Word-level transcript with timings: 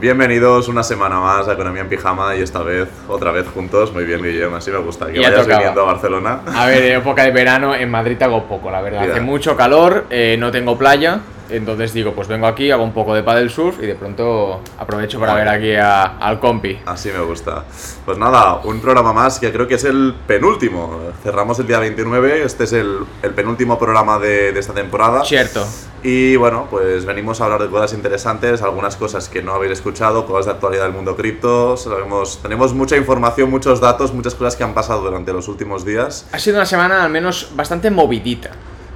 Bienvenidos 0.00 0.68
una 0.68 0.82
semana 0.82 1.20
más 1.20 1.46
a 1.46 1.52
Economía 1.52 1.82
en 1.82 1.88
Pijama 1.90 2.34
y 2.34 2.40
esta 2.40 2.62
vez, 2.62 2.88
otra 3.06 3.32
vez 3.32 3.46
juntos. 3.52 3.92
Muy 3.92 4.04
bien, 4.04 4.22
Guillermo, 4.22 4.56
así 4.56 4.70
me 4.70 4.78
gusta. 4.78 5.06
Que 5.08 5.20
Ya 5.20 5.28
vayas 5.28 5.42
tocaba. 5.42 5.58
viniendo 5.58 5.82
a 5.82 5.84
Barcelona. 5.84 6.40
A 6.56 6.66
ver, 6.66 6.82
en 6.84 6.96
época 7.00 7.22
de 7.24 7.30
verano 7.32 7.74
en 7.74 7.90
Madrid 7.90 8.20
hago 8.22 8.44
poco, 8.48 8.70
la 8.70 8.80
verdad. 8.80 9.02
Mira. 9.02 9.12
Hace 9.12 9.20
mucho 9.20 9.54
calor, 9.58 10.06
eh, 10.08 10.36
no 10.38 10.50
tengo 10.50 10.78
playa, 10.78 11.20
entonces 11.50 11.92
digo, 11.92 12.12
pues 12.14 12.28
vengo 12.28 12.46
aquí, 12.46 12.70
hago 12.70 12.82
un 12.82 12.92
poco 12.94 13.14
de 13.14 13.22
paddle 13.22 13.50
surf 13.50 13.76
y 13.82 13.86
de 13.88 13.94
pronto 13.94 14.62
aprovecho 14.78 15.20
para 15.20 15.34
ver 15.34 15.48
aquí 15.48 15.74
a- 15.74 16.16
al 16.18 16.40
compi. 16.40 16.78
Así 16.86 17.10
me 17.10 17.20
gusta. 17.20 17.64
Pues 18.06 18.16
nada, 18.16 18.56
un 18.64 18.80
programa 18.80 19.12
más 19.12 19.38
que 19.38 19.52
creo 19.52 19.68
que 19.68 19.74
es 19.74 19.84
el 19.84 20.14
penúltimo. 20.26 20.98
Cerramos 21.22 21.58
el 21.58 21.66
día 21.66 21.78
29, 21.78 22.42
este 22.44 22.64
es 22.64 22.72
el, 22.72 23.00
el 23.22 23.30
penúltimo 23.32 23.78
programa 23.78 24.18
de, 24.18 24.52
de 24.52 24.60
esta 24.60 24.72
temporada. 24.72 25.22
Cierto. 25.26 25.66
Y 26.02 26.36
bueno, 26.36 26.66
pues 26.70 27.04
venimos 27.04 27.40
a 27.40 27.44
hablar 27.44 27.62
de 27.62 27.68
cosas 27.68 27.92
interesantes, 27.92 28.62
algunas 28.62 28.96
cosas 28.96 29.28
que 29.28 29.42
no 29.42 29.52
habéis 29.52 29.72
escuchado, 29.72 30.24
cosas 30.24 30.46
de 30.46 30.52
actualidad 30.52 30.84
del 30.84 30.92
mundo 30.92 31.14
cripto. 31.14 31.76
Sabemos, 31.76 32.40
tenemos 32.42 32.72
mucha 32.72 32.96
información, 32.96 33.50
muchos 33.50 33.80
datos, 33.80 34.14
muchas 34.14 34.34
cosas 34.34 34.56
que 34.56 34.64
han 34.64 34.72
pasado 34.72 35.02
durante 35.02 35.32
los 35.32 35.46
últimos 35.48 35.84
días. 35.84 36.26
Ha 36.32 36.38
sido 36.38 36.56
una 36.56 36.64
semana 36.64 37.04
al 37.04 37.10
menos 37.10 37.50
bastante 37.54 37.90
movidita. 37.90 38.50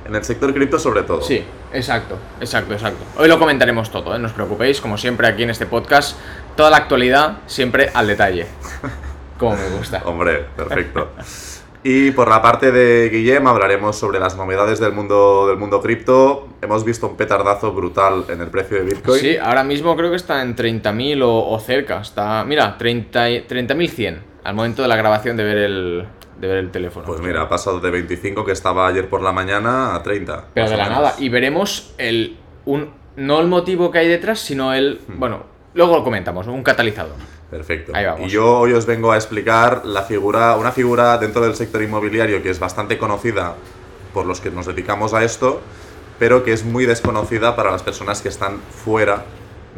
En 0.07 0.15
el 0.15 0.25
sector 0.25 0.53
cripto 0.55 0.79
sobre 0.79 1.03
todo. 1.03 1.21
Sí, 1.21 1.45
exacto, 1.73 2.17
exacto, 2.41 2.73
exacto. 2.73 3.05
Hoy 3.19 3.29
lo 3.29 3.39
comentaremos 3.39 3.91
todo, 3.91 4.15
¿eh? 4.15 4.19
no 4.19 4.27
os 4.27 4.33
preocupéis, 4.33 4.81
como 4.81 4.97
siempre 4.97 5.27
aquí 5.27 5.43
en 5.43 5.51
este 5.51 5.67
podcast, 5.67 6.17
toda 6.57 6.71
la 6.71 6.79
actualidad 6.79 7.39
siempre 7.47 7.91
al 7.93 8.07
detalle. 8.07 8.47
Como 9.39 9.57
me 9.57 9.69
gusta. 9.77 10.01
Hombre, 10.05 10.47
perfecto. 10.57 11.11
Y 11.87 12.13
por 12.13 12.29
la 12.29 12.41
parte 12.41 12.73
de 12.73 13.11
Guillem 13.11 13.47
hablaremos 13.47 13.97
sobre 13.97 14.19
las 14.19 14.37
novedades 14.39 14.81
del 14.81 14.93
mundo 14.93 15.47
del 15.47 15.59
mundo 15.59 15.83
cripto. 15.83 16.49
Hemos 16.63 16.83
visto 16.83 17.07
un 17.07 17.17
petardazo 17.17 17.73
brutal 17.73 18.25
en 18.31 18.41
el 18.41 18.49
precio 18.49 18.79
de 18.79 18.85
Bitcoin. 18.85 19.21
Sí, 19.21 19.37
ahora 19.37 19.63
mismo 19.65 19.95
creo 19.95 20.09
que 20.09 20.17
está 20.17 20.41
en 20.41 20.57
30.000 20.57 21.23
o, 21.23 21.51
o 21.51 21.61
cerca. 21.61 22.01
Está, 22.01 22.43
mira, 22.45 22.79
30 22.79 23.31
y- 23.31 23.47
30.100 23.47 24.19
al 24.45 24.55
momento 24.55 24.81
de 24.81 24.89
la 24.89 24.97
grabación 24.97 25.37
de 25.37 25.45
ver 25.45 25.59
el, 25.59 26.07
de 26.41 26.49
ver 26.49 26.57
el 26.57 26.71
teléfono. 26.71 27.05
Pues 27.05 27.21
mira, 27.21 27.43
ha 27.43 27.49
pasado 27.51 27.81
de 27.81 27.91
25 27.91 28.47
que 28.47 28.53
estaba 28.53 28.87
ayer 28.89 29.07
por 29.11 29.21
la 29.21 29.33
mañana 29.33 29.95
a 29.95 30.03
30. 30.03 30.47
Pero 30.55 30.71
de 30.71 30.77
la 30.79 30.85
menos. 30.85 30.99
nada. 31.03 31.15
Y 31.19 31.29
veremos 31.29 31.93
el, 31.99 32.39
un, 32.65 32.93
no 33.17 33.41
el 33.41 33.47
motivo 33.47 33.91
que 33.91 33.99
hay 33.99 34.09
detrás, 34.09 34.39
sino 34.41 34.73
el... 34.73 35.01
Bueno, 35.09 35.43
luego 35.75 35.97
lo 35.97 36.03
comentamos, 36.05 36.47
un 36.47 36.63
catalizador. 36.63 37.13
Perfecto. 37.51 37.93
Ahí 37.95 38.05
vamos. 38.05 38.27
Y 38.27 38.29
yo 38.31 38.59
hoy 38.59 38.73
os 38.73 38.87
vengo 38.87 39.13
a 39.13 39.17
explicar 39.17 39.83
la 39.85 40.03
figura, 40.03 40.57
una 40.57 40.73
figura 40.73 41.19
dentro 41.19 41.43
del 41.43 41.55
sector 41.55 41.83
inmobiliario 41.83 42.43
que 42.43 42.51
es 42.51 42.59
bastante 42.59 42.99
conocida 42.99 43.55
por 44.13 44.27
los 44.27 44.41
que 44.41 44.51
nos 44.51 44.67
dedicamos 44.67 45.15
a 45.15 45.23
esto, 45.25 45.61
pero 46.19 46.43
que 46.45 46.53
es 46.53 46.65
muy 46.65 46.87
desconocida 46.87 47.55
para 47.57 47.71
las 47.71 47.83
personas 47.83 48.23
que 48.23 48.29
están 48.29 48.59
fuera 48.85 49.25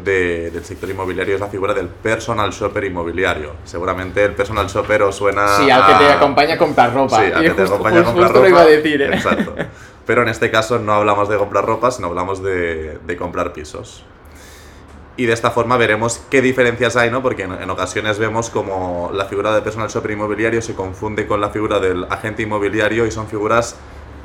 de- 0.03 0.51
del 0.51 0.65
sector 0.65 0.89
inmobiliario. 0.91 1.35
Es 1.35 1.41
la 1.41 1.49
figura 1.49 1.73
del 1.75 1.89
personal 1.89 2.51
shopper 2.51 2.85
inmobiliario. 2.85 3.53
Seguramente 3.65 4.23
el 4.25 4.33
personal 4.33 4.67
shopper 4.69 5.03
os 5.03 5.17
suena. 5.17 5.57
Sí, 5.57 5.71
al 5.71 5.87
que 5.87 6.05
te 6.05 6.13
acompaña 6.13 6.55
a 6.55 6.59
comprar 6.59 6.93
ropa. 6.95 7.17
Sí, 7.19 7.33
al 7.33 7.43
que 7.43 7.49
te 7.51 7.61
justo- 7.63 7.75
acompaña 7.75 8.01
a 8.01 8.05
comprar 8.05 8.29
lo 8.31 8.37
ropa. 8.37 8.49
iba 8.49 8.61
a 8.61 8.67
decir, 8.67 9.03
¿eh? 9.03 9.09
Exacto. 9.15 9.55
Pero 10.07 10.23
en 10.23 10.29
este 10.29 10.51
caso 10.51 10.79
no 10.79 10.93
hablamos 10.93 11.29
de 11.29 11.37
comprar 11.39 11.65
ropa, 11.65 11.91
sino 11.91 12.09
hablamos 12.09 12.43
de, 12.43 12.99
de 13.07 13.17
comprar 13.17 13.53
pisos. 13.53 14.05
Y 15.19 15.25
de 15.27 15.33
esta 15.33 15.51
forma 15.51 15.77
veremos 15.79 16.21
qué 16.31 16.43
diferencias 16.43 16.97
hay, 16.97 17.11
¿no? 17.11 17.23
Porque 17.23 17.45
en, 17.45 17.53
en 17.53 17.71
ocasiones 17.71 18.19
vemos 18.19 18.51
como 18.51 19.11
la 19.15 19.25
figura 19.25 19.55
del 19.55 19.63
personal 19.63 19.89
shopper 19.89 20.11
inmobiliario 20.11 20.61
se 20.61 20.75
confunde 20.75 21.27
con 21.27 21.41
la 21.41 21.49
figura 21.51 21.81
del 21.81 22.05
agente 22.11 22.43
inmobiliario 22.43 23.07
y 23.07 23.11
son 23.11 23.27
figuras 23.27 23.77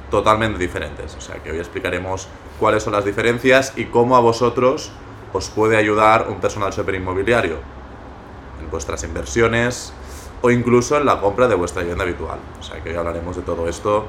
totalmente 0.10 0.60
diferentes. 0.60 1.16
O 1.16 1.22
sea 1.22 1.36
que 1.38 1.52
hoy 1.52 1.60
explicaremos 1.60 2.28
cuáles 2.60 2.84
son 2.84 2.94
las 2.94 3.06
diferencias 3.06 3.74
y 3.78 3.86
cómo 3.86 4.18
a 4.18 4.20
vosotros 4.20 4.92
os 5.32 5.50
puede 5.50 5.78
ayudar 5.78 6.28
un 6.30 6.42
personal 6.42 6.72
shopper 6.74 6.96
inmobiliario 6.96 7.56
en 8.62 8.70
vuestras 8.70 9.04
inversiones 9.06 9.94
o 10.42 10.52
incluso 10.52 10.98
en 10.98 11.06
la 11.06 11.22
compra 11.22 11.48
de 11.48 11.56
vuestra 11.56 11.82
vivienda 11.84 12.04
habitual. 12.04 12.40
O 12.60 12.64
sea 12.64 12.84
que 12.84 12.90
hoy 12.90 12.96
hablaremos 12.98 13.38
de 13.38 13.44
todo 13.44 13.70
esto 13.70 14.08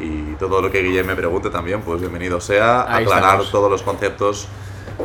y 0.00 0.34
todo 0.34 0.60
lo 0.60 0.72
que 0.72 0.82
Guillem 0.82 1.06
me 1.06 1.14
pregunte 1.14 1.50
también, 1.50 1.82
pues 1.82 2.00
bienvenido 2.00 2.40
sea 2.40 2.80
a 2.80 2.96
Ahí 2.96 3.04
aclarar 3.04 3.30
estamos. 3.34 3.52
todos 3.52 3.70
los 3.70 3.82
conceptos 3.82 4.48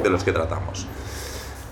de 0.02 0.10
los 0.10 0.24
que 0.24 0.32
tratamos. 0.32 0.88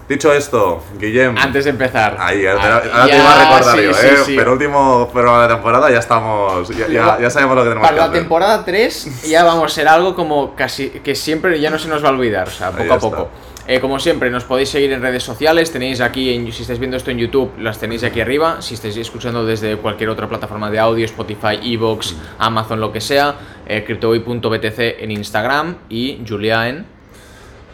Dicho 0.08 0.32
esto, 0.32 0.82
Guillem, 0.98 1.38
Antes 1.38 1.66
de 1.66 1.72
empezar. 1.72 2.16
ahí, 2.18 2.46
ahora, 2.48 2.82
te- 2.82 2.90
Ah, 2.94 3.08
iba 3.14 3.34
a 3.34 3.44
recordar 3.58 3.78
sí, 3.78 3.84
yo, 3.84 3.94
sí, 3.94 4.08
¿eh? 4.08 4.18
sí. 4.26 4.36
Penúltimo 4.38 5.10
programa 5.12 5.46
de 5.48 5.54
temporada, 5.54 5.92
ya 5.92 6.00
estamos, 6.00 6.70
ya, 6.70 6.88
ya- 6.88 7.20
ya 7.20 7.30
sabemos 7.30 7.56
lo 7.58 7.64
que 7.64 7.70
tenemos 7.70 7.86
Para 7.88 7.96
que 7.96 8.00
la 8.00 8.06
hacer. 8.08 8.20
temporada 8.22 8.64
3 8.66 9.28
ya 9.30 9.44
vamos 9.44 9.66
a 9.72 9.76
ser 9.76 9.88
algo 9.90 10.16
como 10.16 10.56
casi 10.56 10.90
que 10.90 11.14
siempre 11.14 11.60
ya 11.60 11.70
no 11.70 11.78
se 11.78 11.90
nos 11.90 12.02
va 12.04 12.08
a 12.08 12.12
olvidar, 12.12 12.48
o 12.48 12.52
sea, 12.52 12.72
poco 12.72 12.94
a 12.94 13.00
poco. 13.00 13.30
Eh, 13.70 13.82
como 13.82 14.00
siempre, 14.00 14.30
nos 14.30 14.46
podéis 14.46 14.70
seguir 14.70 14.94
en 14.94 15.02
redes 15.02 15.24
sociales, 15.24 15.74
tenéis 15.74 16.00
aquí, 16.00 16.34
en- 16.34 16.54
si 16.54 16.62
estáis 16.62 16.80
viendo 16.80 16.96
esto 16.96 17.12
en 17.12 17.18
YouTube, 17.18 17.52
las 17.60 17.78
tenéis 17.78 18.02
aquí 18.06 18.22
arriba, 18.22 18.62
si 18.62 18.76
estáis 18.76 18.96
escuchando 18.96 19.46
desde 19.46 19.76
cualquier 19.76 20.10
otra 20.10 20.30
plataforma 20.30 20.72
de 20.72 20.80
audio, 20.80 21.04
Spotify, 21.04 21.60
Evox, 21.62 22.14
Mm. 22.14 22.18
Amazon, 22.44 22.80
lo 22.80 22.94
que 22.94 23.02
sea, 23.02 23.36
eh, 23.68 23.84
cryptoboy.btc 23.86 25.04
en 25.04 25.12
Instagram 25.12 25.76
y 25.90 26.24
Julia 26.26 26.70
en... 26.70 26.96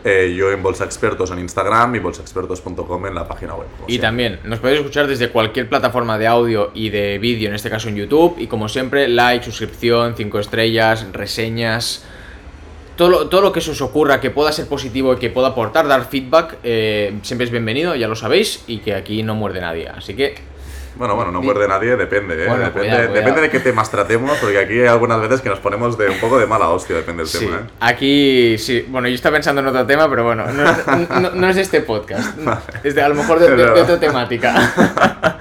Eh, 0.05 0.33
yo 0.35 0.51
en 0.51 0.61
Bolsa 0.61 0.83
Expertos 0.83 1.31
en 1.31 1.39
Instagram 1.39 1.95
y 1.95 1.99
bolsaexpertos.com 1.99 3.05
en 3.05 3.15
la 3.15 3.27
página 3.27 3.55
web. 3.55 3.67
Y 3.87 3.93
siempre. 3.93 4.07
también 4.07 4.39
nos 4.43 4.59
podéis 4.59 4.79
escuchar 4.79 5.07
desde 5.07 5.29
cualquier 5.29 5.69
plataforma 5.69 6.17
de 6.17 6.27
audio 6.27 6.71
y 6.73 6.89
de 6.89 7.19
vídeo, 7.19 7.47
en 7.47 7.55
este 7.55 7.69
caso 7.69 7.87
en 7.87 7.95
YouTube. 7.95 8.35
Y 8.37 8.47
como 8.47 8.67
siempre, 8.67 9.07
like, 9.07 9.45
suscripción, 9.45 10.15
5 10.15 10.39
estrellas, 10.39 11.07
reseñas. 11.13 12.03
Todo 12.97 13.09
lo, 13.09 13.27
todo 13.27 13.41
lo 13.41 13.51
que 13.51 13.61
se 13.61 13.71
os 13.71 13.81
ocurra 13.81 14.19
que 14.19 14.29
pueda 14.29 14.51
ser 14.51 14.67
positivo 14.67 15.13
y 15.13 15.17
que 15.17 15.29
pueda 15.29 15.47
aportar, 15.49 15.87
dar 15.87 16.05
feedback, 16.05 16.57
eh, 16.63 17.17
siempre 17.23 17.45
es 17.45 17.51
bienvenido, 17.51 17.95
ya 17.95 18.07
lo 18.07 18.15
sabéis, 18.15 18.65
y 18.67 18.79
que 18.79 18.93
aquí 18.93 19.23
no 19.23 19.33
muerde 19.33 19.61
nadie. 19.61 19.87
Así 19.87 20.13
que, 20.15 20.35
Bueno, 20.95 21.15
bueno, 21.15 21.31
no 21.31 21.41
muerde 21.41 21.67
nadie, 21.67 21.95
depende, 21.95 22.35
¿eh? 22.35 22.47
Bueno, 22.47 22.65
depende, 22.65 22.79
cuidado, 22.89 23.01
depende 23.01 23.21
cuidado. 23.23 23.41
de 23.41 23.49
qué 23.49 23.59
temas 23.59 23.89
tratemos, 23.89 24.37
porque 24.37 24.59
aquí 24.59 24.73
hay 24.81 24.87
algunas 24.87 25.19
veces 25.21 25.41
que 25.41 25.49
nos 25.49 25.59
ponemos 25.59 25.97
de 25.97 26.09
un 26.09 26.19
poco 26.19 26.37
de 26.37 26.45
mala 26.45 26.69
hostia, 26.69 26.95
depende 26.95 27.23
del 27.23 27.27
sí, 27.31 27.39
tema, 27.45 27.57
¿eh? 27.57 27.69
aquí 27.79 28.57
sí. 28.59 28.85
Bueno, 28.89 29.07
yo 29.07 29.15
estaba 29.15 29.35
pensando 29.35 29.61
en 29.61 29.67
otro 29.67 29.85
tema, 29.87 30.07
pero 30.09 30.23
bueno, 30.23 30.45
no, 30.45 30.69
es- 30.69 31.09
no- 31.09 31.31
no 31.31 31.49
es 31.49 31.57
este 31.57 31.81
podcast, 31.81 32.37
es 32.83 32.93
de, 32.95 33.01
a 33.01 33.09
lo 33.09 33.15
mejor 33.15 33.39
de, 33.39 33.49
de- 33.55 33.71
de 33.71 33.81
otra 33.81 33.99
temática. 33.99 34.53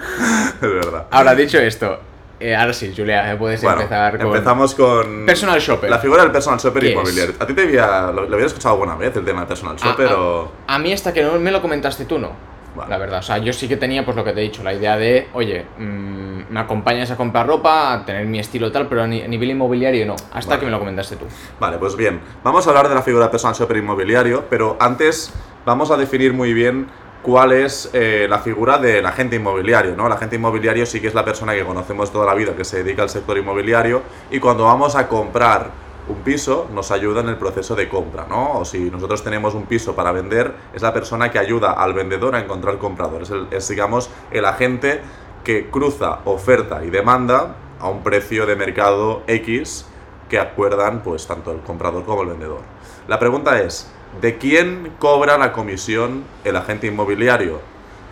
es 0.61 0.61
verdad. 0.73 1.07
Ahora, 1.11 1.35
dicho 1.35 1.59
esto, 1.59 1.99
eh, 2.41 2.57
ahora 2.57 2.73
sí, 2.73 2.93
Julia, 2.97 3.33
eh, 3.33 3.37
puedes 3.37 3.63
Bueno, 3.63 3.83
empezar 3.83 4.17
con. 4.19 4.27
empezamos 4.29 4.75
con... 4.75 5.27
Personal 5.27 5.61
shopper. 5.61 5.91
La 5.91 5.99
figura 5.99 6.23
del 6.23 6.33
personal 6.33 6.59
shopper 6.59 6.85
inmobiliario. 6.85 7.35
¿A 7.39 7.47
ti 7.47 7.53
te 7.55 7.63
había, 7.63 8.11
lo, 8.11 8.23
lo 8.27 8.35
habías 8.35 8.49
escuchado 8.49 8.75
alguna 8.75 8.97
vez, 8.97 9.15
el 9.17 9.25
tema 9.25 9.41
del 9.41 9.49
personal 9.49 9.77
A- 9.81 9.85
shopper 9.87 10.09
a, 10.09 10.17
o...? 10.21 10.53
a 10.67 10.79
mí 10.79 10.93
hasta 10.93 11.13
que 11.13 11.23
no 11.23 11.39
me 11.39 11.51
lo 11.53 11.61
comentaste 11.63 12.05
tú, 12.05 12.19
no. 12.19 12.31
Vale. 12.75 12.91
La 12.91 12.99
verdad, 12.99 13.19
o 13.19 13.23
sea, 13.23 13.39
yo 13.39 13.53
sí 13.53 13.69
que 13.69 13.77
tenía, 13.77 14.05
pues 14.05 14.17
lo 14.17 14.25
que 14.25 14.33
te 14.33 14.41
he 14.41 14.45
dicho, 14.45 14.63
la 14.63 14.73
idea 14.73 14.97
de, 14.97 15.29
oye, 15.35 15.67
mm, 15.79 16.53
me 16.53 16.61
acompañas 16.61 17.11
a 17.11 17.17
comprar 17.17 17.47
ropa, 17.47 17.93
a 17.93 18.05
tener 18.07 18.25
mi 18.27 18.39
estilo 18.39 18.73
tal, 18.73 18.87
pero 18.89 19.03
a, 19.03 19.07
ni- 19.07 19.23
a 19.23 19.29
nivel 19.29 19.51
inmobiliario 19.51 20.07
no, 20.07 20.17
hasta 20.33 20.51
Vale. 20.51 20.61
que 20.61 20.67
me 20.67 20.73
lo 20.73 20.79
comentaste 20.79 21.17
tú. 21.17 21.27
Vale, 21.61 21.77
pues 21.79 21.97
bien, 21.97 22.21
vamos 22.43 22.67
a 22.67 22.71
hablar 22.71 22.89
de 22.89 22.95
la 22.95 23.03
figura 23.03 23.25
del 23.25 23.31
personal 23.31 23.55
shopper 23.55 23.77
inmobiliario, 23.77 24.45
pero 24.49 24.77
antes 24.81 25.33
vamos 25.67 25.91
a 25.91 25.97
definir 25.99 26.33
muy 26.33 26.55
bien 26.55 26.87
cuál 27.23 27.53
es 27.53 27.89
eh, 27.93 28.27
la 28.29 28.39
figura 28.41 28.79
del 28.79 29.05
agente 29.07 29.37
inmobiliario, 29.37 29.95
¿no? 29.95 30.07
El 30.07 30.13
agente 30.13 30.37
inmobiliario 30.37 30.85
sí 30.87 31.01
que 31.01 31.07
es 31.09 31.15
la 31.15 31.25
persona 31.25 31.53
que 31.55 31.65
conocemos 31.65 32.11
toda 32.11 32.27
la 32.27 32.35
vida 32.35 32.55
que 32.57 32.65
se 32.65 32.83
dedica 32.83 33.03
al 33.03 33.11
sector 33.11 33.39
inmobiliario 33.39 34.03
y 34.31 34.41
cuando 34.41 34.65
vamos 34.65 34.97
a 34.97 35.07
comprar 35.07 35.71
un 36.09 36.17
piso 36.23 36.69
nos 36.75 36.91
ayuda 36.91 37.21
en 37.21 37.29
el 37.29 37.37
proceso 37.37 37.75
de 37.77 37.89
compra, 37.89 38.27
¿no? 38.29 38.59
O 38.59 38.65
si 38.65 38.91
nosotros 38.91 39.23
tenemos 39.23 39.55
un 39.55 39.67
piso 39.67 39.95
para 39.95 40.13
vender, 40.13 40.53
es 40.75 40.83
la 40.83 40.93
persona 40.93 41.31
que 41.31 41.39
ayuda 41.39 41.73
al 41.73 41.95
vendedor 41.95 42.35
a 42.35 42.41
encontrar 42.41 42.79
comprador, 42.79 43.23
es, 43.23 43.31
el- 43.31 43.49
digamos 43.69 44.11
el 44.31 44.45
agente 44.45 45.01
que 45.45 45.71
cruza 45.71 46.21
oferta 46.25 46.85
y 46.85 46.91
demanda 46.91 47.57
a 47.81 47.89
un 47.89 48.03
precio 48.03 48.47
de 48.47 48.57
mercado 48.57 49.23
X 49.27 49.87
que 50.29 50.39
acuerdan 50.39 51.03
pues 51.03 51.27
tanto 51.27 51.53
el 51.53 51.61
comprador 51.61 52.05
como 52.05 52.23
el 52.23 52.29
vendedor. 52.29 52.61
La 53.09 53.19
pregunta 53.19 53.61
es, 53.61 53.91
¿de 54.21 54.39
quién 54.39 54.93
cobra 54.99 55.37
la 55.39 55.53
comisión 55.53 56.25
el 56.45 56.57
agente 56.57 56.87
inmobiliario? 56.87 57.61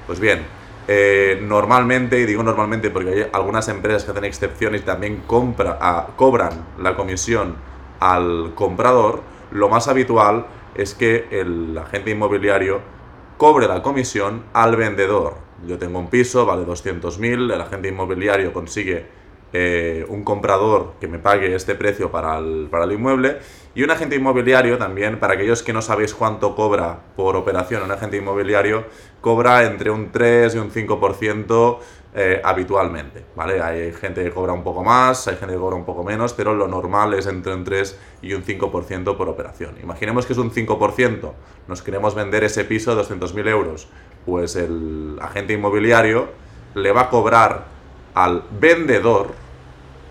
Pues 0.06 0.18
bien, 0.20 0.44
eh, 0.88 1.40
normalmente, 1.42 2.18
y 2.18 2.26
digo 2.26 2.42
normalmente 2.42 2.90
porque 2.90 3.10
hay 3.10 3.26
algunas 3.32 3.68
empresas 3.68 4.04
que 4.04 4.10
hacen 4.10 4.24
excepciones 4.24 4.80
y 4.82 4.84
también 4.84 5.22
compra, 5.26 5.78
ah, 5.80 6.08
cobran 6.16 6.66
la 6.78 6.96
comisión 6.96 7.54
al 8.00 8.52
comprador, 8.54 9.20
lo 9.50 9.68
más 9.68 9.88
habitual 9.88 10.46
es 10.74 10.94
que 10.94 11.28
el 11.30 11.76
agente 11.78 12.10
inmobiliario 12.10 12.80
cobre 13.36 13.68
la 13.68 13.82
comisión 13.82 14.44
al 14.52 14.76
vendedor. 14.76 15.34
Yo 15.66 15.78
tengo 15.78 15.98
un 15.98 16.08
piso, 16.08 16.46
vale 16.46 16.66
200.000, 16.66 17.52
el 17.52 17.60
agente 17.60 17.88
inmobiliario 17.88 18.52
consigue 18.52 19.06
eh, 19.52 20.06
un 20.08 20.22
comprador 20.22 20.94
que 21.00 21.08
me 21.08 21.18
pague 21.18 21.54
este 21.54 21.74
precio 21.74 22.10
para 22.10 22.38
el, 22.38 22.68
para 22.70 22.84
el 22.84 22.92
inmueble 22.92 23.38
y 23.74 23.82
un 23.82 23.90
agente 23.90 24.14
inmobiliario 24.14 24.78
también, 24.78 25.18
para 25.18 25.34
aquellos 25.34 25.62
que 25.62 25.72
no 25.72 25.82
sabéis 25.82 26.14
cuánto 26.14 26.54
cobra 26.54 27.00
por 27.16 27.34
operación 27.36 27.82
un 27.82 27.90
agente 27.90 28.16
inmobiliario, 28.16 28.84
cobra 29.20 29.64
entre 29.64 29.90
un 29.90 30.12
3 30.12 30.54
y 30.54 30.58
un 30.58 30.70
5% 30.70 31.78
eh, 32.12 32.40
habitualmente, 32.42 33.24
¿vale? 33.36 33.62
Hay 33.62 33.92
gente 33.92 34.24
que 34.24 34.32
cobra 34.32 34.52
un 34.52 34.64
poco 34.64 34.82
más, 34.82 35.28
hay 35.28 35.36
gente 35.36 35.54
que 35.54 35.60
cobra 35.60 35.76
un 35.76 35.84
poco 35.84 36.02
menos, 36.02 36.32
pero 36.32 36.54
lo 36.54 36.66
normal 36.66 37.14
es 37.14 37.26
entre 37.26 37.54
un 37.54 37.62
3 37.62 37.98
y 38.22 38.32
un 38.34 38.42
5% 38.42 39.16
por 39.16 39.28
operación. 39.28 39.76
Imaginemos 39.80 40.26
que 40.26 40.32
es 40.32 40.38
un 40.38 40.50
5%, 40.50 41.32
nos 41.68 41.82
queremos 41.82 42.16
vender 42.16 42.42
ese 42.42 42.64
piso 42.64 42.90
a 42.90 42.96
200.000 42.96 43.48
euros, 43.48 43.86
pues 44.26 44.56
el 44.56 45.18
agente 45.22 45.52
inmobiliario 45.52 46.28
le 46.74 46.90
va 46.90 47.02
a 47.02 47.10
cobrar 47.10 47.66
al 48.14 48.42
vendedor 48.58 49.28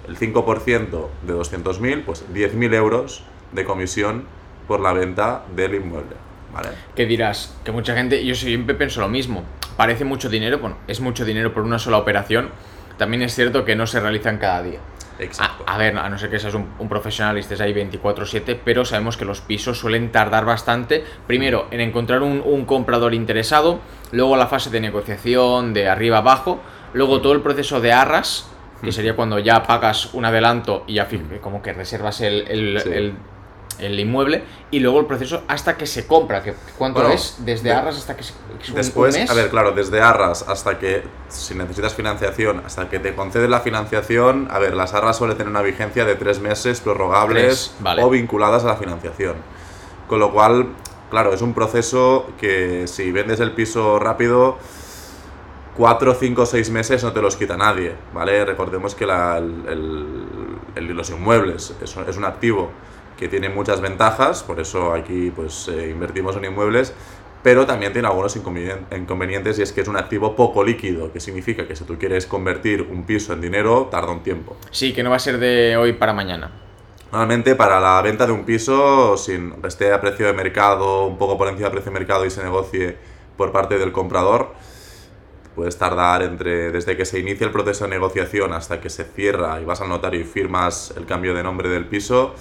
el 0.07 0.17
5% 0.17 1.07
de 1.27 1.33
200.000, 1.33 2.05
pues 2.05 2.25
10.000 2.33 2.73
euros 2.75 3.23
de 3.51 3.65
comisión 3.65 4.23
por 4.69 4.79
la 4.79 4.93
venta 4.93 5.43
del 5.53 5.75
inmueble. 5.75 6.28
¿Vale? 6.53 6.69
Que 6.95 7.05
dirás, 7.05 7.55
que 7.63 7.71
mucha 7.71 7.93
gente, 7.95 8.25
yo 8.25 8.33
siempre 8.35 8.75
pienso 8.75 9.01
lo 9.01 9.07
mismo, 9.09 9.43
parece 9.77 10.03
mucho 10.05 10.29
dinero, 10.29 10.59
bueno, 10.59 10.77
es 10.87 10.99
mucho 10.99 11.23
dinero 11.25 11.53
por 11.53 11.63
una 11.63 11.79
sola 11.79 11.97
operación, 11.97 12.49
también 12.97 13.21
es 13.21 13.35
cierto 13.35 13.63
que 13.65 13.75
no 13.75 13.85
se 13.87 13.99
realizan 13.99 14.37
cada 14.37 14.63
día. 14.63 14.79
Exacto. 15.19 15.63
A, 15.67 15.75
a 15.75 15.77
ver, 15.77 15.97
a 15.97 16.09
no 16.09 16.17
ser 16.17 16.29
que 16.29 16.39
seas 16.39 16.53
un, 16.53 16.69
un 16.79 16.87
profesional 16.87 17.35
y 17.37 17.41
estés 17.41 17.59
ahí 17.59 17.73
24/7, 17.73 18.57
pero 18.63 18.85
sabemos 18.85 19.17
que 19.17 19.25
los 19.25 19.41
pisos 19.41 19.77
suelen 19.77 20.11
tardar 20.13 20.45
bastante, 20.45 21.03
primero 21.27 21.67
en 21.71 21.81
encontrar 21.81 22.21
un, 22.23 22.41
un 22.43 22.65
comprador 22.65 23.13
interesado, 23.13 23.79
luego 24.11 24.37
la 24.37 24.47
fase 24.47 24.69
de 24.69 24.79
negociación 24.79 25.73
de 25.73 25.89
arriba 25.89 26.19
abajo, 26.19 26.61
luego 26.93 27.19
todo 27.21 27.33
el 27.33 27.41
proceso 27.41 27.81
de 27.81 27.91
arras, 27.91 28.49
que 28.81 28.93
sería 28.93 29.15
cuando 29.17 29.39
ya 29.39 29.63
pagas 29.63 30.13
un 30.13 30.23
adelanto 30.23 30.85
y 30.87 30.93
ya 30.95 31.05
fi- 31.05 31.19
como 31.41 31.61
que 31.61 31.73
reservas 31.73 32.21
el, 32.21 32.45
el- 32.47 32.79
Sí. 32.81 32.89
el- 32.93 33.13
el 33.79 33.99
inmueble, 33.99 34.43
y 34.71 34.79
luego 34.79 34.99
el 34.99 35.05
proceso 35.05 35.43
hasta 35.47 35.77
que 35.77 35.85
se 35.87 36.05
compra, 36.07 36.43
que 36.43 36.53
¿cuánto 36.77 36.99
Bueno, 36.99 37.15
es? 37.15 37.35
Desde 37.39 37.69
de- 37.69 37.75
arras 37.75 37.97
hasta 37.97 38.15
que 38.15 38.23
se... 38.23 38.33
es 38.61 38.69
un- 38.69 38.75
un 38.75 38.75
Después, 38.75 39.15
mes. 39.17 39.29
a 39.29 39.33
ver, 39.33 39.49
claro, 39.49 39.71
desde 39.71 40.01
arras 40.01 40.45
hasta 40.47 40.77
que, 40.79 41.03
si 41.29 41.55
necesitas 41.55 41.93
financiación, 41.93 42.61
hasta 42.65 42.89
que 42.89 42.99
te 42.99 43.15
conceden 43.15 43.51
la 43.51 43.61
financiación, 43.61 44.47
a 44.51 44.59
ver, 44.59 44.75
las 44.75 44.93
arras 44.93 45.17
suelen 45.17 45.37
tener 45.37 45.49
una 45.49 45.61
vigencia 45.61 46.05
de 46.05 46.15
tres 46.15 46.39
meses 46.39 46.81
prorrogables 46.81 47.43
Tres, 47.43 47.75
vale. 47.79 48.03
o 48.03 48.09
vinculadas 48.09 48.63
a 48.63 48.67
la 48.67 48.75
financiación. 48.77 49.35
Con 50.07 50.19
lo 50.19 50.31
cual, 50.31 50.67
claro, 51.09 51.33
es 51.33 51.41
un 51.41 51.53
proceso 51.53 52.27
que 52.39 52.87
si 52.87 53.11
vendes 53.11 53.39
el 53.39 53.51
piso 53.51 53.99
rápido, 53.99 54.57
cuatro, 55.77 56.13
cinco, 56.15 56.45
seis 56.45 56.69
meses 56.69 57.03
no 57.03 57.13
te 57.13 57.21
los 57.21 57.37
quita 57.37 57.55
nadie, 57.55 57.95
¿vale? 58.13 58.43
Recordemos 58.43 58.95
que 58.95 59.05
la- 59.05 59.37
el- 59.37 59.63
el- 59.67 60.15
el- 60.75 60.87
los 60.93 61.09
inmuebles 61.09 61.73
es, 61.81 61.95
es 61.95 62.17
un 62.17 62.25
activo 62.25 62.69
que 63.19 63.27
tiene 63.27 63.49
muchas 63.49 63.81
ventajas, 63.81 64.43
por 64.43 64.61
eso 64.61 64.93
aquí 64.93 65.29
pues 65.35 65.67
eh, 65.67 65.89
invertimos 65.91 66.37
en 66.37 66.45
inmuebles, 66.45 66.93
pero 67.43 67.65
también 67.65 67.91
tiene 67.91 68.07
algunos 68.07 68.35
inconvenien- 68.37 68.85
inconvenientes 68.97 69.59
y 69.59 69.61
es 69.61 69.73
que 69.73 69.81
es 69.81 69.87
un 69.89 69.97
activo 69.97 70.35
poco 70.35 70.63
líquido, 70.63 71.11
que 71.11 71.19
significa 71.19 71.67
que 71.67 71.75
si 71.75 71.83
tú 71.83 71.97
quieres 71.97 72.25
convertir 72.25 72.81
un 72.81 73.03
piso 73.03 73.33
en 73.33 73.41
dinero, 73.41 73.89
tarda 73.91 74.11
un 74.11 74.23
tiempo. 74.23 74.55
Sí, 74.71 74.93
que 74.93 75.03
no 75.03 75.09
va 75.09 75.17
a 75.17 75.19
ser 75.19 75.37
de 75.37 75.75
hoy 75.75 75.93
para 75.93 76.13
mañana. 76.13 76.51
Normalmente 77.11 77.55
para 77.55 77.79
la 77.79 78.01
venta 78.01 78.25
de 78.25 78.31
un 78.31 78.45
piso, 78.45 79.17
sin 79.17 79.55
esté 79.65 79.91
a 79.91 79.99
precio 79.99 80.27
de 80.27 80.33
mercado, 80.33 81.05
un 81.07 81.17
poco 81.17 81.37
por 81.37 81.47
encima 81.47 81.67
del 81.67 81.73
precio 81.73 81.91
de 81.91 81.99
mercado 81.99 82.25
y 82.25 82.29
se 82.29 82.43
negocie 82.43 82.97
por 83.35 83.51
parte 83.51 83.77
del 83.77 83.91
comprador, 83.91 84.53
puedes 85.55 85.77
tardar 85.77 86.21
entre 86.21 86.71
desde 86.71 86.95
que 86.95 87.05
se 87.05 87.19
inicia 87.19 87.45
el 87.45 87.51
proceso 87.51 87.83
de 87.85 87.89
negociación 87.89 88.53
hasta 88.53 88.79
que 88.79 88.89
se 88.89 89.03
cierra 89.03 89.59
y 89.59 89.65
vas 89.65 89.81
al 89.81 89.89
notario 89.89 90.21
y 90.21 90.23
firmas 90.23 90.93
el 90.95 91.05
cambio 91.05 91.33
de 91.33 91.43
nombre 91.43 91.67
del 91.67 91.85
piso, 91.85 92.35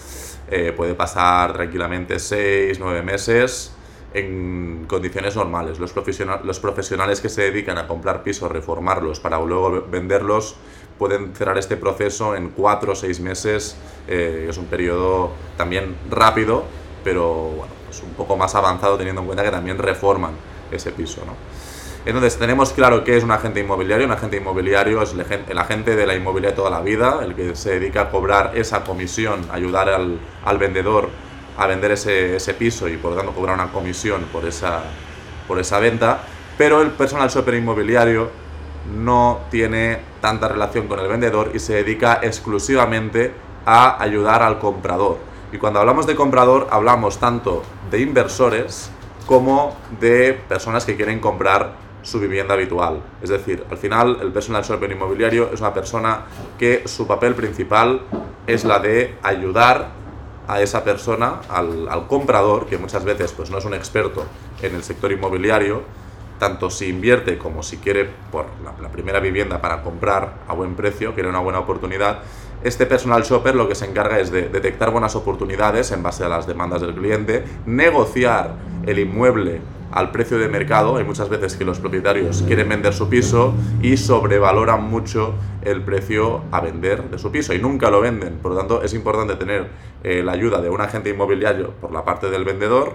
eh, 0.50 0.72
puede 0.76 0.94
pasar 0.94 1.52
tranquilamente 1.52 2.18
6, 2.18 2.78
9 2.80 3.02
meses 3.02 3.72
en 4.14 4.86
condiciones 4.88 5.36
normales. 5.36 5.78
Los, 5.78 5.92
profesional- 5.92 6.40
los 6.44 6.58
profesionales 6.60 7.20
que 7.20 7.28
se 7.28 7.42
dedican 7.42 7.78
a 7.78 7.86
comprar 7.86 8.22
pisos, 8.22 8.50
reformarlos 8.50 9.20
para 9.20 9.38
luego 9.40 9.84
venderlos, 9.90 10.56
pueden 10.98 11.34
cerrar 11.34 11.58
este 11.58 11.76
proceso 11.76 12.34
en 12.34 12.48
4 12.50 12.92
o 12.92 12.94
6 12.94 13.20
meses. 13.20 13.76
eh, 14.08 14.46
es 14.48 14.56
un 14.56 14.64
periodo 14.66 15.30
también 15.58 15.94
rápido, 16.10 16.64
pero 17.04 17.50
bueno, 17.50 17.72
es 17.90 18.02
un 18.02 18.10
poco 18.14 18.36
más 18.36 18.54
avanzado 18.54 18.96
teniendo 18.96 19.20
en 19.20 19.26
cuenta 19.26 19.44
que 19.44 19.50
también 19.50 19.76
reforman 19.78 20.32
ese 20.72 20.90
piso. 20.92 21.22
¿no? 21.26 21.32
Entonces 22.08 22.38
tenemos 22.38 22.72
claro 22.72 23.04
que 23.04 23.18
es 23.18 23.22
un 23.22 23.30
agente 23.32 23.60
inmobiliario. 23.60 24.06
Un 24.06 24.12
agente 24.12 24.38
inmobiliario 24.38 25.02
es 25.02 25.12
el 25.12 25.20
agen- 25.20 25.44
el 25.46 25.58
agente 25.58 25.94
de 25.94 26.06
la 26.06 26.14
inmobiliaria 26.14 26.56
toda 26.56 26.70
la 26.70 26.80
vida, 26.80 27.20
el 27.22 27.34
que 27.34 27.54
se 27.54 27.78
dedica 27.78 28.00
a 28.00 28.10
cobrar 28.10 28.52
esa 28.54 28.82
comisión, 28.82 29.42
ayudar 29.52 29.90
al, 29.90 30.58
vendedor 30.58 31.10
a 31.58 31.66
vender 31.66 31.90
ese, 31.90 32.36
ese 32.36 32.54
piso 32.54 32.88
y 32.88 32.96
por 32.96 33.10
lo 33.10 33.18
tanto 33.18 33.32
cobrar 33.34 33.54
una 33.56 33.70
comisión 33.70 34.22
por 34.32 34.46
esa, 34.46 34.84
por 35.46 35.58
esa 35.58 35.80
venta. 35.80 36.20
Pero 36.56 36.80
el 36.80 36.92
personal 36.92 37.28
shopper 37.28 37.52
inmobiliario 37.52 38.30
no 38.96 39.40
tiene 39.50 39.98
tanta 40.22 40.48
relación 40.48 40.88
con 40.88 41.00
el 41.00 41.08
vendedor 41.08 41.50
y 41.52 41.58
se 41.58 41.74
dedica 41.74 42.20
exclusivamente 42.22 43.34
a 43.66 44.02
ayudar 44.02 44.42
al 44.42 44.58
comprador. 44.60 45.18
Y 45.52 45.58
cuando 45.58 45.80
hablamos 45.80 46.06
de 46.06 46.14
comprador 46.14 46.68
hablamos 46.70 47.18
tanto 47.18 47.62
de 47.90 48.00
inversores 48.00 48.90
como 49.26 49.76
de 50.00 50.32
personas 50.48 50.86
que 50.86 50.96
quieren 50.96 51.20
comprar 51.20 51.86
su 52.02 52.20
vivienda 52.20 52.54
habitual. 52.54 53.00
Es 53.22 53.30
decir, 53.30 53.64
al 53.70 53.78
final 53.78 54.18
el 54.20 54.32
personal 54.32 54.62
shopper 54.62 54.90
inmobiliario 54.90 55.50
es 55.52 55.60
una 55.60 55.74
persona 55.74 56.22
que 56.58 56.86
su 56.86 57.06
papel 57.06 57.34
principal 57.34 58.02
es 58.46 58.64
la 58.64 58.78
de 58.78 59.16
ayudar 59.22 59.90
a 60.46 60.62
esa 60.62 60.82
persona, 60.82 61.40
al, 61.50 61.88
al 61.88 62.06
comprador, 62.06 62.66
que 62.66 62.78
muchas 62.78 63.04
veces 63.04 63.32
pues, 63.32 63.50
no 63.50 63.58
es 63.58 63.64
un 63.64 63.74
experto 63.74 64.24
en 64.62 64.74
el 64.74 64.82
sector 64.82 65.12
inmobiliario, 65.12 65.82
tanto 66.38 66.70
si 66.70 66.88
invierte 66.88 67.36
como 67.36 67.62
si 67.62 67.76
quiere 67.76 68.08
por 68.32 68.46
la, 68.64 68.72
la 68.80 68.90
primera 68.90 69.20
vivienda 69.20 69.60
para 69.60 69.82
comprar 69.82 70.38
a 70.48 70.54
buen 70.54 70.74
precio, 70.74 71.12
quiere 71.12 71.28
una 71.28 71.40
buena 71.40 71.58
oportunidad, 71.58 72.20
este 72.64 72.86
personal 72.86 73.22
shopper 73.22 73.54
lo 73.54 73.68
que 73.68 73.74
se 73.74 73.84
encarga 73.84 74.18
es 74.18 74.32
de 74.32 74.48
detectar 74.48 74.90
buenas 74.90 75.14
oportunidades 75.14 75.92
en 75.92 76.02
base 76.02 76.24
a 76.24 76.28
las 76.28 76.46
demandas 76.46 76.80
del 76.80 76.94
cliente, 76.94 77.44
negociar 77.66 78.54
el 78.86 78.98
inmueble 78.98 79.60
al 79.92 80.10
precio 80.10 80.38
de 80.38 80.48
mercado. 80.48 80.96
Hay 80.96 81.04
muchas 81.04 81.28
veces 81.28 81.56
que 81.56 81.64
los 81.64 81.78
propietarios 81.78 82.42
quieren 82.42 82.68
vender 82.68 82.92
su 82.92 83.08
piso 83.08 83.54
y 83.82 83.96
sobrevaloran 83.96 84.82
mucho 84.82 85.34
el 85.62 85.82
precio 85.82 86.42
a 86.50 86.60
vender 86.60 87.10
de 87.10 87.18
su 87.18 87.30
piso 87.30 87.54
y 87.54 87.58
nunca 87.58 87.90
lo 87.90 88.00
venden. 88.00 88.38
Por 88.38 88.52
lo 88.52 88.58
tanto, 88.58 88.82
es 88.82 88.94
importante 88.94 89.36
tener 89.36 89.68
eh, 90.02 90.22
la 90.22 90.32
ayuda 90.32 90.60
de 90.60 90.70
un 90.70 90.80
agente 90.80 91.10
inmobiliario 91.10 91.72
por 91.80 91.92
la 91.92 92.04
parte 92.04 92.30
del 92.30 92.44
vendedor 92.44 92.94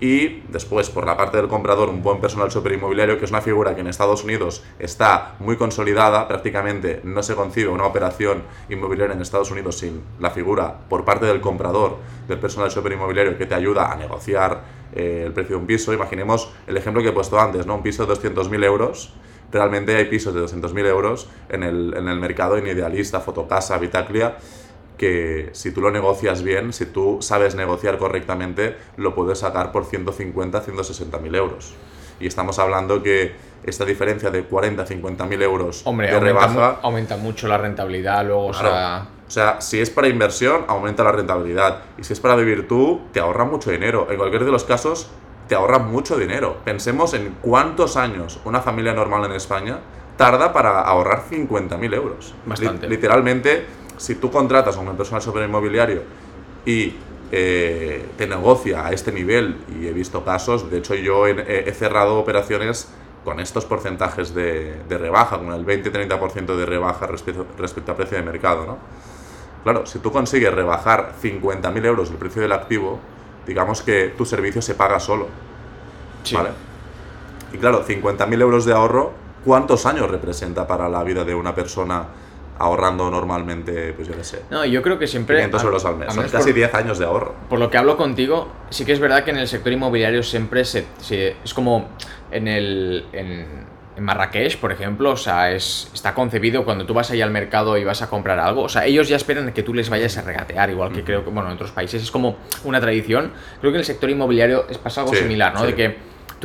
y 0.00 0.42
después 0.48 0.90
por 0.90 1.06
la 1.06 1.16
parte 1.16 1.38
del 1.38 1.48
comprador 1.48 1.88
un 1.88 2.02
buen 2.02 2.20
personal 2.20 2.48
shopper 2.48 2.72
inmobiliario 2.72 3.18
que 3.18 3.24
es 3.24 3.30
una 3.30 3.40
figura 3.40 3.74
que 3.74 3.80
en 3.80 3.86
Estados 3.86 4.24
Unidos 4.24 4.62
está 4.78 5.36
muy 5.38 5.56
consolidada, 5.56 6.28
prácticamente 6.28 7.00
no 7.04 7.22
se 7.22 7.34
concibe 7.34 7.68
una 7.68 7.86
operación 7.86 8.42
inmobiliaria 8.68 9.14
en 9.14 9.22
Estados 9.22 9.50
Unidos 9.50 9.78
sin 9.78 10.02
la 10.20 10.30
figura 10.30 10.76
por 10.88 11.04
parte 11.04 11.26
del 11.26 11.40
comprador 11.40 11.96
del 12.28 12.38
personal 12.38 12.70
shopper 12.70 12.92
inmobiliario 12.92 13.38
que 13.38 13.46
te 13.46 13.54
ayuda 13.54 13.90
a 13.90 13.96
negociar 13.96 14.64
eh, 14.94 15.24
el 15.26 15.32
precio 15.32 15.56
de 15.56 15.60
un 15.62 15.66
piso. 15.66 15.92
Imaginemos 15.92 16.50
el 16.66 16.76
ejemplo 16.76 17.02
que 17.02 17.08
he 17.08 17.12
puesto 17.12 17.40
antes, 17.40 17.66
¿no? 17.66 17.76
un 17.76 17.82
piso 17.82 18.06
de 18.06 18.14
200.000 18.14 18.64
euros. 18.64 19.14
Realmente 19.50 19.94
hay 19.94 20.06
pisos 20.06 20.34
de 20.34 20.40
200.000 20.40 20.86
euros 20.86 21.28
en 21.48 21.62
el, 21.62 21.94
en 21.96 22.08
el 22.08 22.18
mercado 22.18 22.56
en 22.56 22.66
Idealista, 22.66 23.20
Fotocasa, 23.20 23.78
Vitaclia 23.78 24.36
que 24.96 25.50
si 25.52 25.70
tú 25.72 25.80
lo 25.80 25.90
negocias 25.90 26.42
bien, 26.42 26.72
si 26.72 26.86
tú 26.86 27.18
sabes 27.20 27.54
negociar 27.54 27.98
correctamente, 27.98 28.76
lo 28.96 29.14
puedes 29.14 29.38
sacar 29.40 29.72
por 29.72 29.84
150, 29.84 30.60
160 30.60 31.18
mil 31.18 31.34
euros. 31.34 31.74
Y 32.18 32.26
estamos 32.26 32.58
hablando 32.58 33.02
que 33.02 33.34
esta 33.64 33.84
diferencia 33.84 34.30
de 34.30 34.44
40, 34.44 34.86
50 34.86 35.26
mil 35.26 35.42
euros 35.42 35.82
Hombre, 35.84 36.06
de 36.08 36.14
aumenta, 36.14 36.46
rebaja, 36.46 36.78
aumenta 36.82 37.16
mucho 37.16 37.46
la 37.48 37.58
rentabilidad 37.58 38.24
luego, 38.24 38.46
o 38.46 38.50
claro, 38.52 38.68
sea... 38.68 39.06
o 39.26 39.30
sea, 39.30 39.60
si 39.60 39.80
es 39.80 39.90
para 39.90 40.08
inversión, 40.08 40.64
aumenta 40.68 41.04
la 41.04 41.12
rentabilidad. 41.12 41.82
Y 41.98 42.04
si 42.04 42.12
es 42.14 42.20
para 42.20 42.34
vivir 42.36 42.66
tú, 42.68 43.02
te 43.12 43.20
ahorra 43.20 43.44
mucho 43.44 43.70
dinero. 43.70 44.06
En 44.10 44.16
cualquier 44.16 44.44
de 44.44 44.52
los 44.52 44.64
casos, 44.64 45.10
te 45.48 45.54
ahorra 45.54 45.78
mucho 45.78 46.16
dinero. 46.16 46.56
Pensemos 46.64 47.12
en 47.12 47.36
cuántos 47.42 47.96
años 47.98 48.40
una 48.44 48.60
familia 48.62 48.94
normal 48.94 49.24
en 49.26 49.32
España 49.32 49.80
tarda 50.16 50.52
para 50.54 50.80
ahorrar 50.80 51.24
50.000 51.30 51.94
euros. 51.94 52.34
Bastante. 52.46 52.86
Li- 52.88 52.96
literalmente, 52.96 53.66
si 53.96 54.16
tú 54.16 54.30
contratas 54.30 54.76
a 54.76 54.80
una 54.80 54.92
persona 54.96 55.20
sobre 55.20 55.44
inmobiliario 55.44 56.02
y 56.64 56.94
eh, 57.32 58.06
te 58.16 58.26
negocia 58.26 58.86
a 58.86 58.92
este 58.92 59.12
nivel, 59.12 59.56
y 59.80 59.86
he 59.86 59.92
visto 59.92 60.24
casos, 60.24 60.70
de 60.70 60.78
hecho 60.78 60.94
yo 60.94 61.26
he, 61.26 61.68
he 61.68 61.72
cerrado 61.72 62.18
operaciones 62.18 62.88
con 63.24 63.40
estos 63.40 63.64
porcentajes 63.64 64.34
de, 64.34 64.76
de 64.88 64.98
rebaja, 64.98 65.38
con 65.38 65.52
el 65.52 65.66
20-30% 65.66 66.56
de 66.56 66.66
rebaja 66.66 67.06
respecto, 67.08 67.44
respecto 67.58 67.90
a 67.92 67.96
precio 67.96 68.16
de 68.16 68.22
mercado, 68.22 68.64
¿no? 68.66 68.78
Claro, 69.64 69.84
si 69.84 69.98
tú 69.98 70.12
consigues 70.12 70.54
rebajar 70.54 71.14
50.000 71.20 71.84
euros 71.86 72.10
el 72.10 72.16
precio 72.16 72.40
del 72.40 72.52
activo, 72.52 73.00
digamos 73.44 73.82
que 73.82 74.14
tu 74.16 74.24
servicio 74.24 74.62
se 74.62 74.74
paga 74.76 75.00
solo, 75.00 75.26
Sí. 76.22 76.36
¿vale? 76.36 76.50
Y 77.52 77.58
claro, 77.58 77.84
50.000 77.84 78.40
euros 78.40 78.64
de 78.64 78.72
ahorro, 78.72 79.10
¿cuántos 79.44 79.86
años 79.86 80.08
representa 80.08 80.68
para 80.68 80.88
la 80.88 81.02
vida 81.02 81.24
de 81.24 81.34
una 81.34 81.52
persona 81.54 82.04
ahorrando 82.58 83.10
normalmente, 83.10 83.92
pues 83.92 84.08
yo 84.08 84.16
qué 84.16 84.24
sé, 84.24 84.42
No, 84.50 84.64
yo 84.64 84.82
creo 84.82 84.98
que 84.98 85.06
siempre... 85.06 85.36
500 85.36 85.64
euros 85.64 85.84
al 85.84 85.96
mes? 85.96 86.12
Son 86.14 86.24
casi 86.28 86.44
por- 86.46 86.54
10 86.54 86.74
años 86.74 86.98
de 86.98 87.04
ahorro. 87.04 87.34
Por 87.48 87.58
lo 87.58 87.70
que 87.70 87.78
hablo 87.78 87.96
contigo, 87.96 88.48
sí 88.70 88.84
que 88.84 88.92
es 88.92 89.00
verdad 89.00 89.24
que 89.24 89.30
en 89.30 89.38
el 89.38 89.48
sector 89.48 89.72
inmobiliario 89.72 90.22
siempre 90.22 90.64
se, 90.64 90.86
se- 90.98 91.36
es 91.44 91.54
como 91.54 91.88
en 92.30 92.48
el 92.48 93.04
en, 93.12 93.66
en 93.96 94.04
Marrakech, 94.04 94.58
por 94.58 94.72
ejemplo, 94.72 95.10
o 95.12 95.16
sea, 95.16 95.52
es, 95.52 95.90
está 95.94 96.12
concebido 96.14 96.64
cuando 96.64 96.84
tú 96.86 96.92
vas 96.94 97.10
ahí 97.10 97.22
al 97.22 97.30
mercado 97.30 97.76
y 97.78 97.84
vas 97.84 98.02
a 98.02 98.10
comprar 98.10 98.38
algo, 98.38 98.62
o 98.62 98.68
sea, 98.68 98.84
ellos 98.84 99.08
ya 99.08 99.16
esperan 99.16 99.52
que 99.52 99.62
tú 99.62 99.72
les 99.72 99.88
vayas 99.88 100.16
a 100.18 100.22
regatear, 100.22 100.68
igual 100.70 100.92
que 100.92 101.02
creo 101.04 101.24
que, 101.24 101.30
bueno, 101.30 101.48
en 101.48 101.54
otros 101.54 101.70
países 101.70 102.02
es 102.02 102.10
como 102.10 102.36
una 102.64 102.80
tradición. 102.80 103.32
Creo 103.60 103.72
que 103.72 103.76
en 103.76 103.80
el 103.80 103.84
sector 103.86 104.10
inmobiliario 104.10 104.66
es 104.68 104.76
pasa 104.78 105.00
algo 105.02 105.12
Sí, 105.14 105.20
similar, 105.20 105.54
¿no? 105.54 105.60
sí. 105.60 105.66
De 105.68 105.74
que 105.74 105.96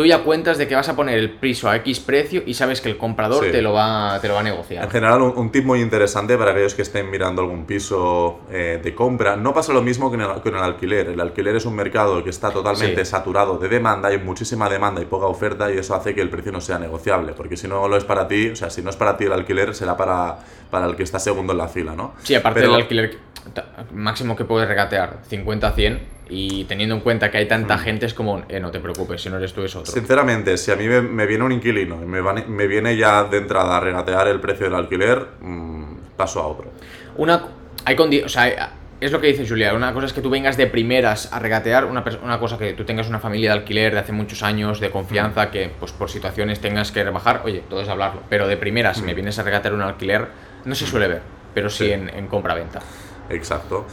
tú 0.02 0.08
ya 0.08 0.24
cuentas 0.24 0.58
de 0.58 0.68
que 0.68 0.74
vas 0.74 0.90
a 0.90 0.96
poner 0.96 1.20
el 1.20 1.30
piso 1.30 1.70
a 1.70 1.76
X 1.76 2.00
precio 2.00 2.42
y 2.44 2.56
sabes 2.56 2.82
que 2.82 2.90
el 2.90 2.98
comprador 2.98 3.46
Sí. 3.46 3.52
te, 3.52 3.62
lo 3.62 3.72
va, 3.74 4.18
te 4.20 4.28
lo 4.28 4.34
va 4.34 4.40
a 4.40 4.44
negociar. 4.44 4.84
En 4.84 4.90
general, 4.90 5.22
un, 5.22 5.38
un 5.38 5.52
tip 5.52 5.64
muy 5.64 5.80
interesante 5.80 6.36
para 6.40 6.52
aquellos 6.52 6.74
que 6.74 6.82
estén 6.82 7.08
mirando 7.12 7.44
algún 7.44 7.66
piso 7.66 8.40
eh, 8.52 8.80
de 8.84 8.96
compra. 8.96 9.36
No 9.36 9.54
pasa 9.54 9.74
lo 9.74 9.84
mismo 9.84 10.10
que 10.10 10.16
en, 10.16 10.22
el, 10.22 10.42
que 10.42 10.50
en 10.50 10.56
el 10.56 10.64
alquiler. 10.64 11.10
El 11.10 11.20
alquiler 11.22 11.56
es 11.56 11.66
un 11.66 11.76
mercado 11.76 12.24
que 12.24 12.32
está 12.32 12.50
totalmente 12.50 13.06
Sí. 13.06 13.12
saturado 13.12 13.60
de 13.60 13.70
demanda, 13.70 14.10
hay 14.10 14.18
muchísima 14.18 14.68
demanda 14.70 15.02
y 15.02 15.06
poca 15.06 15.28
oferta 15.28 15.72
y 15.72 15.78
eso 15.78 15.94
hace 15.94 16.16
que 16.16 16.22
el 16.22 16.30
precio 16.32 16.52
no 16.52 16.62
sea 16.62 16.80
negociable. 16.80 17.34
Porque 17.34 17.56
si 17.56 17.68
no 17.68 17.88
lo 17.88 17.96
es 17.96 18.04
para 18.04 18.28
ti, 18.28 18.50
o 18.50 18.56
sea, 18.56 18.72
si 18.72 18.82
no 18.82 18.90
es 18.90 18.96
para 18.96 19.18
ti 19.18 19.26
el 19.26 19.34
alquiler, 19.34 19.76
será 19.76 19.96
para, 19.96 20.40
para 20.72 20.88
el 20.88 20.96
que 20.96 21.04
está 21.04 21.20
segundo 21.20 21.54
en 21.54 21.60
la 21.60 21.68
fila, 21.68 21.94
¿no? 21.96 22.14
Sí, 22.24 22.34
aparte 22.34 22.62
Pero- 22.62 22.72
del 22.74 22.82
alquiler 22.82 23.18
máximo 23.94 24.36
que 24.36 24.46
puedes 24.46 24.68
regatear, 24.68 25.20
50 25.28 25.68
a 25.68 25.72
100, 25.74 26.00
y 26.34 26.64
teniendo 26.64 26.96
en 26.96 27.02
cuenta 27.02 27.30
que 27.30 27.38
hay 27.40 27.46
tanta 27.48 27.78
gente, 27.78 28.06
es 28.06 28.14
como, 28.14 28.42
eh, 28.48 28.60
no 28.62 28.72
te 28.72 28.80
preocupes, 28.80 29.22
si 29.22 29.30
no 29.30 29.36
eres 29.38 29.52
tú 29.54 29.64
es 29.64 29.76
otro. 29.76 29.92
Sinceramente, 29.92 30.58
si 30.58 30.72
a 30.72 30.78
mí 30.78 30.88
me, 30.88 31.02
me 31.02 31.26
viene 31.26 31.44
un 31.44 31.52
inquilino 31.52 32.02
y 32.02 32.06
me, 32.06 32.22
van- 32.22 32.46
me 32.50 32.68
viene 32.68 32.96
ya 32.96 33.26
de 33.26 33.38
entrada 33.38 33.76
a 33.76 33.80
regatear 33.82 34.30
el 34.30 34.40
precio 34.40 34.66
del 34.68 34.76
alquiler, 34.76 35.28
mm, 35.42 35.96
paso 36.16 36.40
a 36.42 36.48
otro. 36.48 36.72
Una, 37.18 37.44
hay 37.84 37.96
condi- 37.98 38.24
o 38.24 38.30
sea, 38.30 38.44
hay- 38.44 38.54
es 39.02 39.12
lo 39.12 39.20
que 39.20 39.28
dice 39.28 39.46
Julia, 39.48 39.74
una 39.74 39.92
cosa 39.94 40.06
es 40.06 40.14
que 40.14 40.22
tú 40.22 40.30
vengas 40.30 40.56
de 40.58 40.68
primeras 40.68 41.34
a 41.34 41.40
regatear, 41.40 41.84
una, 41.86 42.04
una 42.24 42.40
cosa 42.40 42.58
que 42.58 42.74
tú 42.74 42.86
tengas 42.86 43.10
una 43.10 43.20
familia 43.20 43.52
de 43.52 43.60
alquiler 43.60 43.94
de 43.94 44.00
hace 44.00 44.12
muchos 44.14 44.42
años, 44.44 44.80
de 44.80 44.90
confianza, 44.92 45.52
que 45.52 45.70
pues 45.80 45.92
por 45.92 46.10
situaciones 46.10 46.62
tengas 46.62 46.92
que 46.92 47.04
rebajar, 47.04 47.42
oye, 47.44 47.64
todo 47.70 47.82
es 47.82 47.90
hablarlo, 47.90 48.22
pero 48.30 48.48
de 48.48 48.56
primeras, 48.58 48.98
si 48.98 49.04
me 49.04 49.14
vienes 49.16 49.38
a 49.40 49.44
regatear 49.44 49.74
un 49.74 49.82
alquiler, 49.82 50.28
no 50.66 50.76
se 50.76 50.86
suele 50.86 51.08
ver, 51.08 51.22
pero 51.54 51.70
sí, 51.70 51.86
Sí. 51.88 51.92
en, 51.92 52.10
en 52.10 52.28
compra-venta. 52.28 52.80
Exacto. 53.32 53.86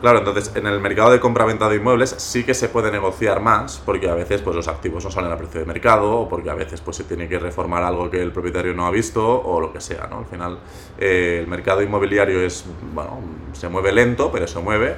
Claro, 0.00 0.18
entonces 0.20 0.52
en 0.54 0.66
el 0.66 0.80
mercado 0.80 1.10
de 1.10 1.20
compra-venta 1.20 1.68
de 1.68 1.76
inmuebles 1.76 2.14
sí 2.16 2.44
que 2.44 2.54
se 2.54 2.70
puede 2.70 2.90
negociar 2.90 3.40
más, 3.40 3.82
porque 3.84 4.08
a 4.08 4.14
veces 4.14 4.40
pues, 4.40 4.56
los 4.56 4.66
activos 4.66 5.04
no 5.04 5.10
salen 5.10 5.30
a 5.30 5.36
precio 5.36 5.60
de 5.60 5.66
mercado, 5.66 6.20
o 6.20 6.28
porque 6.28 6.48
a 6.48 6.54
veces 6.54 6.80
pues, 6.80 6.96
se 6.96 7.04
tiene 7.04 7.28
que 7.28 7.38
reformar 7.38 7.82
algo 7.82 8.10
que 8.10 8.20
el 8.22 8.32
propietario 8.32 8.72
no 8.72 8.86
ha 8.86 8.90
visto, 8.90 9.42
o 9.42 9.60
lo 9.60 9.72
que 9.72 9.80
sea, 9.80 10.06
¿no? 10.10 10.20
Al 10.20 10.26
final, 10.26 10.58
eh, 10.98 11.40
el 11.40 11.46
mercado 11.48 11.82
inmobiliario 11.82 12.40
es, 12.40 12.64
bueno, 12.94 13.20
se 13.52 13.68
mueve 13.68 13.92
lento, 13.92 14.32
pero 14.32 14.46
se 14.46 14.58
mueve, 14.60 14.96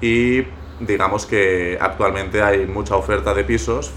y 0.00 0.42
digamos 0.80 1.26
que 1.26 1.78
actualmente 1.80 2.42
hay 2.42 2.66
mucha 2.66 2.96
oferta 2.96 3.32
de 3.34 3.44
pisos. 3.44 3.92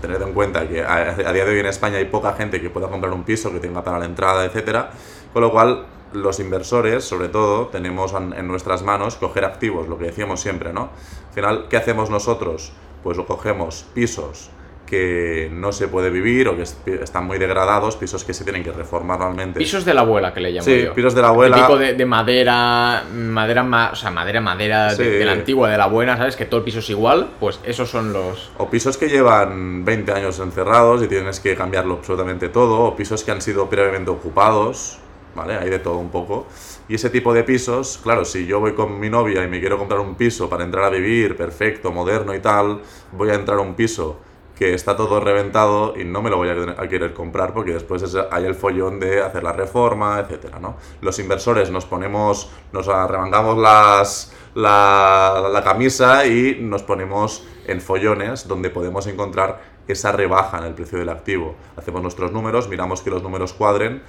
Tened 0.00 0.22
en 0.22 0.34
cuenta 0.34 0.68
que 0.68 0.84
a, 0.84 0.94
a 0.94 1.32
día 1.32 1.44
de 1.44 1.50
hoy 1.50 1.58
en 1.58 1.66
España 1.66 1.96
hay 1.96 2.04
poca 2.04 2.34
gente 2.34 2.60
que 2.60 2.70
pueda 2.70 2.88
comprar 2.88 3.12
un 3.12 3.24
piso, 3.24 3.50
que 3.50 3.58
tenga 3.58 3.82
para 3.82 3.98
la 3.98 4.04
entrada, 4.04 4.44
etcétera, 4.44 4.90
con 5.32 5.42
lo 5.42 5.50
cual 5.50 5.86
los 6.22 6.40
inversores, 6.40 7.04
sobre 7.04 7.28
todo, 7.28 7.66
tenemos 7.68 8.12
en, 8.14 8.46
nuestras 8.46 8.82
manos 8.82 9.16
coger 9.16 9.44
activos, 9.44 9.88
lo 9.88 9.98
que 9.98 10.06
decíamos 10.06 10.40
siempre, 10.40 10.72
¿no? 10.72 10.90
Al 11.28 11.34
final, 11.34 11.66
¿qué 11.68 11.76
hacemos 11.76 12.10
nosotros? 12.10 12.72
Pues 13.02 13.18
cogemos 13.26 13.84
pisos 13.94 14.50
que 14.86 15.50
no 15.52 15.72
se 15.72 15.88
puede 15.88 16.10
vivir 16.10 16.46
o 16.46 16.54
que 16.54 16.62
est- 16.62 16.86
están 16.86 17.26
muy 17.26 17.38
degradados, 17.38 17.96
pisos 17.96 18.22
que 18.22 18.32
se 18.32 18.44
tienen 18.44 18.62
que 18.62 18.70
reformar 18.70 19.18
realmente. 19.18 19.58
Pisos 19.58 19.84
de 19.84 19.92
la 19.92 20.02
abuela, 20.02 20.32
que 20.32 20.40
le 20.40 20.52
llamo 20.52 20.64
Sí, 20.64 20.84
yo. 20.84 20.94
pisos 20.94 21.12
de 21.12 21.22
la 21.22 21.28
abuela. 21.28 21.56
Típico 21.56 21.76
de, 21.76 21.94
de 21.94 22.06
madera, 22.06 23.02
madera, 23.12 23.64
ma- 23.64 23.90
o 23.92 23.96
sea, 23.96 24.12
madera, 24.12 24.40
madera 24.40 24.94
de 24.94 25.24
la 25.24 25.32
antigua, 25.32 25.70
de 25.70 25.76
la 25.76 25.86
buena, 25.88 26.16
¿sabes? 26.16 26.36
Que 26.36 26.44
todo 26.46 26.58
el 26.58 26.64
piso 26.64 26.78
es 26.78 26.88
igual, 26.90 27.30
pues 27.40 27.58
esos 27.64 27.90
son 27.90 28.12
los... 28.12 28.52
O 28.58 28.70
pisos 28.70 28.96
que 28.96 29.08
llevan 29.08 29.84
20 29.84 30.12
años 30.12 30.38
encerrados 30.38 31.02
y 31.02 31.08
tienes 31.08 31.40
que 31.40 31.56
cambiarlo 31.56 31.94
absolutamente 31.94 32.48
todo, 32.48 32.78
o 32.82 32.94
pisos 32.94 33.24
que 33.24 33.32
han 33.32 33.42
sido 33.42 33.68
previamente 33.68 34.10
ocupados, 34.12 34.98
¿vale? 35.36 35.54
Hay 35.56 35.70
de 35.70 35.78
todo 35.78 35.98
un 35.98 36.08
poco. 36.08 36.46
Y 36.88 36.94
ese 36.96 37.10
tipo 37.10 37.32
de 37.32 37.44
pisos, 37.44 38.00
claro, 38.02 38.24
si 38.24 38.46
yo 38.46 38.58
voy 38.58 38.72
con 38.74 38.98
mi 38.98 39.08
novia 39.10 39.44
y 39.44 39.48
me 39.48 39.60
quiero 39.60 39.78
comprar 39.78 40.00
un 40.00 40.16
piso 40.16 40.48
para 40.48 40.64
entrar 40.64 40.84
a 40.84 40.90
vivir, 40.90 41.36
perfecto, 41.36 41.92
moderno 41.92 42.34
y 42.34 42.40
tal, 42.40 42.80
voy 43.12 43.30
a 43.30 43.34
entrar 43.34 43.58
a 43.58 43.60
un 43.60 43.74
piso 43.74 44.18
que 44.56 44.72
está 44.72 44.96
todo 44.96 45.20
reventado 45.20 45.92
y 45.98 46.04
no 46.04 46.22
me 46.22 46.30
lo 46.30 46.38
voy 46.38 46.48
a, 46.48 46.88
querer 46.88 47.12
comprar 47.12 47.52
porque 47.52 47.74
después 47.74 48.02
es- 48.02 48.16
hay 48.30 48.46
el 48.46 48.54
follón 48.54 48.98
de 48.98 49.22
hacer 49.22 49.42
la 49.42 49.52
reforma, 49.52 50.18
etcétera, 50.18 50.58
¿no? 50.58 50.76
Los 51.02 51.18
inversores 51.18 51.70
nos 51.70 51.84
ponemos, 51.84 52.50
nos 52.72 52.88
arremangamos 52.88 53.58
las, 53.58 54.32
la, 54.54 55.50
la 55.52 55.62
camisa 55.62 56.24
y 56.26 56.56
nos 56.58 56.82
ponemos 56.82 57.46
en 57.66 57.82
follones 57.82 58.48
donde 58.48 58.70
podemos 58.70 59.06
encontrar 59.06 59.60
esa 59.88 60.10
rebaja 60.12 60.58
en 60.58 60.64
el 60.64 60.74
precio 60.74 60.98
del 60.98 61.10
activo. 61.10 61.54
Hacemos 61.76 62.00
nuestros 62.00 62.32
números, 62.32 62.68
miramos 62.68 63.02
que 63.02 63.10
los 63.10 63.22
números 63.22 63.52
cuadren 63.52 64.02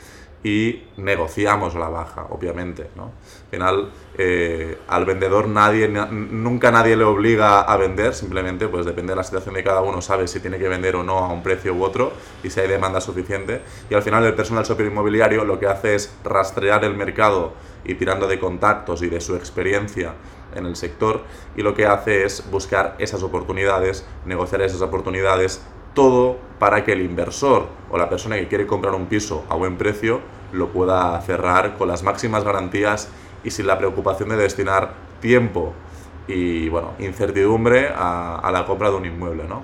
y 0.43 0.83
negociamos 0.97 1.75
la 1.75 1.89
baja, 1.89 2.27
obviamente. 2.29 2.89
¿no? 2.95 3.05
Al 3.05 3.49
final, 3.51 3.91
eh, 4.17 4.77
al 4.87 5.05
vendedor 5.05 5.47
nadie, 5.47 5.87
na- 5.89 6.05
nunca 6.05 6.71
nadie 6.71 6.95
le 6.95 7.03
obliga 7.03 7.61
a 7.61 7.75
vender, 7.77 8.13
simplemente 8.13 8.67
pues 8.67 8.85
depende 8.85 9.11
de 9.13 9.17
la 9.17 9.23
situación 9.23 9.55
de 9.55 9.63
cada 9.63 9.81
uno, 9.81 10.01
sabe 10.01 10.27
si 10.27 10.39
tiene 10.39 10.57
que 10.59 10.67
vender 10.69 10.95
o 10.95 11.03
no 11.03 11.17
a 11.19 11.27
un 11.33 11.43
precio 11.43 11.73
u 11.73 11.83
otro 11.83 12.13
y 12.43 12.49
si 12.49 12.59
hay 12.59 12.67
demanda 12.67 13.01
suficiente. 13.01 13.61
Y 13.89 13.95
al 13.95 14.03
final 14.03 14.23
el 14.25 14.35
personal 14.35 14.63
shopper 14.63 14.85
inmobiliario 14.85 15.43
lo 15.43 15.59
que 15.59 15.67
hace 15.67 15.95
es 15.95 16.13
rastrear 16.23 16.85
el 16.85 16.95
mercado 16.95 17.53
y 17.83 17.95
tirando 17.95 18.27
de 18.27 18.39
contactos 18.39 19.01
y 19.01 19.09
de 19.09 19.21
su 19.21 19.35
experiencia 19.35 20.13
en 20.55 20.65
el 20.65 20.75
sector 20.75 21.21
y 21.55 21.61
lo 21.61 21.73
que 21.73 21.85
hace 21.85 22.23
es 22.23 22.49
buscar 22.49 22.95
esas 22.99 23.21
oportunidades, 23.23 24.05
negociar 24.25 24.61
esas 24.61 24.81
oportunidades, 24.81 25.61
todo 25.97 26.37
para 26.59 26.83
que 26.83 26.91
el 26.93 27.01
inversor 27.01 27.65
o 27.89 27.97
la 27.97 28.07
persona 28.07 28.35
que 28.35 28.47
quiere 28.47 28.67
comprar 28.67 28.93
un 28.93 29.07
piso 29.07 29.43
a 29.49 29.55
buen 29.55 29.77
precio 29.77 30.19
lo 30.53 30.67
pueda 30.67 31.19
cerrar 31.21 31.75
con 31.75 31.87
las 31.87 32.03
máximas 32.03 32.43
garantías 32.43 33.09
y 33.43 33.49
sin 33.49 33.65
la 33.65 33.79
preocupación 33.79 34.29
de 34.29 34.37
destinar 34.37 34.93
tiempo 35.21 35.73
y 36.27 36.69
bueno, 36.69 36.91
incertidumbre 36.99 37.89
a, 37.95 38.47
la 38.53 38.63
compra 38.67 38.91
de 38.91 38.95
un 38.97 39.05
inmueble, 39.07 39.45
¿no? 39.49 39.63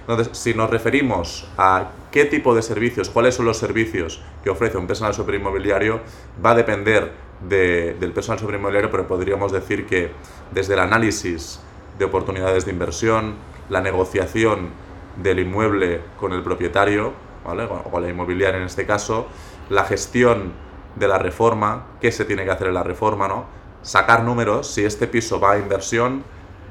Entonces, 0.00 0.30
si 0.32 0.54
nos 0.54 0.70
referimos 0.70 1.50
a 1.58 1.90
qué 2.10 2.24
tipo 2.24 2.54
de 2.54 2.62
servicios, 2.62 3.10
cuáles 3.10 3.34
son 3.34 3.44
los 3.44 3.58
servicios 3.58 4.22
que 4.42 4.48
ofrece 4.48 4.78
un 4.78 4.86
personal 4.86 5.12
superinmobiliario, 5.12 6.00
va 6.42 6.52
a 6.52 6.54
depender 6.54 7.12
de- 7.46 7.92
del 8.00 8.12
personal 8.12 8.38
superinmobiliario, 8.38 8.90
pero 8.90 9.06
podríamos 9.06 9.52
decir 9.52 9.84
que 9.84 10.12
desde 10.50 10.72
el 10.72 10.80
análisis 10.80 11.60
de 11.98 12.06
oportunidades 12.06 12.64
de 12.64 12.70
inversión, 12.70 13.34
la 13.68 13.82
negociación 13.82 14.70
del 15.16 15.38
inmueble 15.40 16.00
con 16.18 16.32
el 16.32 16.42
propietario, 16.42 17.12
¿vale? 17.44 17.64
o 17.64 17.90
con 17.90 18.02
la 18.02 18.08
inmobiliaria 18.08 18.58
en 18.58 18.66
este 18.66 18.86
caso, 18.86 19.26
la 19.70 19.84
gestión 19.84 20.52
de 20.96 21.08
la 21.08 21.18
reforma, 21.18 21.86
qué 22.00 22.12
se 22.12 22.24
tiene 22.24 22.44
que 22.44 22.50
hacer 22.50 22.68
en 22.68 22.74
la 22.74 22.82
reforma, 22.82 23.28
¿no? 23.28 23.44
sacar 23.82 24.22
números, 24.24 24.68
si 24.70 24.84
este 24.84 25.06
piso 25.06 25.38
va 25.40 25.52
a 25.52 25.58
inversión, 25.58 26.24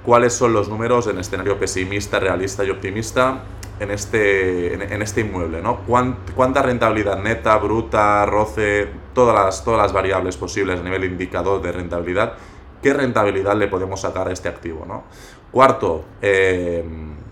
cuáles 0.04 0.34
son 0.34 0.52
los 0.54 0.68
números 0.70 1.08
en 1.08 1.20
escenario 1.20 1.58
pesimista, 1.60 2.20
realista 2.20 2.64
y 2.64 2.70
optimista 2.70 3.44
en 3.80 3.92
este, 3.92 4.74
en, 4.74 5.02
este 5.02 5.22
inmueble, 5.22 5.62
¿no? 5.62 5.78
Cuán- 5.88 6.18
¿Cuánta 6.36 6.62
rentabilidad 6.62 7.20
neta, 7.22 7.58
bruta, 7.58 8.26
roce, 8.26 8.88
todas 9.14 9.34
las, 9.46 9.64
todas 9.64 9.82
las 9.82 9.94
variables 9.94 10.38
posibles 10.38 10.80
a 10.80 10.84
nivel 10.84 11.04
indicador 11.06 11.62
de 11.62 11.72
rentabilidad, 11.72 12.34
qué 12.82 12.94
rentabilidad 12.94 13.56
le 13.56 13.68
podemos 13.68 14.02
sacar 14.02 14.28
a 14.28 14.32
este 14.32 14.50
activo, 14.50 14.86
¿no? 14.88 15.04
Cuarto, 15.52 16.04
eh, 16.22 16.84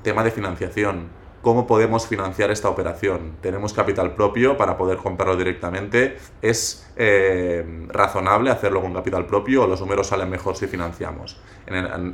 tema 0.03 0.24
de 0.24 0.31
financiación. 0.31 1.22
¿Cómo 1.41 1.65
podemos 1.65 2.05
financiar 2.05 2.51
esta 2.51 2.70
operación? 2.70 3.38
¿Tenemos 3.41 3.74
capital 3.74 4.13
propio 4.13 4.58
para 4.58 4.77
poder 4.77 4.98
comprarlo 4.98 5.36
directamente? 5.36 6.17
¿Es 6.39 6.88
eh, 6.98 7.88
razonable 7.88 8.51
hacerlo 8.51 8.79
con 8.79 8.93
capital 8.93 9.25
propio 9.25 9.63
o 9.63 9.67
los 9.67 9.81
números 9.81 10.05
salen 10.05 10.29
mejor 10.29 10.55
si 10.55 10.67
financiamos? 10.67 11.41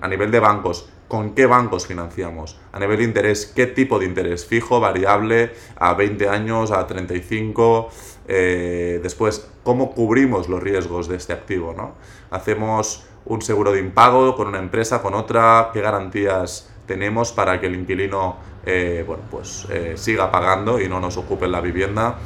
A 0.02 0.08
nivel 0.08 0.32
de 0.32 0.40
bancos, 0.40 0.88
¿con 1.10 1.36
qué 1.36 1.46
bancos 1.46 1.88
financiamos? 1.88 2.58
A 2.72 2.80
nivel 2.80 3.00
de 3.00 3.04
interés, 3.04 3.52
¿qué 3.54 3.68
tipo 3.68 4.00
de 4.00 4.06
interés? 4.06 4.46
¿Fijo, 4.46 4.80
variable, 4.80 5.52
a 5.76 5.94
20 5.94 6.30
años, 6.30 6.72
a 6.72 6.88
35? 6.88 7.90
Eh, 8.28 9.00
después, 9.02 9.48
¿cómo 9.64 9.92
cubrimos 9.92 10.50
los 10.50 10.62
riesgos 10.62 11.08
de 11.08 11.16
este 11.16 11.34
activo? 11.34 11.74
¿no? 11.76 11.94
¿Hacemos 12.30 13.06
un 13.26 13.42
seguro 13.42 13.72
de 13.72 13.80
impago 13.80 14.36
con 14.36 14.48
una 14.48 14.60
empresa, 14.60 15.02
con 15.02 15.14
otra? 15.14 15.70
¿Qué 15.74 15.82
garantías 15.82 16.70
tenemos 16.86 17.32
para 17.32 17.60
que 17.60 17.68
el 17.68 17.76
inquilino 17.76 18.38
eh, 18.66 19.04
bueno, 19.08 19.24
pues, 19.32 19.66
eh, 19.70 19.94
siga 19.96 20.32
pagando 20.32 20.80
y 20.80 20.90
no 20.90 21.00
nos 21.00 21.18
ocupe 21.18 21.48
la 21.48 21.62
vivienda? 21.62 22.18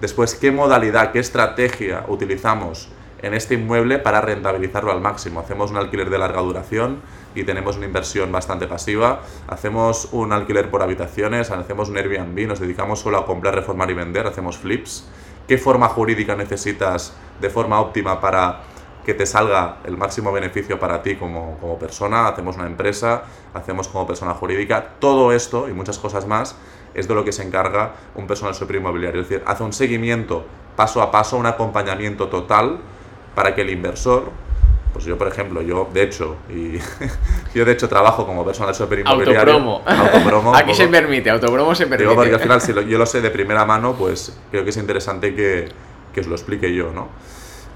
Después, 0.00 0.34
¿qué 0.34 0.50
modalidad, 0.50 1.12
qué 1.12 1.18
estrategia 1.18 2.06
utilizamos 2.08 2.88
en 3.22 3.34
este 3.34 3.54
inmueble 3.54 3.98
para 3.98 4.22
rentabilizarlo 4.22 4.92
al 4.92 5.02
máximo? 5.02 5.40
¿Hacemos 5.40 5.70
un 5.70 5.76
alquiler 5.76 6.08
de 6.08 6.16
larga 6.16 6.40
duración 6.40 7.02
y 7.34 7.44
tenemos 7.44 7.76
una 7.76 7.84
inversión 7.84 8.32
bastante 8.32 8.66
pasiva? 8.66 9.20
¿Hacemos 9.46 10.08
un 10.12 10.32
alquiler 10.32 10.70
por 10.70 10.82
habitaciones? 10.82 11.50
¿Hacemos 11.50 11.90
un 11.90 11.98
Airbnb? 11.98 12.48
¿Nos 12.48 12.60
dedicamos 12.60 13.00
solo 13.00 13.18
a 13.18 13.26
comprar, 13.26 13.54
reformar 13.54 13.90
y 13.90 13.94
vender? 13.94 14.26
¿Hacemos 14.26 14.56
flips? 14.56 15.06
¿Qué 15.50 15.58
forma 15.58 15.88
jurídica 15.88 16.36
necesitas 16.36 17.12
de 17.40 17.50
forma 17.50 17.80
óptima 17.80 18.20
para 18.20 18.60
que 19.04 19.14
te 19.14 19.26
salga 19.26 19.78
el 19.82 19.96
máximo 19.96 20.30
beneficio 20.30 20.78
para 20.78 21.02
ti 21.02 21.16
como, 21.16 21.58
como 21.58 21.76
persona? 21.76 22.28
Hacemos 22.28 22.54
una 22.54 22.68
empresa, 22.68 23.24
hacemos 23.52 23.88
como 23.88 24.06
persona 24.06 24.32
jurídica. 24.34 24.90
Todo 25.00 25.32
esto 25.32 25.68
y 25.68 25.72
muchas 25.72 25.98
cosas 25.98 26.24
más 26.24 26.54
es 26.94 27.08
de 27.08 27.16
lo 27.16 27.24
que 27.24 27.32
se 27.32 27.42
encarga 27.42 27.94
un 28.14 28.28
personal 28.28 28.54
superinmobiliario. 28.54 29.22
Es 29.22 29.28
decir, 29.28 29.44
hace 29.44 29.64
un 29.64 29.72
seguimiento 29.72 30.44
paso 30.76 31.02
a 31.02 31.10
paso, 31.10 31.36
un 31.36 31.46
acompañamiento 31.46 32.28
total 32.28 32.78
para 33.34 33.52
que 33.52 33.62
el 33.62 33.70
inversor 33.70 34.30
Pues 34.92 35.04
yo, 35.04 35.16
por 35.16 35.28
ejemplo, 35.28 35.62
yo 35.62 35.88
de 35.92 36.02
hecho, 36.02 36.36
y 36.48 36.78
yo 37.54 37.64
de 37.64 37.72
hecho 37.72 37.88
trabajo 37.88 38.26
como 38.26 38.44
personal 38.44 38.74
shopper 38.74 39.00
inmobiliario. 39.00 39.40
Autopromo. 39.54 39.82
Autopromo. 39.86 40.54
Aquí 40.56 40.74
se 40.74 40.88
permite, 40.88 41.30
autopromo 41.30 41.74
se 41.74 41.84
permite. 41.86 42.02
Digo, 42.02 42.14
porque 42.16 42.34
al 42.34 42.40
final, 42.40 42.60
si 42.60 42.72
lo- 42.72 42.82
yo 42.82 42.98
lo 42.98 43.06
sé 43.06 43.20
de 43.20 43.30
primera 43.30 43.64
mano, 43.64 43.94
pues 43.94 44.36
creo 44.50 44.64
que 44.64 44.70
es 44.70 44.76
interesante 44.76 45.34
que, 45.34 45.68
que 46.12 46.20
os 46.20 46.26
lo 46.26 46.34
explique 46.34 46.74
yo, 46.74 46.90
¿no? 46.92 47.08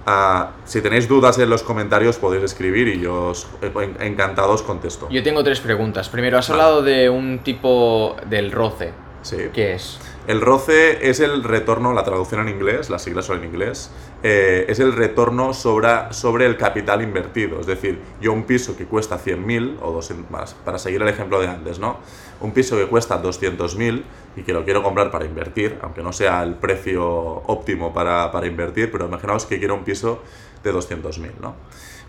Ah, 0.06 0.50
si 0.66 0.82
tenéis 0.82 1.08
dudas 1.08 1.38
en 1.38 1.48
los 1.48 1.62
comentarios, 1.62 2.18
podéis 2.18 2.42
escribir 2.44 2.88
y 2.88 3.00
yo 3.00 3.28
os, 3.28 3.46
en- 3.62 3.96
encantado 4.02 4.50
os 4.52 4.62
contesto. 4.62 5.08
Yo 5.08 5.22
tengo 5.22 5.42
tres 5.44 5.60
preguntas. 5.60 6.08
Primero, 6.10 6.36
has 6.36 6.48
Vale. 6.50 6.62
hablado 6.62 6.82
de 6.82 7.08
un 7.08 7.38
tipo 7.38 8.16
del 8.28 8.52
roce. 8.52 8.92
Sí. 9.22 9.36
¿Qué 9.54 9.74
es? 9.74 9.98
El 10.26 10.40
roce 10.40 11.10
es 11.10 11.20
el 11.20 11.44
retorno, 11.44 11.92
la 11.92 12.02
traducción 12.02 12.48
en 12.48 12.54
inglés, 12.54 12.88
las 12.88 13.02
siglas 13.02 13.26
son 13.26 13.40
en 13.40 13.44
inglés, 13.44 13.90
eh, 14.22 14.64
es 14.68 14.80
el 14.80 14.94
retorno 14.94 15.52
sobre, 15.52 16.14
sobre 16.14 16.46
el 16.46 16.56
capital 16.56 17.02
invertido. 17.02 17.60
Es 17.60 17.66
decir, 17.66 18.00
yo 18.22 18.32
un 18.32 18.44
piso 18.44 18.74
que 18.74 18.86
cuesta 18.86 19.18
100.000, 19.18 19.80
o 19.82 19.92
200 19.92 20.30
más, 20.30 20.54
para 20.54 20.78
seguir 20.78 21.02
el 21.02 21.08
ejemplo 21.08 21.42
de 21.42 21.48
antes, 21.48 21.78
¿no? 21.78 21.98
Un 22.40 22.52
piso 22.52 22.74
que 22.78 22.86
cuesta 22.86 23.22
200.000 23.22 24.02
y 24.36 24.42
que 24.44 24.54
lo 24.54 24.64
quiero 24.64 24.82
comprar 24.82 25.10
para 25.10 25.26
invertir, 25.26 25.78
aunque 25.82 26.02
no 26.02 26.10
sea 26.10 26.42
el 26.42 26.54
precio 26.54 27.04
óptimo 27.06 27.92
para, 27.92 28.32
para 28.32 28.46
invertir, 28.46 28.90
pero 28.90 29.04
imaginaos 29.04 29.44
que 29.44 29.58
quiero 29.58 29.74
un 29.74 29.84
piso 29.84 30.22
de 30.62 30.72
200.000, 30.72 31.32
¿no? 31.42 31.54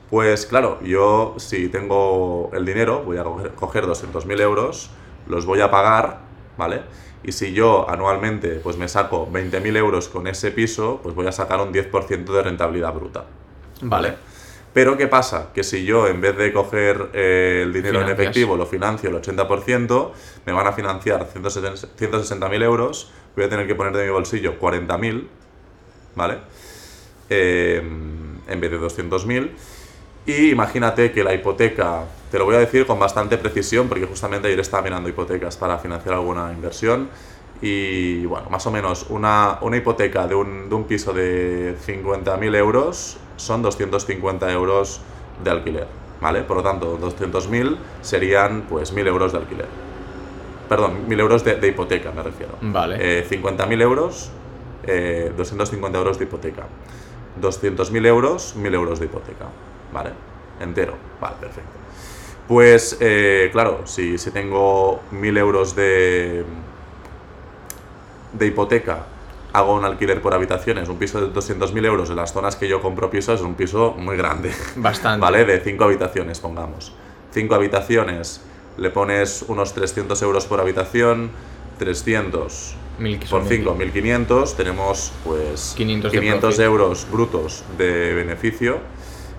Pues 0.10 0.46
claro, 0.46 0.80
yo 0.84 1.36
si 1.38 1.68
tengo 1.68 2.50
el 2.54 2.66
dinero, 2.66 3.04
voy 3.04 3.18
a 3.18 3.26
coger, 3.26 3.52
coger 3.56 3.86
200.000 3.86 4.40
euros, 4.40 4.90
los 5.28 5.46
voy 5.46 5.60
a 5.60 5.70
pagar, 5.70 6.20
¿vale? 6.58 6.84
Y 7.26 7.32
si 7.32 7.54
yo 7.54 7.90
anualmente 7.90 8.60
pues 8.64 8.78
me 8.78 8.88
saco 8.88 9.28
20.000 9.32 9.78
euros 9.78 10.10
con 10.10 10.28
ese 10.28 10.52
piso, 10.52 11.00
pues 11.02 11.16
voy 11.16 11.26
a 11.26 11.32
sacar 11.32 11.60
un 11.60 11.74
10% 11.74 12.24
de 12.24 12.44
rentabilidad 12.44 12.94
bruta. 12.94 13.26
Vale. 13.82 14.14
Pero 14.74 14.96
¿qué 14.96 15.08
pasa? 15.08 15.52
Que 15.52 15.64
si 15.64 15.86
yo 15.86 16.08
en 16.08 16.22
vez 16.22 16.38
de 16.38 16.54
coger 16.54 17.10
eh, 17.14 17.62
el 17.64 17.74
dinero 17.74 18.02
en 18.02 18.10
efectivo 18.10 18.56
lo 18.56 18.68
financio 18.68 19.10
el 19.10 19.16
80%, 19.16 20.12
me 20.46 20.54
van 20.54 20.68
a 20.68 20.74
financiar 20.74 21.26
170 21.26 21.88
160.000 21.98 22.64
euros, 22.64 23.12
voy 23.36 23.46
a 23.46 23.50
tener 23.50 23.66
que 23.66 23.74
poner 23.74 23.94
de 23.94 24.04
mi 24.04 24.12
bolsillo 24.12 24.60
40.000, 24.60 25.28
¿vale? 26.14 26.38
Eh, 27.30 27.82
en 28.48 28.62
vez 28.62 28.70
de 28.70 28.80
200.000. 28.80 29.50
Y 30.26 30.50
imagínate 30.50 31.12
que 31.12 31.24
la 31.24 31.34
hipoteca, 31.34 32.04
te 32.32 32.40
lo 32.40 32.46
voy 32.46 32.56
a 32.56 32.60
decir 32.60 32.88
con 32.88 32.98
bastante 32.98 33.38
precisión, 33.38 33.88
porque 33.88 34.06
justamente 34.06 34.48
ayer 34.48 34.60
estaba 34.60 34.82
mirando 34.82 35.08
hipotecas 35.08 35.56
para 35.58 35.78
financiar 35.78 36.16
alguna 36.16 36.52
inversión. 36.52 37.10
Y 37.62 38.26
bueno, 38.26 38.50
más 38.50 38.66
o 38.66 38.72
menos 38.72 39.06
una, 39.10 39.60
una 39.62 39.78
hipoteca 39.78 40.28
de 40.28 40.36
un, 40.36 40.68
de 40.68 40.76
un 40.76 40.84
piso 40.86 41.14
de 41.14 41.76
50.000 41.86 42.56
euros 42.56 43.18
son 43.38 43.62
250 43.62 44.52
euros 44.52 45.00
de 45.44 45.50
alquiler, 45.52 45.88
¿vale? 46.20 46.42
Por 46.42 46.58
lo 46.58 46.64
tanto, 46.64 47.00
200.000 47.00 47.78
serían 48.02 48.64
pues 48.64 48.94
1.000 48.94 49.08
euros 49.08 49.32
de 49.32 49.38
alquiler. 49.38 49.68
Perdón, 50.68 51.08
1.000 51.08 51.20
euros 51.20 51.44
de, 51.44 51.56
de 51.56 51.68
hipoteca 51.68 52.12
me 52.12 52.24
refiero. 52.24 52.54
Vale. 52.62 53.20
Eh, 53.20 53.26
50.000 53.30 53.82
euros, 53.82 54.32
eh, 54.84 55.32
250 55.38 55.98
euros 55.98 56.18
de 56.18 56.26
hipoteca. 56.26 56.64
200.000 57.42 58.06
euros, 58.06 58.56
1.000 58.58 58.74
euros 58.74 59.00
de 59.00 59.06
hipoteca. 59.06 59.46
¿Vale? 59.96 60.12
Entero. 60.60 60.94
Vale, 61.22 61.38
perfecto. 61.40 61.70
Pues, 62.48 62.98
eh, 63.00 63.50
claro, 63.52 63.82
si, 63.86 64.18
si 64.18 64.30
tengo 64.32 65.02
1.000 65.12 65.38
euros 65.38 65.76
de, 65.76 66.44
de 68.34 68.46
hipoteca, 68.46 69.06
hago 69.54 69.74
un 69.74 69.86
alquiler 69.86 70.22
por 70.22 70.34
habitaciones, 70.34 70.90
un 70.90 70.98
piso 70.98 71.20
de 71.22 71.34
200.000 71.34 71.86
euros 71.86 72.10
en 72.10 72.18
las 72.18 72.34
zonas 72.34 72.56
que 72.58 72.68
yo 72.68 72.82
compro 72.82 73.10
pisos, 73.10 73.40
es 73.40 73.46
un 73.46 73.56
piso 73.56 73.96
muy 73.98 74.18
grande. 74.18 74.52
Bastante. 74.76 75.22
¿Vale? 75.22 75.46
De 75.46 75.60
5 75.62 75.84
habitaciones, 75.86 76.40
pongamos. 76.40 76.94
5 77.32 77.56
habitaciones, 77.56 78.42
le 78.78 78.90
pones 78.90 79.44
unos 79.48 79.74
300 79.74 80.22
euros 80.22 80.46
por 80.46 80.60
habitación, 80.60 81.32
300 81.80 82.76
Mil- 83.00 83.20
por 83.20 83.28
son 83.28 83.48
5, 83.48 83.72
mil. 83.76 83.88
1500, 83.88 84.56
tenemos 84.56 85.12
pues 85.26 85.74
500 85.76 86.12
de 86.12 86.20
500 86.20 86.42
profit. 86.42 86.60
euros 86.66 87.08
brutos 87.12 87.64
de 87.78 88.14
beneficio, 88.14 88.78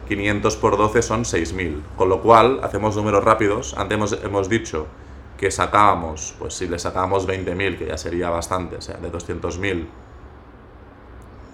500 0.06 0.56
por 0.56 0.76
12 0.76 1.02
son 1.02 1.24
6000, 1.24 1.82
con 1.96 2.08
lo 2.08 2.22
cual 2.22 2.60
hacemos 2.62 2.96
números 2.96 3.24
rápidos, 3.24 3.74
antes 3.76 3.96
hemos, 3.96 4.12
hemos 4.24 4.48
dicho 4.48 4.86
que 5.36 5.50
sacábamos, 5.50 6.34
pues 6.38 6.54
si 6.54 6.66
le 6.66 6.78
sacábamos 6.78 7.28
20.000, 7.28 7.78
que 7.78 7.86
ya 7.86 7.98
sería 7.98 8.30
bastante, 8.30 8.76
o 8.76 8.80
sea, 8.80 8.96
de 8.96 9.12
200.000 9.12 9.86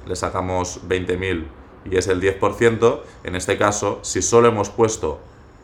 le 0.07 0.17
sacamos 0.17 0.81
20.000 0.89 1.47
y 1.91 1.97
es 1.97 2.07
el 2.07 2.21
10%, 2.21 3.01
en 3.25 3.37
este 3.37 3.59
caso, 3.59 3.99
si 4.03 4.23
solo 4.23 4.49
hemos 4.49 4.71
puesto 4.71 5.21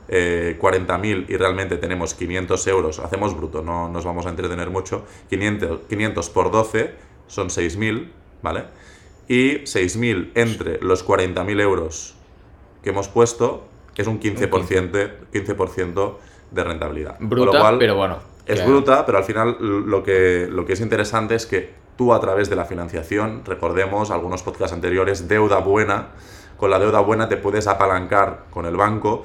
eh, 0.09 0.59
40.000 0.61 1.27
y 1.29 1.37
realmente 1.37 1.77
tenemos 1.77 2.15
500 2.15 2.67
euros, 2.67 2.99
hacemos 2.99 3.37
bruto, 3.37 3.63
no 3.63 3.89
nos 3.89 4.05
vamos 4.05 4.27
a 4.27 4.31
entretener 4.31 4.71
mucho, 4.71 5.05
500, 5.31 5.81
500 5.89 6.31
por 6.31 6.51
12 6.51 6.95
son 7.27 7.49
6.000, 7.49 8.11
¿vale? 8.43 8.65
Y 9.29 9.59
6.000 9.61 10.33
entre 10.35 10.81
los 10.81 11.07
40.000 11.07 11.61
euros 11.61 12.18
que 12.89 12.93
hemos 12.93 13.09
puesto 13.09 13.65
es 13.97 14.07
un 14.07 14.19
15%, 14.19 15.11
15% 15.31 16.13
de 16.53 16.65
rentabilidad. 16.65 17.19
Con 17.19 17.29
lo 17.29 17.43
Bruta, 17.45 17.61
cual, 17.61 17.79
pero 17.79 17.97
bueno. 17.97 18.17
es 18.47 18.61
que- 18.61 18.67
bruta, 18.67 19.05
pero 19.05 19.19
al 19.19 19.25
final 19.25 19.57
lo 19.61 20.03
que, 20.03 20.49
lo 20.51 20.65
que 20.65 20.73
es 20.73 20.81
interesante 20.81 21.35
es 21.35 21.45
que 21.45 21.75
tú 21.99 22.15
a 22.15 22.21
través 22.21 22.49
de 22.49 22.57
la 22.57 22.65
financiación, 22.65 23.43
recordemos 23.45 24.11
algunos 24.11 24.43
podcasts 24.43 24.73
anteriores, 24.73 25.29
deuda 25.29 25.59
buena, 25.59 26.07
con 26.57 26.71
la 26.71 26.79
deuda 26.79 27.01
buena 27.01 27.29
te 27.29 27.37
puedes 27.37 27.67
apalancar 27.67 28.45
con 28.51 28.65
el 28.65 28.75
banco 28.77 29.23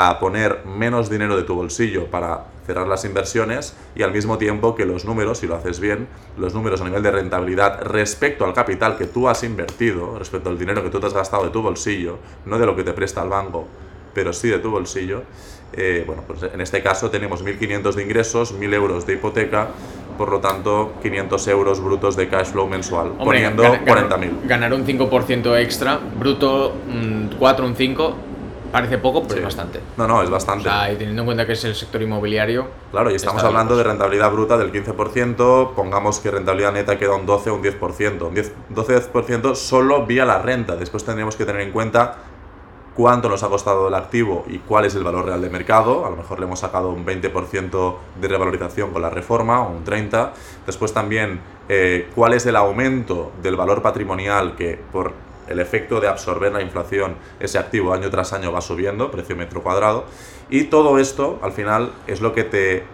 a 0.00 0.20
poner 0.20 0.60
menos 0.64 1.10
dinero 1.10 1.36
de 1.36 1.42
tu 1.42 1.56
bolsillo 1.56 2.06
para 2.06 2.44
cerrar 2.64 2.86
las 2.86 3.04
inversiones 3.04 3.74
y 3.96 4.02
al 4.04 4.12
mismo 4.12 4.38
tiempo 4.38 4.76
que 4.76 4.84
los 4.84 5.04
números, 5.04 5.38
si 5.38 5.48
lo 5.48 5.56
haces 5.56 5.80
bien, 5.80 6.06
los 6.36 6.54
números 6.54 6.80
a 6.80 6.84
nivel 6.84 7.02
de 7.02 7.10
rentabilidad 7.10 7.82
respecto 7.82 8.44
al 8.44 8.52
capital 8.52 8.96
que 8.96 9.06
tú 9.06 9.28
has 9.28 9.42
invertido, 9.42 10.16
respecto 10.16 10.50
al 10.50 10.58
dinero 10.58 10.84
que 10.84 10.90
tú 10.90 11.00
te 11.00 11.06
has 11.08 11.14
gastado 11.14 11.42
de 11.44 11.50
tu 11.50 11.62
bolsillo, 11.62 12.18
no 12.46 12.60
de 12.60 12.66
lo 12.66 12.76
que 12.76 12.84
te 12.84 12.92
presta 12.92 13.24
el 13.24 13.28
banco, 13.28 13.66
pero 14.14 14.32
sí 14.32 14.48
de 14.48 14.58
tu 14.60 14.70
bolsillo, 14.70 15.22
eh, 15.72 16.04
bueno, 16.06 16.22
pues 16.28 16.44
en 16.44 16.60
este 16.60 16.80
caso 16.80 17.10
tenemos 17.10 17.42
1.500 17.44 17.94
de 17.96 18.02
ingresos, 18.04 18.54
1.000 18.54 18.72
euros 18.74 19.04
de 19.04 19.14
hipoteca, 19.14 19.66
por 20.16 20.30
lo 20.30 20.38
tanto 20.38 20.92
500 21.02 21.48
euros 21.48 21.82
brutos 21.82 22.14
de 22.14 22.28
cash 22.28 22.48
flow 22.52 22.68
mensual, 22.68 23.08
Hombre, 23.18 23.24
poniendo 23.24 23.62
gana- 23.64 23.78
gana- 23.84 24.08
40.000. 24.08 24.30
Ganar 24.46 24.74
un 24.74 24.84
5% 24.86 25.56
extra, 25.56 25.98
bruto 26.18 26.72
un 26.88 27.30
4, 27.38 27.66
un 27.66 27.74
5, 27.74 28.14
parece 28.72 28.98
poco, 28.98 29.22
pero 29.22 29.32
Sí. 29.34 29.38
es 29.38 29.44
bastante. 29.44 29.80
No, 29.96 30.06
no, 30.06 30.22
es 30.22 30.28
O 30.28 30.32
bastante. 30.32 30.64
sea, 30.68 30.92
y 30.92 30.96
teniendo 30.96 31.22
en 31.22 31.26
cuenta 31.26 31.46
que 31.46 31.52
es 31.52 31.64
el 31.64 31.74
sector 31.74 32.00
inmobiliario. 32.02 32.66
Claro, 32.90 33.10
y 33.10 33.14
estamos 33.14 33.42
hablando 33.44 33.76
de 33.76 33.84
rentabilidad 33.84 34.30
bruta 34.30 34.56
del 34.56 34.70
15%, 34.72 35.72
pongamos 35.74 36.18
que 36.20 36.30
rentabilidad 36.30 36.72
neta 36.72 36.98
queda 36.98 37.14
un 37.14 37.26
12 37.26 37.50
o 37.50 37.54
un 37.54 37.62
10%. 37.62 38.26
Un 38.28 38.34
10 38.34 38.52
12% 38.74 39.54
solo 39.54 40.06
vía 40.06 40.24
la 40.24 40.38
renta. 40.40 40.76
Después 40.76 41.04
tendríamos 41.04 41.36
que 41.36 41.44
tener 41.44 41.62
en 41.62 41.72
cuenta 41.72 42.16
cuánto 42.94 43.28
nos 43.28 43.44
ha 43.44 43.48
costado 43.48 43.86
el 43.86 43.94
activo 43.94 44.44
y 44.48 44.58
cuál 44.58 44.84
es 44.84 44.94
el 44.96 45.04
valor 45.04 45.24
real 45.26 45.40
de 45.40 45.50
mercado. 45.50 46.04
A 46.04 46.10
lo 46.10 46.16
mejor 46.16 46.40
le 46.40 46.46
hemos 46.46 46.58
sacado 46.58 46.90
un 46.90 47.06
20% 47.06 47.96
de 48.20 48.28
revalorización 48.28 48.90
con 48.90 49.02
la 49.02 49.10
reforma 49.10 49.62
o 49.62 49.70
un 49.70 49.84
30%. 49.84 50.30
Después 50.66 50.92
también 50.92 51.40
eh, 51.68 52.08
cuál 52.14 52.32
es 52.32 52.44
el 52.46 52.56
aumento 52.56 53.30
del 53.42 53.54
valor 53.56 53.82
patrimonial 53.82 54.56
que 54.56 54.80
por 54.90 55.12
el 55.48 55.60
efecto 55.60 56.00
de 56.00 56.08
absorber 56.08 56.52
la 56.52 56.62
inflación 56.62 57.16
ese 57.40 57.58
activo 57.58 57.92
año 57.92 58.10
tras 58.10 58.32
año 58.32 58.52
va 58.52 58.60
subiendo, 58.60 59.10
precio 59.10 59.36
metro 59.36 59.62
cuadrado. 59.62 60.04
Y 60.50 60.64
todo 60.64 60.98
esto 60.98 61.38
al 61.42 61.52
final 61.52 61.92
es 62.06 62.20
lo 62.20 62.32
que 62.32 62.44
te 62.44 62.84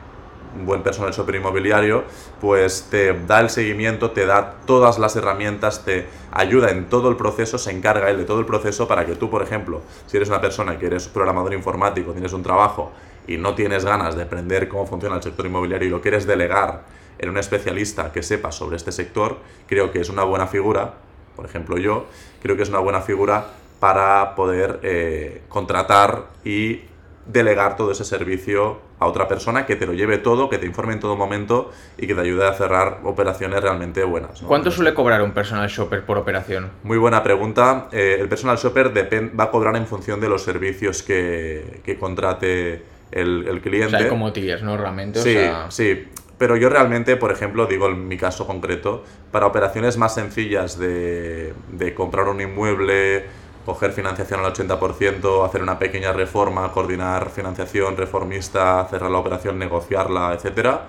un 0.55 0.67
buen 0.67 0.83
personal 0.83 1.12
shopper 1.12 1.35
inmobiliario, 1.37 2.05
pues 2.40 2.88
te 2.90 3.12
da 3.12 3.40
el 3.40 3.51
seguimiento, 3.51 4.12
te 4.12 4.27
da 4.27 4.55
todas 4.67 4.99
las 4.99 5.17
herramientas, 5.17 5.85
te 5.85 6.07
ayuda 6.31 6.71
en 6.71 6.88
todo 6.88 7.09
el 7.09 7.17
proceso, 7.17 7.59
se 7.59 7.71
encarga 7.71 8.11
él 8.11 8.19
de 8.19 8.25
todo 8.25 8.40
el 8.40 8.47
proceso 8.47 8.87
para 8.87 9.05
que 9.05 9.17
tú, 9.17 9.31
por 9.31 9.43
ejemplo, 9.43 9.83
si 10.07 10.17
eres 10.17 10.29
una 10.29 10.40
persona 10.40 10.79
que 10.79 10.87
eres 10.87 11.09
programador 11.09 11.55
informático, 11.55 12.12
tienes 12.12 12.33
un 12.33 12.43
trabajo 12.43 12.93
y 13.27 13.37
no 13.37 13.55
tienes 13.55 13.85
ganas 13.85 14.17
de 14.17 14.23
aprender 14.23 14.69
cómo 14.69 14.87
funciona 14.87 15.17
el 15.17 15.23
sector 15.23 15.47
inmobiliario 15.47 15.88
y 15.88 15.90
lo 15.90 16.01
quieres 16.01 16.27
delegar 16.27 16.83
en 17.19 17.31
un 17.31 17.38
especialista 17.38 18.12
que 18.12 18.23
sepa 18.23 18.53
sobre 18.53 18.77
este 18.77 18.93
sector, 18.93 19.38
creo 19.67 19.90
que 19.90 20.01
es 20.01 20.09
una 20.09 20.25
buena 20.25 20.47
figura, 20.47 20.95
por 21.37 21.44
ejemplo 21.44 21.77
yo, 21.79 22.07
creo 22.42 22.57
que 22.57 22.62
es 22.62 22.68
una 22.68 22.79
buena 22.79 23.01
figura 23.01 23.47
para 23.81 24.35
poder 24.35 24.81
eh, 24.83 25.42
contratar 25.49 26.25
y 26.44 26.81
delegar 27.27 27.77
todo 27.77 27.92
ese 27.92 28.05
servicio 28.05 28.79
a 28.99 29.07
otra 29.07 29.27
persona 29.29 29.66
que 29.66 29.77
te 29.77 29.87
lo 29.87 29.92
lleve 29.94 30.18
todo, 30.18 30.49
que 30.49 30.59
te 30.59 30.66
informe 30.66 30.92
en 30.92 31.01
todo 31.01 31.16
momento 31.16 31.73
y 31.99 32.07
que 32.07 32.14
te 32.14 32.20
ayude 32.20 32.47
a 32.47 32.53
cerrar 32.53 33.01
operaciones 33.05 33.61
realmente 33.62 34.05
buenas. 34.05 34.42
¿no? 34.42 34.49
¿Cuánto 34.49 34.70
suele 34.70 34.94
cobrar 34.94 35.23
un 35.23 35.33
personal 35.33 35.68
shopper 35.68 36.05
por 36.05 36.18
operación? 36.18 36.70
Muy 36.83 36.99
buena 36.99 37.23
pregunta. 37.23 37.88
Eh, 37.92 38.18
el 38.20 38.29
personal 38.29 38.57
shopper 38.57 38.92
va 39.38 39.44
a 39.44 39.51
cobrar 39.51 39.77
en 39.77 39.87
función 39.87 40.20
de 40.20 40.29
los 40.29 40.42
servicios 40.42 41.03
que, 41.03 41.81
que 41.85 41.99
contrate 41.99 42.83
el, 43.11 43.47
el 43.49 43.59
O 43.59 43.62
cliente. 43.62 43.90
sea, 43.90 43.99
hay 44.01 44.09
como 44.09 44.33
tiers, 44.33 44.62
¿no? 44.62 44.77
Realmente. 44.77 45.18
o 45.18 45.23
Sí, 45.23 45.33
sea, 45.33 45.70
sí. 45.70 46.09
Pero 46.45 46.59
yo 46.59 46.69
realmente, 46.69 47.17
por 47.17 47.33
ejemplo, 47.33 47.65
digo 47.65 47.89
en 47.89 48.07
mi 48.07 48.19
caso 48.19 48.47
concreto, 48.47 49.03
para 49.33 49.47
operaciones 49.47 49.97
más 49.97 50.13
sencillas 50.13 50.79
de, 50.79 51.55
de 51.69 51.95
comprar 51.95 52.29
un 52.29 52.39
inmueble 52.39 53.25
coger 53.65 53.93
financiación 53.93 54.41
al 54.41 54.53
80%, 54.53 55.47
hacer 55.47 55.63
una 55.63 55.79
pequeña 55.79 56.13
reforma, 56.13 56.71
coordinar 56.71 57.31
financiación 57.31 57.97
reformista, 57.97 58.87
cerrar 58.91 59.11
la 59.11 59.17
operación, 59.17 59.59
negociarla, 59.59 60.35
etcétera, 60.35 60.83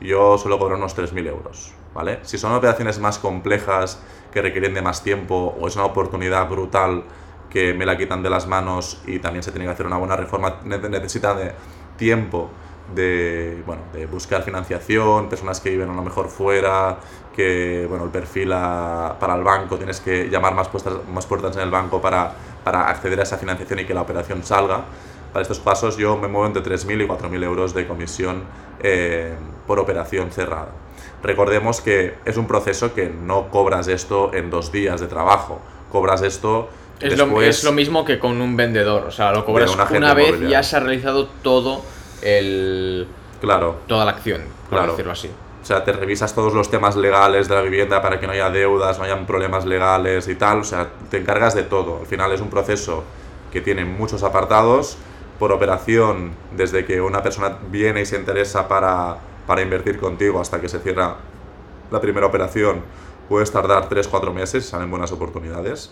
yo 0.00 0.38
suelo 0.38 0.60
cobrar 0.60 0.78
unos 0.78 0.96
3.000 0.96 1.26
euros, 1.26 1.74
¿vale? 1.92 2.20
Si 2.22 2.38
son 2.38 2.52
operaciones 2.52 3.00
más 3.00 3.18
complejas 3.18 4.00
que 4.32 4.40
requieren 4.40 4.74
de 4.74 4.82
más 4.82 5.02
tiempo 5.02 5.56
o 5.60 5.66
es 5.66 5.74
una 5.74 5.86
oportunidad 5.86 6.48
brutal 6.48 7.02
que 7.50 7.74
me 7.74 7.84
la 7.84 7.98
quitan 7.98 8.22
de 8.22 8.30
las 8.30 8.46
manos 8.46 9.02
y 9.08 9.18
también 9.18 9.42
se 9.42 9.50
tiene 9.50 9.64
que 9.64 9.72
hacer 9.72 9.86
una 9.86 9.96
buena 9.96 10.14
reforma, 10.14 10.60
necesita 10.62 11.34
de 11.34 11.50
tiempo 11.96 12.50
de, 12.94 13.62
bueno, 13.66 13.82
de 13.92 14.06
buscar 14.06 14.42
financiación, 14.42 15.28
personas 15.28 15.60
que 15.60 15.70
viven 15.70 15.90
a 15.90 15.94
lo 15.94 16.02
mejor 16.02 16.28
fuera, 16.28 16.98
que 17.34 17.86
bueno, 17.88 18.04
el 18.04 18.10
perfil 18.10 18.50
para 18.50 19.34
el 19.36 19.42
banco, 19.42 19.76
tienes 19.76 20.00
que 20.00 20.28
llamar 20.28 20.54
más 20.54 20.68
puertas, 20.68 20.94
más 21.12 21.26
puertas 21.26 21.56
en 21.56 21.62
el 21.62 21.70
banco 21.70 22.00
para, 22.00 22.32
para 22.64 22.88
acceder 22.88 23.20
a 23.20 23.22
esa 23.22 23.38
financiación 23.38 23.80
y 23.80 23.84
que 23.84 23.94
la 23.94 24.02
operación 24.02 24.42
salga. 24.42 24.84
Para 25.32 25.42
estos 25.42 25.60
pasos 25.60 25.96
yo 25.96 26.16
me 26.16 26.26
muevo 26.26 26.46
entre 26.46 26.62
3.000 26.62 27.04
y 27.04 27.06
4.000 27.06 27.44
euros 27.44 27.74
de 27.74 27.86
comisión 27.86 28.42
eh, 28.82 29.32
por 29.66 29.78
operación 29.78 30.32
cerrada. 30.32 30.70
Recordemos 31.22 31.80
que 31.80 32.14
es 32.24 32.36
un 32.36 32.46
proceso 32.46 32.94
que 32.94 33.08
no 33.08 33.48
cobras 33.50 33.88
esto 33.88 34.32
en 34.34 34.50
dos 34.50 34.72
días 34.72 35.00
de 35.00 35.06
trabajo, 35.06 35.60
cobras 35.92 36.22
esto 36.22 36.68
es, 37.00 37.16
lo, 37.16 37.40
es 37.42 37.64
lo 37.64 37.72
mismo 37.72 38.04
que 38.04 38.18
con 38.18 38.40
un 38.40 38.56
vendedor, 38.56 39.04
o 39.04 39.10
sea, 39.10 39.32
lo 39.32 39.44
cobras 39.44 39.74
una 39.74 40.14
vez 40.14 40.40
y 40.42 40.48
ya 40.48 40.62
se 40.62 40.76
ha 40.76 40.80
realizado 40.80 41.28
todo 41.42 41.82
el... 42.22 43.08
Claro. 43.40 43.80
Toda 43.86 44.04
la 44.04 44.12
acción, 44.12 44.42
por 44.68 44.86
decirlo 44.86 45.12
así. 45.12 45.30
O 45.62 45.64
sea, 45.64 45.84
te 45.84 45.92
revisas 45.92 46.34
todos 46.34 46.54
los 46.54 46.70
temas 46.70 46.96
legales 46.96 47.48
de 47.48 47.54
la 47.54 47.60
vivienda 47.60 48.00
para 48.00 48.18
que 48.18 48.26
no 48.26 48.32
haya 48.32 48.50
deudas, 48.50 48.98
no 48.98 49.04
hayan 49.04 49.26
problemas 49.26 49.66
legales 49.66 50.28
y 50.28 50.34
tal. 50.34 50.60
O 50.60 50.64
sea, 50.64 50.88
te 51.10 51.18
encargas 51.18 51.54
de 51.54 51.62
todo. 51.62 52.00
Al 52.00 52.06
final 52.06 52.32
es 52.32 52.40
un 52.40 52.48
proceso 52.48 53.04
que 53.52 53.60
tiene 53.60 53.84
muchos 53.84 54.22
apartados. 54.22 54.96
Por 55.38 55.52
operación, 55.52 56.32
desde 56.54 56.84
que 56.84 57.00
una 57.00 57.22
persona 57.22 57.56
viene 57.70 58.02
y 58.02 58.06
se 58.06 58.16
interesa 58.16 58.68
para, 58.68 59.16
para 59.46 59.62
invertir 59.62 59.98
contigo 59.98 60.40
hasta 60.40 60.60
que 60.60 60.68
se 60.68 60.80
cierra 60.80 61.16
la 61.90 62.00
primera 62.00 62.26
operación, 62.26 62.82
puedes 63.28 63.50
tardar 63.50 63.88
3-4 63.88 64.34
meses, 64.34 64.66
salen 64.66 64.90
buenas 64.90 65.12
oportunidades 65.12 65.90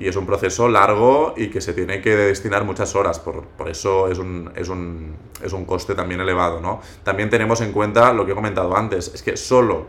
y 0.00 0.08
es 0.08 0.16
un 0.16 0.24
proceso 0.24 0.66
largo 0.66 1.34
y 1.36 1.48
que 1.48 1.60
se 1.60 1.74
tiene 1.74 2.00
que 2.00 2.16
destinar 2.16 2.64
muchas 2.64 2.96
horas, 2.96 3.20
por, 3.20 3.44
por 3.44 3.68
eso 3.68 4.08
es 4.08 4.18
un, 4.18 4.50
es, 4.56 4.70
un, 4.70 5.14
es 5.44 5.52
un 5.52 5.66
coste 5.66 5.94
también 5.94 6.22
elevado. 6.22 6.58
¿no? 6.58 6.80
También 7.04 7.28
tenemos 7.28 7.60
en 7.60 7.70
cuenta 7.70 8.14
lo 8.14 8.24
que 8.24 8.32
he 8.32 8.34
comentado 8.34 8.74
antes, 8.74 9.12
es 9.14 9.22
que 9.22 9.36
solo 9.36 9.86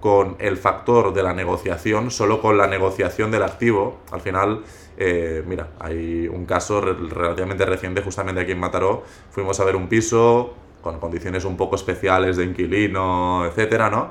con 0.00 0.34
el 0.40 0.56
factor 0.56 1.14
de 1.14 1.22
la 1.22 1.32
negociación, 1.32 2.10
solo 2.10 2.40
con 2.42 2.58
la 2.58 2.66
negociación 2.66 3.30
del 3.30 3.44
activo, 3.44 4.00
al 4.10 4.20
final, 4.20 4.64
eh, 4.96 5.44
mira, 5.46 5.68
hay 5.78 6.26
un 6.26 6.44
caso 6.44 6.80
relativamente 6.80 7.64
reciente, 7.64 8.02
justamente 8.02 8.40
aquí 8.40 8.50
en 8.50 8.58
Mataró, 8.58 9.04
fuimos 9.30 9.60
a 9.60 9.64
ver 9.64 9.76
un 9.76 9.86
piso 9.88 10.54
con 10.82 10.98
condiciones 10.98 11.44
un 11.44 11.56
poco 11.56 11.76
especiales 11.76 12.36
de 12.36 12.44
inquilino, 12.44 13.46
etcétera, 13.46 13.88
¿no? 13.88 14.10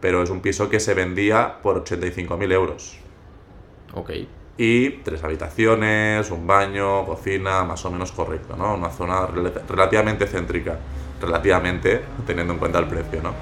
Pero 0.00 0.22
es 0.22 0.30
un 0.30 0.38
piso 0.38 0.70
que 0.70 0.78
se 0.78 0.94
vendía 0.94 1.60
por 1.60 1.82
85.000 1.82 2.52
euros. 2.52 3.07
Ok. 3.94 4.10
Y 4.56 4.90
tres 4.90 5.22
habitaciones, 5.22 6.30
un 6.30 6.46
baño, 6.46 7.06
cocina, 7.06 7.62
más 7.62 7.84
o 7.84 7.90
menos 7.90 8.10
correcto, 8.10 8.56
¿no? 8.56 8.74
Una 8.74 8.90
zona 8.90 9.26
relativamente 9.68 10.26
céntrica, 10.26 10.78
relativamente, 11.20 12.02
teniendo 12.26 12.54
en 12.54 12.58
cuenta 12.58 12.80
el 12.80 12.86
precio, 12.86 13.22
¿no? 13.22 13.34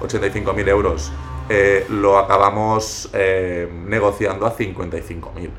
85.000 0.00 0.68
euros. 0.68 1.12
Eh, 1.48 1.86
lo 1.90 2.18
acabamos 2.18 3.10
eh, 3.12 3.70
negociando 3.86 4.46
a 4.46 4.56
55.000. 4.56 5.50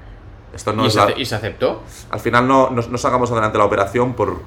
Esto 0.54 0.74
no 0.74 0.86
¿Y, 0.86 0.92
se 0.92 1.00
¿Y 1.18 1.26
se 1.26 1.36
aceptó? 1.36 1.84
Al 2.10 2.20
final 2.20 2.48
no, 2.48 2.70
no, 2.70 2.98
sacamos 2.98 3.32
adelante 3.32 3.58
la 3.58 3.66
operación 3.66 4.14
por 4.14 4.42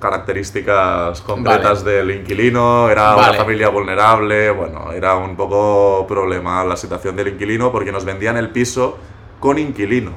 características 0.00 1.20
concretas 1.20 1.84
del 1.84 2.10
inquilino, 2.10 2.90
era 2.90 3.14
una 3.14 3.34
familia 3.34 3.68
vulnerable, 3.68 4.50
bueno, 4.50 4.92
era 4.92 5.14
un 5.16 5.36
poco 5.36 6.06
problema 6.08 6.64
la 6.64 6.76
situación 6.76 7.14
del 7.14 7.28
inquilino 7.28 7.70
porque 7.70 7.92
nos 7.92 8.04
vendían 8.04 8.36
el 8.36 8.48
piso 8.50 8.98
con 9.38 9.58
inquilino, 9.58 10.12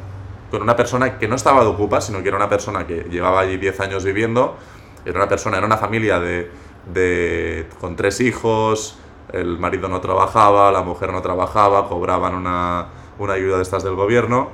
con 0.50 0.62
una 0.62 0.76
persona 0.76 1.20
que 1.20 1.28
no 1.28 1.36
estaba 1.36 1.62
de 1.62 1.68
ocupa, 1.68 2.02
sino 2.02 2.24
que 2.24 2.30
era 2.30 2.38
una 2.38 2.50
persona 2.50 2.88
que 2.88 3.06
llevaba 3.10 3.42
allí 3.42 3.58
10 3.58 3.80
años 3.82 4.04
viviendo, 4.04 4.58
era 5.06 5.18
una 5.18 5.28
persona, 5.28 5.58
era 5.58 5.66
una 5.66 5.78
familia 5.78 6.20
de, 6.20 6.50
de 6.92 7.68
con 7.80 7.96
tres 7.96 8.22
hijos, 8.22 8.98
el 9.34 9.60
marido 9.60 9.90
no 9.90 10.00
trabajaba, 10.00 10.72
la 10.72 10.82
mujer 10.82 11.12
no 11.12 11.22
trabajaba, 11.22 11.90
cobraban 11.90 12.36
una, 12.36 12.88
una 13.20 13.34
ayuda 13.34 13.58
de 13.58 13.64
estas 13.64 13.84
del 13.84 13.96
gobierno 13.96 14.50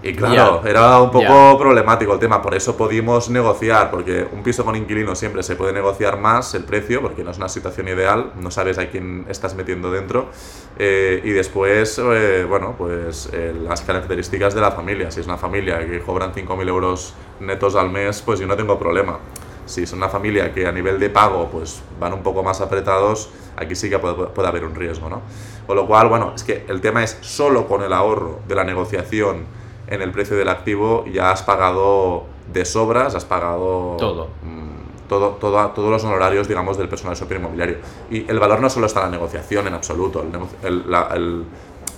y 0.00 0.14
claro, 0.14 0.62
era 0.64 1.00
un 1.00 1.10
poco 1.10 1.58
problemático 1.58 2.12
el 2.12 2.20
tema, 2.20 2.40
por 2.40 2.54
eso 2.54 2.76
pudimos 2.76 3.30
negociar, 3.30 3.90
porque 3.90 4.26
un 4.32 4.44
piso 4.44 4.64
con 4.64 4.76
inquilino 4.76 5.16
siempre 5.16 5.42
se 5.42 5.56
puede 5.56 5.72
negociar 5.72 6.18
más 6.18 6.54
el 6.54 6.62
precio, 6.62 7.02
porque 7.02 7.24
no 7.24 7.32
es 7.32 7.38
una 7.38 7.48
situación 7.48 7.88
ideal, 7.88 8.32
no 8.36 8.52
sabes 8.52 8.78
a 8.78 8.88
quién 8.88 9.26
estás 9.28 9.56
metiendo 9.56 9.90
dentro, 9.90 10.30
eh, 10.78 11.20
y 11.24 11.30
después, 11.30 11.98
eh, 11.98 12.46
bueno, 12.48 12.76
pues 12.78 13.28
eh, 13.32 13.52
las 13.60 13.80
características 13.80 14.54
de 14.54 14.60
la 14.60 14.70
familia, 14.70 15.10
si 15.10 15.18
es 15.18 15.26
una 15.26 15.36
familia 15.36 15.84
que 15.84 16.00
cobran 16.00 16.32
5.000 16.32 16.68
euros 16.68 17.14
netos 17.40 17.74
al 17.74 17.90
mes, 17.90 18.22
pues 18.22 18.38
yo 18.38 18.46
no 18.46 18.56
tengo 18.56 18.78
problema. 18.78 19.18
Si 19.66 19.82
es 19.82 19.92
una 19.92 20.08
familia 20.08 20.54
que 20.54 20.66
a 20.66 20.72
nivel 20.72 20.98
de 20.98 21.10
pago 21.10 21.48
pues 21.52 21.82
van 22.00 22.14
un 22.14 22.22
poco 22.22 22.42
más 22.42 22.60
apretados, 22.60 23.28
aquí 23.56 23.74
sí 23.74 23.90
que 23.90 23.98
puede, 23.98 24.28
puede 24.28 24.48
haber 24.48 24.64
un 24.64 24.74
riesgo, 24.74 25.10
¿no? 25.10 25.20
Con 25.66 25.76
lo 25.76 25.86
cual, 25.86 26.08
bueno, 26.08 26.32
es 26.34 26.42
que 26.42 26.64
el 26.68 26.80
tema 26.80 27.04
es 27.04 27.18
solo 27.20 27.66
con 27.66 27.82
el 27.82 27.92
ahorro 27.92 28.40
de 28.48 28.54
la 28.54 28.64
negociación, 28.64 29.57
en 29.88 30.02
el 30.02 30.10
precio 30.12 30.36
del 30.36 30.48
activo 30.48 31.04
ya 31.06 31.30
has 31.30 31.42
pagado 31.42 32.26
de 32.52 32.64
sobras, 32.64 33.14
has 33.14 33.24
pagado 33.24 33.96
todo. 33.98 34.28
Mm, 34.42 35.08
todo, 35.08 35.30
todo, 35.40 35.66
todos 35.70 35.90
los 35.90 36.04
honorarios, 36.04 36.48
digamos, 36.48 36.76
del 36.76 36.88
personal 36.88 37.16
super 37.16 37.38
inmobiliario. 37.38 37.78
Y 38.10 38.30
el 38.30 38.38
valor 38.38 38.60
no 38.60 38.68
solo 38.68 38.86
está 38.86 39.00
en 39.00 39.06
la 39.06 39.12
negociación 39.12 39.66
en 39.66 39.74
absoluto, 39.74 40.22
el, 40.62 40.84
el, 41.14 41.44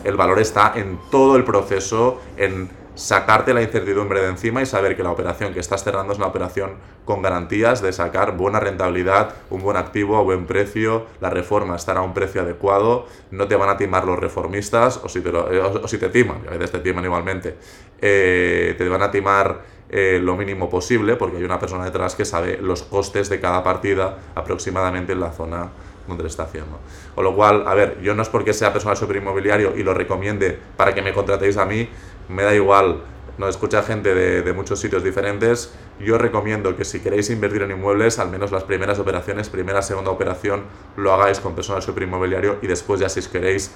el 0.05 0.17
valor 0.17 0.39
está 0.39 0.73
en 0.77 0.99
todo 1.11 1.37
el 1.37 1.45
proceso, 1.45 2.21
en 2.37 2.71
sacarte 3.01 3.55
la 3.55 3.63
incertidumbre 3.63 4.21
de 4.21 4.29
encima 4.29 4.61
y 4.61 4.67
saber 4.67 4.95
que 4.95 5.03
la 5.03 5.11
operación 5.11 5.55
que 5.55 5.61
estás 5.61 5.83
cerrando 5.83 6.13
es 6.13 6.19
una 6.19 6.29
operación 6.29 6.73
con 7.07 7.23
garantías 7.23 7.81
de 7.81 7.95
sacar 7.95 8.37
buena 8.37 8.61
rentabilidad, 8.61 9.35
un 9.49 9.63
buen 9.63 9.79
activo 9.79 10.19
a 10.19 10.23
buen 10.23 10.45
precio, 10.45 11.07
la 11.19 11.31
reforma 11.31 11.77
estará 11.77 12.01
a 12.01 12.03
un 12.03 12.13
precio 12.13 12.43
adecuado, 12.43 13.07
no 13.31 13.49
te 13.49 13.57
van 13.57 13.71
a 13.71 13.79
timar 13.79 14.05
los 14.05 14.19
reformistas, 14.19 14.99
o 15.03 15.09
si 15.09 15.23
te, 15.23 15.31
eh, 15.31 15.61
o, 15.61 15.89
si 15.89 15.97
te 15.97 16.11
timan, 16.11 16.43
a 16.47 16.51
veces 16.51 16.73
te 16.73 16.81
timan 16.81 17.03
igualmente, 17.03 17.57
eh, 18.03 18.75
te 18.77 18.87
van 18.87 19.01
a 19.01 19.11
timar 19.11 19.63
eh, 19.89 20.21
lo 20.23 20.37
mínimo 20.37 20.69
posible, 20.69 21.17
porque 21.17 21.39
hay 21.39 21.45
una 21.45 21.59
persona 21.59 21.87
detrás 21.87 22.15
que 22.15 22.27
sabe 22.27 22.59
los 22.61 22.83
costes 22.83 23.31
de 23.31 23.41
cada 23.41 23.65
partida 23.65 24.19
aproximadamente 24.35 25.15
en 25.15 25.21
la 25.21 25.33
zona 25.33 25.71
donde 26.07 26.27
está 26.27 26.43
haciendo. 26.43 26.79
Con 27.15 27.25
lo 27.25 27.35
cual, 27.35 27.65
a 27.67 27.75
ver, 27.75 28.01
yo 28.03 28.15
no 28.15 28.23
es 28.23 28.29
porque 28.29 28.53
sea 28.53 28.73
personal 28.73 28.99
inmobiliario 29.17 29.75
y 29.77 29.83
lo 29.83 29.95
recomiende 29.95 30.59
para 30.77 30.95
que 30.95 31.03
me 31.03 31.13
contratéis 31.13 31.57
a 31.57 31.65
mí, 31.65 31.89
me 32.31 32.45
da 32.45 32.55
igual, 32.55 33.03
nos 33.39 33.51
escucha 33.51 33.83
gente 33.83 34.15
de, 34.15 34.53
muchos 34.53 34.81
sitios 34.81 35.03
diferentes. 35.03 35.75
Yo 35.99 36.19
recomiendo 36.19 36.77
que 36.77 36.85
si 36.85 37.01
queréis 37.01 37.31
invertir 37.31 37.63
en 37.63 37.71
inmuebles, 37.73 38.19
al 38.19 38.31
menos 38.31 38.53
las 38.53 38.65
primeras 38.65 38.99
operaciones, 38.99 39.49
primera, 39.49 39.83
segunda 39.83 40.11
operación, 40.11 40.65
lo 40.97 41.13
hagáis 41.13 41.41
con 41.41 41.55
personal 41.55 41.83
inmobiliario 42.01 42.59
y 42.63 42.67
después 42.67 43.01
ya 43.01 43.09
si 43.09 43.21
queréis 43.23 43.75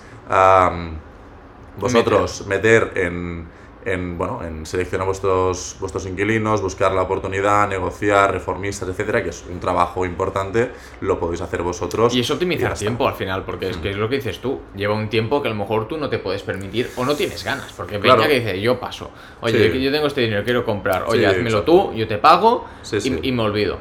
vosotros 1.78 2.46
meter 2.46 2.92
en 2.96 3.46
en, 3.85 4.16
bueno, 4.16 4.40
en 4.44 4.66
seleccionar 4.66 5.07
vuestros, 5.07 5.77
vuestros 5.81 6.07
inquilinos, 6.07 6.62
buscar 6.62 6.92
la 6.92 7.03
oportunidad, 7.03 7.68
negociar, 7.68 8.33
reformistas, 8.33 8.88
etcétera, 8.88 9.23
que 9.23 9.31
es 9.31 9.44
un 9.51 9.61
trabajo 9.61 10.05
importante, 10.05 10.70
lo 11.01 11.18
podéis 11.18 11.40
hacer 11.40 11.62
vosotros. 11.62 12.14
Y 12.14 12.20
es 12.20 12.31
optimizar 12.31 12.75
tiempo 12.75 13.07
al 13.07 13.14
final, 13.14 13.44
porque 13.44 13.70
es 13.70 13.77
que 13.77 13.90
es 13.90 13.97
lo 13.97 14.09
que 14.09 14.16
dices 14.16 14.38
tú, 14.38 14.61
lleva 14.75 14.94
un 14.94 15.09
tiempo 15.09 15.42
que 15.42 15.49
a 15.49 15.51
lo 15.51 15.57
mejor 15.57 15.88
tú 15.88 15.97
no 15.97 16.09
te 16.09 16.18
puedes 16.18 16.42
permitir 16.42 16.90
o 16.97 17.05
no 17.05 17.14
tienes 17.14 17.44
ganas, 17.44 17.73
porque 17.73 17.99
claro. 18.01 18.23
que 18.23 18.40
dice, 18.40 18.61
yo 18.61 18.79
paso, 18.81 19.11
oye, 19.40 19.81
yo 19.81 19.92
tengo 19.92 20.07
este 20.07 20.23
dinero, 20.23 20.44
quiero 20.44 20.64
comprar, 20.64 21.05
oye, 21.09 21.27
házmelo 21.27 21.62
tú, 21.62 21.92
yo 21.94 22.09
te 22.09 22.18
pago 22.18 22.66
y, 22.92 23.29
y 23.29 23.33
me 23.33 23.42
olvido. 23.42 23.79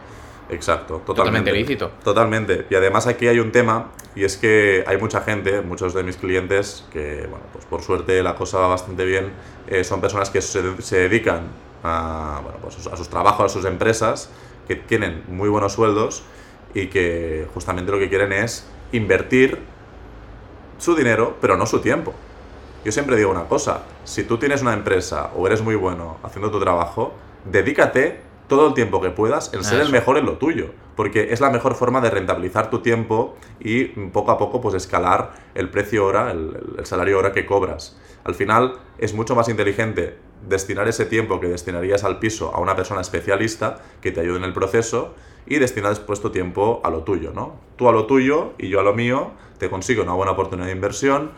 Exacto, 0.53 1.01
totalmente. 1.05 1.51
Totalmente 1.51 1.51
lícito. 1.51 1.91
Totalmente. 2.03 2.65
Y 2.69 2.75
además 2.75 3.07
aquí 3.07 3.27
hay 3.27 3.39
un 3.39 3.51
tema, 3.51 3.91
y 4.15 4.23
es 4.23 4.37
que 4.37 4.83
hay 4.87 4.97
mucha 4.97 5.21
gente, 5.21 5.61
muchos 5.61 5.93
de 5.93 6.03
mis 6.03 6.17
clientes, 6.17 6.85
que, 6.91 7.27
bueno, 7.29 7.45
pues 7.51 7.65
por 7.65 7.81
suerte 7.81 8.21
la 8.23 8.35
cosa 8.35 8.59
va 8.59 8.67
bastante 8.67 9.05
bien, 9.05 9.31
eh, 9.67 9.83
son 9.83 10.01
personas 10.01 10.29
que 10.29 10.41
se, 10.41 10.81
se 10.81 10.97
dedican 10.97 11.47
a, 11.83 12.41
bueno, 12.43 12.59
pues 12.61 12.87
a 12.87 12.95
sus 12.95 13.09
trabajos, 13.09 13.45
a 13.45 13.49
sus 13.49 13.65
empresas, 13.65 14.29
que 14.67 14.75
tienen 14.75 15.23
muy 15.27 15.49
buenos 15.49 15.73
sueldos 15.73 16.23
y 16.73 16.87
que 16.87 17.47
justamente 17.53 17.91
lo 17.91 17.99
que 17.99 18.09
quieren 18.09 18.31
es 18.31 18.67
invertir 18.91 19.59
su 20.77 20.95
dinero, 20.95 21.37
pero 21.41 21.57
no 21.57 21.65
su 21.65 21.79
tiempo. 21.79 22.13
Yo 22.85 22.91
siempre 22.91 23.15
digo 23.15 23.31
una 23.31 23.45
cosa, 23.45 23.83
si 24.03 24.23
tú 24.23 24.37
tienes 24.37 24.61
una 24.61 24.73
empresa 24.73 25.31
o 25.35 25.47
eres 25.47 25.61
muy 25.61 25.75
bueno 25.75 26.17
haciendo 26.23 26.51
tu 26.51 26.59
trabajo, 26.59 27.13
dedícate 27.45 28.19
todo 28.55 28.67
el 28.67 28.73
tiempo 28.75 29.01
que 29.01 29.09
puedas 29.09 29.51
en 29.53 29.63
ser 29.63 29.81
el 29.81 29.89
mejor 29.89 30.17
en 30.17 30.25
lo 30.25 30.37
tuyo, 30.37 30.67
porque 30.95 31.33
es 31.33 31.41
la 31.41 31.49
mejor 31.49 31.73
forma 31.73 32.01
de 32.01 32.11
rentabilizar 32.11 32.69
tu 32.69 32.79
tiempo 32.79 33.35
y 33.59 33.85
poco 33.85 34.31
a 34.31 34.37
poco 34.37 34.61
pues 34.61 34.75
escalar 34.75 35.31
el 35.55 35.69
precio 35.69 36.05
hora, 36.05 36.31
el, 36.31 36.75
el 36.77 36.85
salario 36.85 37.17
hora 37.17 37.31
que 37.31 37.47
cobras. 37.47 37.99
Al 38.23 38.35
final 38.35 38.75
es 38.99 39.15
mucho 39.15 39.35
más 39.35 39.49
inteligente 39.49 40.17
destinar 40.47 40.87
ese 40.87 41.05
tiempo 41.05 41.39
que 41.39 41.47
destinarías 41.47 42.03
al 42.03 42.19
piso 42.19 42.53
a 42.53 42.59
una 42.59 42.75
persona 42.75 43.01
especialista 43.01 43.81
que 44.01 44.11
te 44.11 44.21
ayude 44.21 44.37
en 44.37 44.43
el 44.43 44.53
proceso 44.53 45.15
y 45.47 45.57
destinar 45.57 45.89
después 45.89 46.21
tu 46.21 46.29
tiempo 46.29 46.79
a 46.83 46.91
lo 46.91 47.03
tuyo, 47.03 47.31
¿no? 47.33 47.55
Tú 47.75 47.89
a 47.89 47.91
lo 47.91 48.05
tuyo 48.05 48.53
y 48.59 48.69
yo 48.69 48.79
a 48.79 48.83
lo 48.83 48.93
mío, 48.93 49.31
te 49.57 49.69
consigo 49.69 50.03
una 50.03 50.13
buena 50.13 50.33
oportunidad 50.33 50.67
de 50.67 50.73
inversión, 50.73 51.31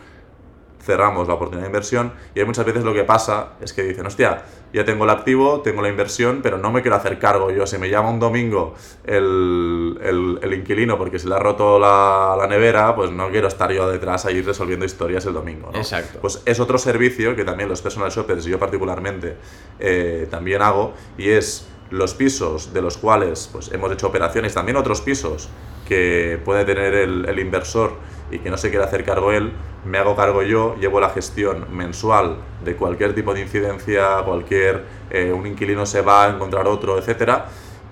cerramos 0.86 1.26
la 1.28 1.34
oportunidad 1.34 1.64
de 1.64 1.68
inversión 1.68 2.12
y 2.34 2.38
hay 2.40 2.46
muchas 2.46 2.64
veces 2.64 2.84
lo 2.84 2.94
que 2.94 3.02
pasa 3.04 3.54
es 3.60 3.72
que 3.72 3.82
dicen, 3.82 4.06
hostia, 4.06 4.44
ya 4.72 4.84
tengo 4.84 5.04
el 5.04 5.10
activo, 5.10 5.60
tengo 5.62 5.82
la 5.82 5.88
inversión, 5.88 6.40
pero 6.42 6.58
no 6.58 6.70
me 6.70 6.80
quiero 6.82 6.96
hacer 6.96 7.18
cargo 7.18 7.50
yo. 7.50 7.66
Si 7.66 7.76
me 7.78 7.88
llama 7.90 8.10
un 8.10 8.20
domingo 8.20 8.74
el, 9.04 9.98
el- 10.02 10.38
el 10.42 10.54
inquilino 10.54 10.96
porque 10.98 11.18
se 11.18 11.28
le 11.28 11.34
ha 11.34 11.38
roto 11.38 11.78
la, 11.78 12.36
la 12.38 12.46
nevera, 12.46 12.94
pues 12.94 13.10
no 13.10 13.30
quiero 13.30 13.48
estar 13.48 13.72
yo 13.72 13.88
detrás 13.88 14.26
ahí 14.26 14.42
resolviendo 14.42 14.84
historias 14.84 15.26
el 15.26 15.32
domingo. 15.34 15.70
¿no? 15.72 15.78
Exacto. 15.78 16.18
Pues 16.20 16.42
es 16.44 16.60
otro 16.60 16.78
servicio 16.78 17.34
que 17.34 17.44
también 17.44 17.68
los 17.68 17.82
personal 17.82 18.10
shoppers 18.10 18.46
y 18.46 18.50
yo 18.50 18.58
particularmente 18.58 19.36
eh, 19.78 20.26
también 20.30 20.62
hago 20.62 20.94
y 21.18 21.30
es 21.30 21.66
los 21.90 22.14
pisos 22.14 22.72
de 22.74 22.82
los 22.82 22.96
cuales 22.98 23.48
pues, 23.52 23.70
hemos 23.72 23.90
hecho 23.92 24.08
operaciones, 24.08 24.54
también 24.54 24.76
otros 24.76 25.00
pisos 25.00 25.48
que 25.88 26.38
puede 26.44 26.64
tener 26.64 26.94
el, 26.94 27.26
el 27.28 27.38
inversor 27.38 27.92
y 28.30 28.38
que 28.40 28.50
no 28.50 28.56
se 28.56 28.70
quiere 28.70 28.84
hacer 28.84 29.04
cargo 29.04 29.32
él, 29.32 29.52
me 29.84 29.98
hago 29.98 30.16
cargo 30.16 30.42
yo, 30.42 30.74
llevo 30.76 31.00
la 31.00 31.10
gestión 31.10 31.66
mensual 31.70 32.36
de 32.64 32.74
cualquier 32.76 33.14
tipo 33.14 33.32
de 33.34 33.40
incidencia, 33.42 34.22
cualquier, 34.24 34.84
eh, 35.10 35.32
un 35.32 35.46
inquilino 35.46 35.86
se 35.86 36.00
va 36.02 36.24
a 36.24 36.30
encontrar 36.30 36.66
otro, 36.66 36.98
etcétera, 36.98 37.46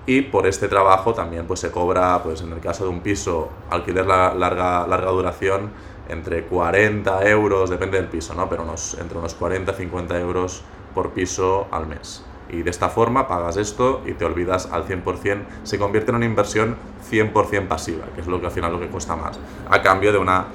y 0.05 0.21
por 0.21 0.45
este 0.45 0.67
trabajo 0.67 1.13
también 1.13 1.45
pues 1.47 1.61
se 1.61 1.71
cobra, 1.71 2.21
pues 2.21 2.41
en 2.41 2.51
el 2.51 2.59
caso 2.59 2.83
de 2.83 2.89
un 2.89 2.99
piso, 2.99 3.49
alquiler 3.69 4.05
la- 4.05 4.33
larga, 4.33 4.85
larga 4.87 5.09
duración, 5.11 5.71
entre 6.09 6.43
40 6.43 7.27
euros, 7.27 7.69
depende 7.69 7.97
del 7.97 8.07
piso, 8.07 8.35
¿no? 8.35 8.47
Pero 8.47 8.63
unos, 8.63 8.95
entre 8.99 9.17
unos 9.17 9.33
40 9.33 9.71
y 9.71 9.75
50 9.75 10.19
euros 10.19 10.63
por 10.93 11.11
piso 11.11 11.67
al 11.71 11.87
mes. 11.87 12.23
Y 12.49 12.61
de 12.61 12.69
esta 12.69 12.89
forma 12.89 13.27
pagas 13.27 13.57
esto 13.57 14.01
y 14.05 14.13
te 14.13 14.25
olvidas 14.25 14.69
al 14.71 14.85
100%, 14.85 15.43
se 15.63 15.79
convierte 15.79 16.11
en 16.11 16.17
una 16.17 16.25
inversión 16.25 16.77
100% 17.09 17.67
pasiva, 17.67 18.05
que 18.13 18.21
es 18.21 18.27
lo 18.27 18.39
que 18.39 18.47
al 18.47 18.51
final 18.51 18.71
lo 18.71 18.79
que 18.79 18.87
cuesta 18.87 19.15
más, 19.15 19.39
a 19.69 19.81
cambio 19.81 20.11
de 20.11 20.19
una 20.19 20.45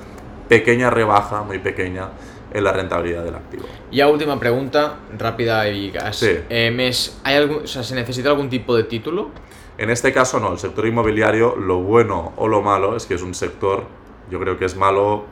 pequeña 0.48 0.90
rebaja, 0.90 1.42
muy 1.42 1.59
pequeña, 1.59 2.09
en 2.53 2.64
la 2.64 2.72
rentabilidad 2.72 3.24
del 3.24 3.35
activo. 3.35 3.64
Ya 3.92 4.09
última 4.09 4.38
pregunta, 4.38 4.96
rápida 5.16 5.68
y 5.68 5.90
gas. 5.90 6.16
Sí. 6.16 6.38
Eh, 6.48 6.70
mes, 6.70 7.20
¿hay 7.24 7.37
algún, 7.37 7.64
o 7.64 7.66
sea, 7.66 7.83
¿Se 7.83 7.94
necesita 7.94 8.31
algún 8.31 8.48
tipo 8.48 8.76
de 8.76 8.85
título? 8.85 9.31
En 9.79 9.90
este 9.90 10.12
caso 10.12 10.40
no, 10.40 10.53
el 10.53 10.59
sector 10.59 10.87
inmobiliario, 10.87 11.57
lo 11.57 11.79
bueno 11.79 12.33
o 12.37 12.48
lo 12.48 12.61
malo 12.61 12.96
es 12.96 13.07
que 13.07 13.14
es 13.14 13.22
un 13.22 13.35
sector, 13.35 13.85
yo 14.31 14.38
creo 14.38 14.59
que 14.59 14.64
es 14.64 14.76
malo 14.76 15.24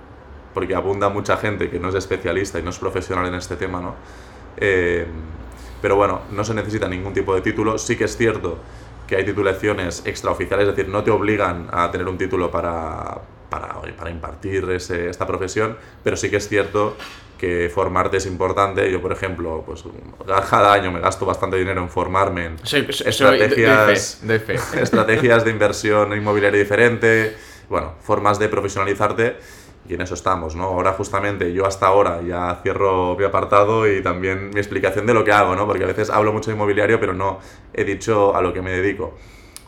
porque 0.55 0.75
abunda 0.75 1.09
mucha 1.09 1.37
gente 1.37 1.71
que 1.71 1.79
no 1.79 1.89
es 1.91 1.95
especialista 1.95 2.59
y 2.59 2.63
no 2.63 2.71
es 2.71 2.79
profesional 2.79 3.27
en 3.27 3.35
este 3.35 3.57
tema, 3.57 3.81
¿no? 3.81 3.95
Eh, 4.57 5.07
pero 5.83 5.97
bueno, 5.97 6.23
no 6.31 6.45
se 6.45 6.55
necesita 6.55 6.89
ningún 6.89 7.13
tipo 7.13 7.35
de 7.35 7.41
título. 7.41 7.79
Sí 7.79 7.97
que 7.97 8.05
es 8.05 8.17
cierto 8.17 8.59
que 9.07 9.17
hay 9.17 9.25
titulaciones 9.25 10.03
extraoficiales, 10.05 10.69
es 10.69 10.77
decir, 10.77 10.91
no 10.93 11.03
te 11.03 11.11
obligan 11.11 11.69
a 11.73 11.91
tener 11.91 12.07
un 12.09 12.19
título 12.19 12.51
para, 12.51 13.19
para, 13.49 13.81
para 13.97 14.11
impartir 14.11 14.69
ese- 14.71 15.09
esta 15.09 15.27
profesión, 15.27 15.77
pero 16.05 16.17
sí 16.17 16.29
que 16.31 16.37
es 16.37 16.49
cierto 16.49 16.97
que 17.39 17.71
formarte 17.73 18.17
es 18.19 18.27
importante. 18.27 18.91
Yo, 18.91 19.01
por 19.01 19.13
ejemplo, 19.13 19.63
pues 19.65 19.85
cada 20.51 20.73
año 20.73 20.91
me 20.93 21.01
gasto 21.01 21.25
bastante 21.25 21.57
dinero 21.57 21.81
en 21.81 21.89
formarme 21.89 22.47
en 22.47 22.59
Soy, 22.65 22.83
soy- 22.93 22.93
soy- 22.93 23.09
estrategias, 23.09 24.17
fe, 24.21 24.27
doy 24.27 24.39
fe. 24.41 24.55
estrategias 24.83 25.45
de 25.45 25.51
inversión 25.53 26.13
inmobiliaria 26.15 26.59
diferente, 26.61 27.35
bueno, 27.71 27.95
formas 28.03 28.39
de 28.39 28.49
profesionalizarte 28.49 29.37
y 29.89 29.95
en 29.95 30.03
eso 30.03 30.15
estamos, 30.15 30.55
¿no? 30.55 30.65
Ahora 30.65 30.93
justamente 30.93 31.53
yo 31.53 31.67
hasta 31.67 31.87
ahora 31.87 32.21
ya 32.21 32.61
cierro 32.63 33.17
mi 33.17 33.25
apartado 33.25 33.91
y 33.91 34.03
también 34.03 34.51
mi 34.51 34.61
explicación 34.61 35.07
de 35.07 35.15
lo 35.15 35.25
que 35.25 35.33
hago, 35.33 35.57
¿no? 35.57 35.67
Porque 35.67 35.85
a 35.85 35.87
veces 35.87 36.11
hablo 36.11 36.33
mucho 36.33 36.51
de 36.51 36.57
inmobiliario 36.57 37.01
pero 37.01 37.15
no 37.15 37.39
he 37.73 37.85
dicho 37.85 38.37
a 38.37 38.43
lo 38.43 38.53
que 38.53 38.61
me 38.61 38.71
dedico. 38.71 39.15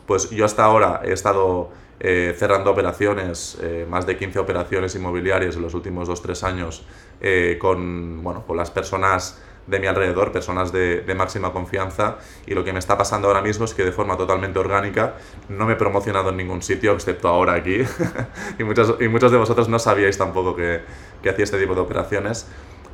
Pues 0.05 0.29
yo 0.29 0.45
hasta 0.45 0.63
ahora 0.63 1.01
he 1.03 1.11
estado 1.11 1.69
eh, 1.99 2.35
cerrando 2.37 2.71
operaciones, 2.71 3.57
eh, 3.61 3.85
más 3.89 4.05
de 4.05 4.17
15 4.17 4.39
operaciones 4.39 4.95
inmobiliarias 4.95 5.55
en 5.55 5.61
los 5.61 5.73
últimos 5.73 6.09
2-3 6.09 6.43
años 6.43 6.83
eh, 7.19 7.57
con, 7.59 8.23
bueno, 8.23 8.43
con 8.45 8.57
las 8.57 8.71
personas 8.71 9.41
de 9.67 9.79
mi 9.79 9.87
alrededor, 9.87 10.31
personas 10.31 10.71
de, 10.71 11.01
de 11.01 11.15
máxima 11.15 11.51
confianza 11.53 12.17
y 12.45 12.53
lo 12.53 12.63
que 12.63 12.73
me 12.73 12.79
está 12.79 12.97
pasando 12.97 13.27
ahora 13.27 13.41
mismo 13.41 13.65
es 13.65 13.73
que 13.73 13.83
de 13.85 13.91
forma 13.91 14.17
totalmente 14.17 14.59
orgánica 14.59 15.13
no 15.49 15.65
me 15.65 15.73
he 15.73 15.75
promocionado 15.75 16.29
en 16.29 16.37
ningún 16.37 16.61
sitio 16.61 16.93
excepto 16.93 17.27
ahora 17.27 17.53
aquí 17.53 17.83
y, 18.59 18.63
muchos, 18.63 18.95
y 18.99 19.07
muchos 19.07 19.31
de 19.31 19.37
vosotros 19.37 19.69
no 19.69 19.79
sabíais 19.79 20.17
tampoco 20.17 20.55
que, 20.55 20.81
que 21.21 21.29
hacía 21.29 21.43
este 21.43 21.59
tipo 21.59 21.75
de 21.75 21.81
operaciones 21.81 22.47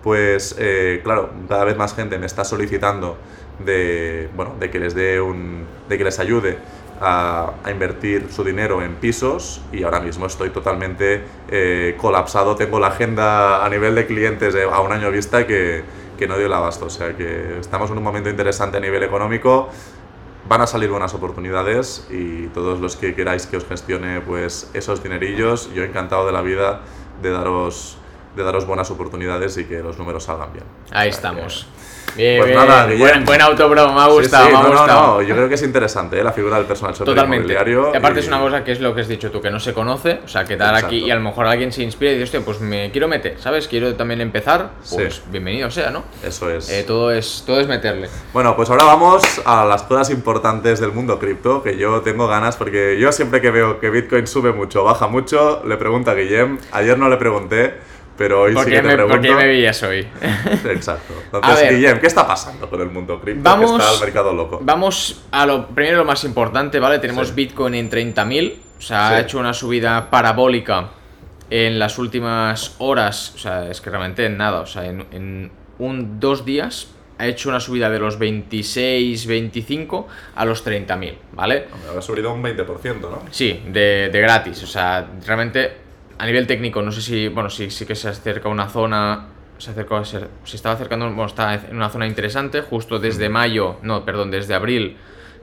pues 0.04 0.56
eh, 0.60 1.02
claro, 1.04 1.30
cada 1.50 1.66
vez 1.66 1.78
más 1.78 1.96
gente 1.96 2.18
me 2.20 2.26
está 2.26 2.44
solicitando 2.46 3.18
de, 3.66 4.30
bueno, 4.36 4.56
de 4.60 4.70
que 4.70 4.80
les 4.80 4.94
dé 4.94 5.20
un, 5.20 5.66
de 5.90 5.98
que 5.98 6.04
les 6.04 6.20
ayude 6.20 6.58
a, 7.02 7.52
a 7.64 7.72
invertir 7.72 8.28
su 8.32 8.44
dinero 8.44 8.82
en 8.84 8.96
pisos 8.96 9.62
y 9.72 9.84
ahora 9.84 10.00
mismo 10.00 10.26
estoy 10.28 10.50
totalmente 10.52 11.24
eh, 11.50 11.96
colapsado. 11.98 12.56
Tengo 12.56 12.80
la 12.80 12.88
agenda 12.88 13.66
a 13.66 13.70
nivel 13.70 13.96
de 13.96 14.06
clientes 14.06 14.54
de- 14.54 14.64
a 14.64 14.80
un 14.82 14.92
año 14.92 15.12
vista 15.12 15.46
que, 15.48 15.84
que 16.18 16.28
no 16.28 16.36
dio 16.38 16.48
el 16.48 16.54
abasto. 16.54 16.86
O 16.86 16.90
sea 16.90 17.16
que 17.16 17.60
estamos 17.60 17.90
en 17.92 17.98
un 17.98 18.04
momento 18.04 18.30
interesante 18.30 18.78
a 18.78 18.80
nivel 18.80 19.04
económico. 19.04 19.70
Van 20.50 20.62
a 20.62 20.68
salir 20.68 20.90
buenas 20.90 21.14
oportunidades 21.14 22.08
y 22.10 22.48
todos 22.48 22.80
los 22.80 22.96
que 22.96 23.14
queráis 23.14 23.46
que 23.48 23.58
os 23.58 23.66
gestione 23.66 24.22
pues 24.22 24.70
esos 24.74 25.04
dinerillos, 25.04 25.74
yo 25.74 25.84
encantado 25.84 26.26
de 26.26 26.32
la 26.32 26.42
vida 26.42 26.82
de 27.22 27.32
daros 27.32 27.98
de 28.36 28.44
daros 28.44 28.68
buenas 28.68 28.92
oportunidades 28.92 29.58
y 29.58 29.66
que 29.66 29.82
los 29.82 29.98
números 29.98 30.26
salgan 30.26 30.54
bien. 30.54 30.64
Ahí 30.92 30.92
O 30.92 30.92
sea 30.92 31.02
que- 31.02 31.10
estamos. 31.10 31.68
Bien, 32.16 32.38
Pues 32.40 32.48
bien. 32.52 32.60
nada, 32.68 32.86
buen, 32.98 33.26
buen 33.26 33.42
auto, 33.42 33.70
bro. 33.70 33.94
Me 33.94 34.02
ha 34.02 34.06
Sí, 34.06 34.12
gustado, 34.12 34.46
sí, 34.48 34.52
me 34.52 34.58
ha 34.58 34.62
no, 34.64 34.70
no, 34.70 34.78
gustado. 34.80 35.08
no, 35.18 35.22
yo 35.22 35.36
creo 35.36 35.48
que 35.50 35.56
es 35.56 35.62
interesante 35.64 36.20
¿eh? 36.20 36.24
la 36.24 36.32
figura 36.32 36.58
del 36.58 36.66
personal 36.66 36.94
shopper 36.94 37.06
Totalmente. 37.14 37.54
inmobiliario. 37.54 37.92
Y 37.94 37.98
aparte 37.98 38.20
y- 38.20 38.24
es 38.24 38.28
una 38.28 38.40
cosa 38.40 38.64
que 38.64 38.72
es 38.72 38.80
lo 38.80 38.96
que 38.96 39.02
has 39.02 39.08
dicho 39.08 39.30
tú, 39.30 39.40
que 39.40 39.52
no 39.52 39.60
se 39.60 39.74
conoce. 39.74 40.20
O 40.26 40.28
sea, 40.28 40.44
que 40.46 40.56
aquí 40.56 40.64
Exacto. 40.64 40.96
y 40.96 41.12
a 41.12 41.16
lo 41.16 41.22
mejor 41.22 41.46
alguien 41.46 41.72
se 41.72 41.84
inspira 41.84 42.12
y 42.12 42.16
dice, 42.16 42.24
hostia, 42.24 42.42
pues 42.42 42.60
me 42.60 42.90
quiero 42.92 43.08
meter, 43.08 43.36
¿sabes? 43.40 43.68
Quiero 43.68 43.94
también 43.96 44.22
empezar. 44.22 44.72
Pues 44.92 45.16
Sí. 45.16 45.22
bienvenido 45.30 45.70
sea, 45.70 45.92
¿no? 45.92 46.06
Eso 46.24 46.50
es. 46.50 46.70
Eh, 46.70 46.84
todo 46.88 47.12
es 47.12 47.44
todo 47.46 47.60
es 47.60 47.68
meterle. 47.68 48.10
Bueno, 48.34 48.56
pues 48.56 48.70
ahora 48.72 48.86
vamos 48.86 49.22
a 49.46 49.66
las 49.66 49.84
cosas 49.84 50.10
importantes 50.10 50.80
del 50.80 50.94
mundo 50.94 51.20
cripto, 51.20 51.62
que 51.62 51.78
yo 51.78 52.02
tengo 52.02 52.28
ganas, 52.28 52.56
porque 52.58 52.98
yo 53.00 53.12
siempre 53.12 53.42
que 53.42 53.52
veo 53.52 53.80
que 53.80 53.90
Bitcoin 53.92 54.26
sube 54.26 54.54
mucho, 54.54 54.84
baja 54.84 55.08
mucho, 55.08 55.62
le 55.66 55.78
pregunto 55.78 56.10
a 56.10 56.16
Guillem. 56.16 56.58
Ayer 56.72 56.98
no 56.98 57.10
le 57.10 57.18
pregunté, 57.18 57.76
pero 58.18 58.42
hoy 58.44 58.54
¿Por 58.54 58.66
sí 58.66 58.72
que 58.72 58.76
te 58.78 58.82
me, 58.84 58.94
pregunto. 58.94 59.16
por 59.16 59.22
qué 59.26 59.34
me 59.36 59.46
veías 59.48 59.82
hoy? 59.84 60.00
Exacto. 60.66 61.14
Entonces, 61.26 61.62
ver. 61.62 61.76
Guillem, 61.76 62.00
¿qué 62.00 62.08
está 62.08 62.26
pasando 62.28 62.70
con 62.70 62.82
el 62.82 62.90
mundo 62.90 63.20
cripto? 63.22 63.44
Vamos- 63.44 63.72
Que 63.72 63.78
está 63.78 63.94
el 63.94 64.00
mercado 64.02 64.34
loco. 64.34 64.60
Vamos 64.62 65.24
a 65.32 65.46
lo 65.46 65.68
primero 65.68 65.98
lo 65.98 66.06
más 66.06 66.24
importante, 66.24 66.80
¿vale? 66.80 67.00
Tenemos 67.00 67.30
Sí. 67.30 67.34
Bitcoin 67.36 67.76
en 67.76 67.90
30.000, 67.90 68.56
o 68.78 68.82
sea, 68.82 69.10
ha 69.10 69.20
hecho 69.20 69.40
una 69.40 69.54
subida 69.54 70.10
parabólica 70.10 70.90
en 71.50 71.80
las 71.80 71.98
últimas 71.98 72.76
horas, 72.80 73.32
o 73.36 73.38
sea, 73.38 73.70
es 73.70 73.80
que 73.82 73.90
realmente 73.90 74.26
en 74.26 74.38
nada, 74.38 74.60
o 74.62 74.66
sea, 74.66 74.86
en, 74.86 75.06
en 75.12 75.52
un 75.80 76.20
dos 76.20 76.44
días 76.44 76.90
ha 77.20 77.26
hecho 77.26 77.50
una 77.50 77.60
subida 77.60 77.90
de 77.90 77.98
los 78.00 78.20
26, 78.20 79.26
25 79.26 80.08
a 80.36 80.46
los 80.46 80.66
30.000, 80.66 81.16
¿vale? 81.34 81.66
Hombre, 81.74 81.98
Ha 81.98 82.02
subido 82.02 82.34
un 82.34 82.44
20%, 82.44 83.00
¿no? 83.02 83.24
Sí, 83.32 83.64
de, 83.68 84.10
de 84.12 84.20
gratis. 84.22 84.62
O 84.64 84.68
sea, 84.68 85.08
realmente 85.26 85.87
a 86.18 86.26
nivel 86.26 86.48
técnico, 86.48 86.82
no 86.82 86.92
sé 86.92 87.02
si, 87.02 87.28
bueno, 87.28 87.50
sí, 87.50 87.70
sí 87.70 87.86
que 87.86 87.96
se 87.96 88.10
acerca 88.10 88.50
a 88.50 88.52
una 88.52 88.70
zona, 88.70 89.28
se 89.58 89.72
acercó, 89.72 90.04
se, 90.04 90.22
se 90.44 90.56
estaba 90.56 90.76
acercando, 90.76 91.06
bueno, 91.08 91.26
está 91.26 91.54
en 91.54 91.76
una 91.76 91.90
zona 91.90 92.08
interesante, 92.08 92.62
justo 92.62 93.00
desde 93.00 93.30
mayo, 93.30 93.78
no, 93.84 94.04
perdón, 94.04 94.32
desde 94.32 94.54
abril, 94.54 94.98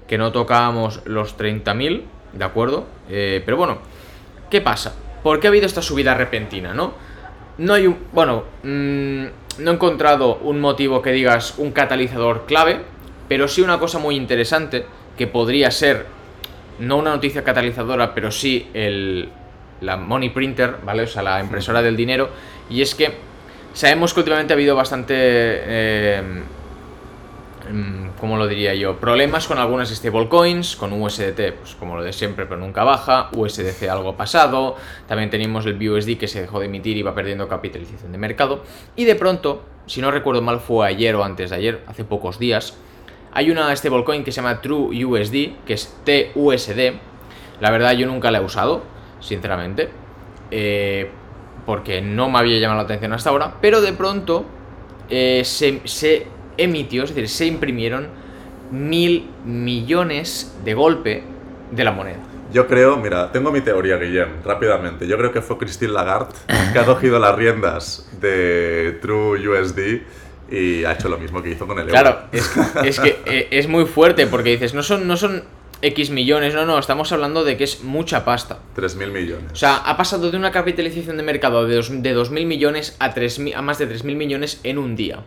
que 0.08 0.18
no 0.18 0.32
tocábamos 0.32 1.02
los 1.04 1.38
30.000, 1.38 2.02
¿de 2.32 2.44
acuerdo? 2.44 2.86
Eh, 3.08 3.42
pero 3.44 3.56
bueno, 3.56 3.78
¿qué 4.50 4.60
pasa? 4.60 4.94
¿Por 5.22 5.40
qué 5.40 5.46
ha 5.46 5.50
habido 5.50 5.66
esta 5.66 5.82
subida 5.82 6.14
repentina, 6.14 6.74
no? 6.74 6.92
No 7.58 7.74
hay 7.74 7.86
un, 7.86 7.96
bueno, 8.12 8.44
mm, 8.64 9.24
no 9.58 9.70
he 9.70 9.74
encontrado 9.74 10.36
un 10.36 10.60
motivo 10.60 11.00
que 11.00 11.12
digas 11.12 11.54
un 11.58 11.70
catalizador 11.70 12.46
clave, 12.46 12.80
pero 13.28 13.46
sí 13.46 13.62
una 13.62 13.78
cosa 13.78 13.98
muy 13.98 14.16
interesante 14.16 14.84
que 15.16 15.28
podría 15.28 15.70
ser 15.70 16.06
no 16.80 16.96
una 16.96 17.10
noticia 17.10 17.44
catalizadora, 17.44 18.14
pero 18.14 18.32
sí 18.32 18.68
el, 18.74 19.30
la 19.84 19.96
money 19.96 20.30
printer, 20.30 20.76
¿vale? 20.84 21.02
O 21.02 21.06
sea, 21.06 21.22
la 21.22 21.40
impresora 21.40 21.82
del 21.82 21.96
dinero. 21.96 22.30
Y 22.70 22.82
es 22.82 22.94
que 22.94 23.12
sabemos 23.72 24.14
que 24.14 24.20
últimamente 24.20 24.52
ha 24.52 24.56
habido 24.56 24.74
bastante, 24.74 25.14
eh, 25.16 26.22
mm, 27.70 28.18
¿cómo 28.18 28.36
lo 28.36 28.46
diría 28.46 28.74
yo? 28.74 28.96
Problemas 28.96 29.46
con 29.46 29.58
algunas 29.58 29.90
stablecoins, 29.90 30.76
con 30.76 30.92
USDT, 30.92 31.52
pues 31.52 31.74
como 31.78 31.96
lo 31.96 32.02
de 32.02 32.12
siempre, 32.12 32.46
pero 32.46 32.60
nunca 32.60 32.84
baja. 32.84 33.28
USDC 33.32 33.88
algo 33.90 34.16
pasado. 34.16 34.76
También 35.06 35.30
tenemos 35.30 35.66
el 35.66 35.74
BUSD 35.74 36.16
que 36.16 36.28
se 36.28 36.40
dejó 36.40 36.60
de 36.60 36.66
emitir 36.66 36.96
y 36.96 37.02
va 37.02 37.14
perdiendo 37.14 37.48
capitalización 37.48 38.12
de 38.12 38.18
mercado. 38.18 38.62
Y 38.96 39.04
de 39.04 39.14
pronto, 39.14 39.62
si 39.86 40.00
no 40.00 40.10
recuerdo 40.10 40.40
mal, 40.40 40.60
fue 40.60 40.86
ayer 40.86 41.14
o 41.16 41.24
antes 41.24 41.50
de 41.50 41.56
ayer, 41.56 41.82
hace 41.86 42.04
pocos 42.04 42.38
días, 42.38 42.74
Hay 43.36 43.50
una 43.50 43.74
stablecoin 43.74 44.22
que 44.22 44.30
se 44.30 44.36
llama 44.36 44.60
TrueUSD, 44.60 45.64
que 45.66 45.74
es 45.74 45.92
TUSD. 46.04 46.94
La 47.60 47.70
verdad 47.72 47.92
yo 47.92 48.06
nunca 48.06 48.30
la 48.30 48.38
he 48.38 48.44
usado, 48.44 48.82
sinceramente. 49.24 49.88
Eh, 50.50 51.10
porque 51.66 52.02
no 52.02 52.28
me 52.28 52.38
había 52.38 52.58
llamado 52.58 52.78
la 52.80 52.84
atención 52.84 53.12
hasta 53.14 53.30
ahora. 53.30 53.54
Pero 53.60 53.80
de 53.80 53.92
pronto 53.94 54.44
eh, 55.08 55.42
se, 55.44 55.80
se 55.84 56.26
emitió, 56.58 57.04
es 57.04 57.10
decir, 57.14 57.28
se 57.28 57.46
imprimieron 57.46 58.08
mil 58.70 59.30
millones 59.44 60.54
de 60.64 60.74
golpe 60.74 61.22
de 61.70 61.84
la 61.84 61.92
moneda. 61.92 62.18
Yo 62.52 62.66
creo, 62.68 62.96
mira, 62.98 63.32
tengo 63.32 63.50
mi 63.50 63.60
teoría, 63.62 63.96
Guillem, 63.96 64.28
rápidamente. 64.44 65.06
Yo 65.08 65.16
creo 65.16 65.32
que 65.32 65.40
fue 65.40 65.58
Christine 65.58 65.92
Lagarde 65.92 66.34
que 66.72 66.78
ha 66.78 66.84
cogido 66.84 67.18
las 67.18 67.34
riendas 67.34 68.08
de 68.20 68.98
True 69.02 69.48
USD 69.48 70.02
y 70.50 70.84
ha 70.84 70.92
hecho 70.92 71.08
lo 71.08 71.18
mismo 71.18 71.42
que 71.42 71.50
hizo 71.50 71.66
con 71.66 71.78
el 71.78 71.88
euro. 71.88 71.92
Claro, 72.00 72.18
es, 72.30 72.46
que- 72.48 72.88
es 72.88 73.00
que 73.00 73.18
eh, 73.26 73.48
es 73.50 73.66
muy 73.66 73.86
fuerte 73.86 74.26
porque 74.26 74.50
dices, 74.50 74.74
no 74.74 74.82
son, 74.82 75.08
no 75.08 75.16
son 75.16 75.42
X 75.84 76.10
millones, 76.10 76.54
no, 76.54 76.64
no, 76.66 76.78
estamos 76.78 77.12
hablando 77.12 77.44
de 77.44 77.56
que 77.56 77.64
es 77.64 77.82
mucha 77.82 78.24
pasta. 78.24 78.58
3.000 78.76 79.10
millones. 79.10 79.52
O 79.52 79.56
sea, 79.56 79.76
ha 79.76 79.96
pasado 79.96 80.30
de 80.30 80.36
una 80.36 80.50
capitalización 80.50 81.16
de 81.16 81.22
mercado 81.22 81.66
de, 81.66 81.76
dos- 81.76 82.02
de 82.02 82.16
2.000 82.16 82.46
millones 82.46 82.96
a, 82.98 83.14
3.000 83.14 83.54
a 83.54 83.62
más 83.62 83.78
de 83.78 83.88
3.000 83.88 84.16
millones 84.16 84.60
en 84.64 84.78
un 84.78 84.96
día. 84.96 85.20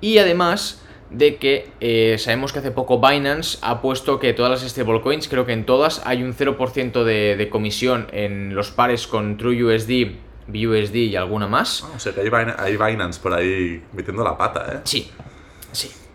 Y 0.00 0.18
además 0.18 0.82
de 1.10 1.36
que 1.36 1.70
eh, 1.80 2.16
sabemos 2.18 2.52
que 2.52 2.58
hace 2.58 2.72
poco 2.72 3.00
Binance 3.00 3.58
ha 3.62 3.80
puesto 3.80 4.18
que 4.18 4.32
todas 4.32 4.50
las 4.62 4.70
stablecoins, 4.70 5.28
creo 5.28 5.46
que 5.46 5.52
en 5.52 5.64
todas 5.64 6.02
hay 6.04 6.22
un 6.22 6.34
0% 6.34 7.04
de, 7.04 7.36
de 7.36 7.48
comisión 7.48 8.08
en 8.12 8.54
los 8.54 8.72
pares 8.72 9.06
con 9.06 9.36
TrueUSD, 9.36 10.16
BUSD 10.48 10.94
y 10.96 11.16
alguna 11.16 11.46
más. 11.46 11.84
Ah, 11.86 11.92
o 11.96 11.98
sea 12.00 12.12
que 12.12 12.20
hay, 12.20 12.28
Bin- 12.28 12.54
hay 12.58 12.76
Binance 12.76 13.20
por 13.20 13.32
ahí 13.34 13.82
metiendo 13.92 14.22
la 14.24 14.36
pata, 14.36 14.66
¿eh? 14.74 14.80
Sí. 14.84 15.10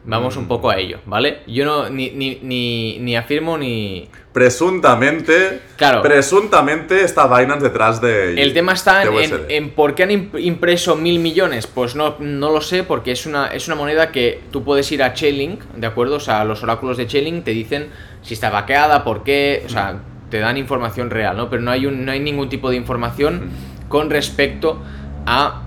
Vamos 0.04 0.36
un 0.36 0.48
poco 0.48 0.72
a 0.72 0.78
ello, 0.80 1.00
¿vale? 1.06 1.42
Yo 1.46 1.64
no 1.64 1.88
ni, 1.90 2.10
ni, 2.10 2.40
ni, 2.42 2.98
ni 3.00 3.16
afirmo 3.16 3.56
ni... 3.58 4.10
Presuntamente, 4.34 5.60
Claro. 5.78 6.02
presuntamente 6.02 7.04
está 7.04 7.28
Binance 7.28 7.64
detrás 7.64 8.00
de 8.02 8.42
El 8.42 8.54
tema 8.54 8.74
está 8.74 9.04
en, 9.04 9.14
en- 9.16 9.46
en 9.50 9.70
por 9.72 9.94
qué 9.96 10.04
han 10.04 10.10
imp- 10.10 10.40
impreso 10.42 10.96
mil 10.96 11.20
millones. 11.20 11.68
Pues 11.68 11.96
no, 11.96 12.16
no 12.20 12.52
lo 12.52 12.62
sé, 12.62 12.84
porque 12.84 13.12
es 13.12 13.26
una, 13.26 13.48
es 13.48 13.68
una 13.68 13.76
moneda 13.76 14.12
que 14.12 14.40
tú 14.52 14.64
puedes 14.64 14.92
ir 14.92 15.04
a 15.04 15.14
Chainlink, 15.14 15.62
¿de 15.76 15.88
acuerdo? 15.88 16.16
O 16.16 16.20
sea, 16.20 16.44
los 16.46 16.64
oráculos 16.64 16.98
de 16.98 17.08
Chainlink 17.08 17.44
te 17.44 17.52
dicen 17.52 17.90
si 18.22 18.34
está 18.34 18.50
vaqueada, 18.50 19.04
por 19.04 19.24
qué, 19.24 19.64
o 19.66 19.70
sea, 19.70 20.00
te 20.30 20.40
dan 20.40 20.58
información 20.58 21.10
real, 21.10 21.36
¿no? 21.36 21.50
Pero 21.50 21.62
no 21.62 21.72
hay, 21.72 21.86
un, 21.86 22.06
no 22.06 22.12
hay 22.12 22.20
ningún 22.22 22.50
tipo 22.50 22.70
de 22.70 22.76
información 22.78 23.50
con 23.90 24.10
respecto 24.10 24.80
a... 25.26 25.64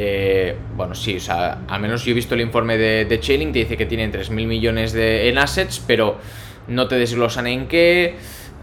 eh, 0.00 0.54
bueno, 0.76 0.94
sí, 0.94 1.16
o 1.16 1.20
sea, 1.20 1.62
al 1.66 1.80
menos 1.80 2.04
yo 2.04 2.12
he 2.12 2.14
visto 2.14 2.36
el 2.36 2.40
informe 2.40 2.78
de, 2.78 3.04
de 3.04 3.18
te 3.18 3.36
dice 3.36 3.76
que 3.76 3.84
tienen 3.84 4.12
3.000 4.12 4.30
millones 4.46 4.92
de, 4.92 5.28
en 5.28 5.38
assets, 5.38 5.82
pero 5.84 6.18
no 6.68 6.86
te 6.86 6.94
desglosan 6.94 7.48
en 7.48 7.66
qué, 7.66 8.14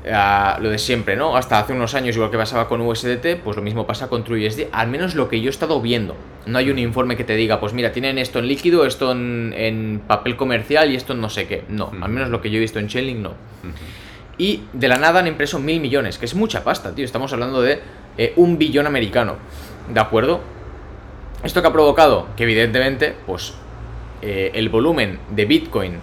ah, 0.09 0.57
lo 0.61 0.69
de 0.69 0.77
siempre, 0.77 1.17
¿no? 1.17 1.35
Hasta 1.35 1.59
hace 1.59 1.73
unos 1.73 1.93
años, 1.93 2.15
igual 2.15 2.31
que 2.31 2.37
pasaba 2.37 2.69
con 2.69 2.79
USDT, 2.79 3.41
pues 3.43 3.57
lo 3.57 3.61
mismo 3.61 3.85
pasa 3.85 4.07
con 4.07 4.23
TrueUSD, 4.23 4.67
al 4.71 4.87
menos 4.87 5.13
lo 5.13 5.27
que 5.27 5.41
yo 5.41 5.47
he 5.47 5.49
estado 5.49 5.81
viendo. 5.81 6.15
No 6.45 6.57
hay 6.57 6.69
un 6.69 6.79
informe 6.79 7.17
que 7.17 7.25
te 7.25 7.35
diga, 7.35 7.59
pues 7.59 7.73
mira, 7.73 7.91
tienen 7.91 8.17
esto 8.17 8.39
en 8.39 8.47
líquido, 8.47 8.85
esto 8.85 9.11
en, 9.11 10.01
papel 10.07 10.37
comercial 10.37 10.89
y 10.89 10.95
esto 10.95 11.11
en 11.11 11.19
no 11.19 11.29
sé 11.29 11.47
qué. 11.47 11.65
No, 11.67 11.91
al 12.01 12.11
menos 12.11 12.29
lo 12.29 12.39
que 12.39 12.49
yo 12.49 12.55
he 12.55 12.61
visto 12.61 12.79
en 12.79 12.87
Chainlink, 12.87 13.19
no. 13.19 13.33
Y 14.37 14.61
de 14.71 14.87
la 14.87 14.99
nada 14.99 15.19
han 15.19 15.27
impreso 15.27 15.59
mil 15.59 15.81
millones, 15.81 16.17
que 16.17 16.27
es 16.27 16.33
mucha 16.33 16.63
pasta, 16.63 16.95
tío. 16.95 17.03
Estamos 17.03 17.33
hablando 17.33 17.61
de 17.61 17.81
eh, 18.17 18.31
un 18.37 18.57
billón 18.57 18.87
americano. 18.87 19.35
¿De 19.93 19.99
acuerdo? 19.99 20.54
¿Esto 21.45 21.61
que 21.61 21.67
ha 21.67 21.73
provocado? 21.73 22.27
Que 22.35 22.43
evidentemente, 22.43 23.15
pues, 23.27 23.53
eh, 24.23 24.51
el 24.55 24.69
volumen 24.69 25.19
de 25.29 25.45
Bitcoin, 25.45 25.99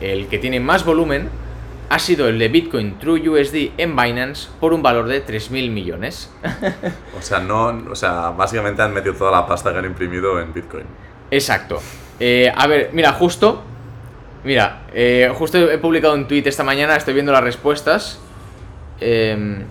el 0.00 0.26
que 0.28 0.38
tiene 0.38 0.58
más 0.58 0.86
volumen, 0.86 1.28
ha 1.90 1.98
sido 1.98 2.28
el 2.28 2.38
de 2.38 2.48
Bitcoin 2.48 2.98
True 2.98 3.28
USD 3.28 3.72
en 3.76 3.94
Binance 3.94 4.48
por 4.58 4.72
un 4.72 4.82
valor 4.82 5.06
de 5.06 5.24
3.000 5.24 5.70
millones. 5.70 6.32
O 7.18 7.22
sea, 7.22 7.40
no, 7.40 7.66
o 7.90 7.94
sea, 7.94 8.30
básicamente 8.30 8.82
han 8.82 8.94
metido 8.94 9.14
toda 9.14 9.30
la 9.30 9.46
pasta 9.46 9.72
que 9.72 9.78
han 9.78 9.84
imprimido 9.84 10.40
en 10.40 10.52
Bitcoin. 10.52 10.84
Exacto. 11.30 11.80
Eh, 12.18 12.50
a 12.54 12.66
ver, 12.66 12.90
mira, 12.92 13.12
justo. 13.12 13.62
Mira, 14.44 14.82
eh, 14.94 15.30
justo 15.34 15.58
he 15.58 15.78
publicado 15.78 16.14
un 16.14 16.28
tweet 16.28 16.44
esta 16.46 16.62
mañana, 16.62 16.96
estoy 16.96 17.14
viendo 17.14 17.32
las 17.32 17.42
respuestas. 17.42 18.20
Em, 19.00 19.64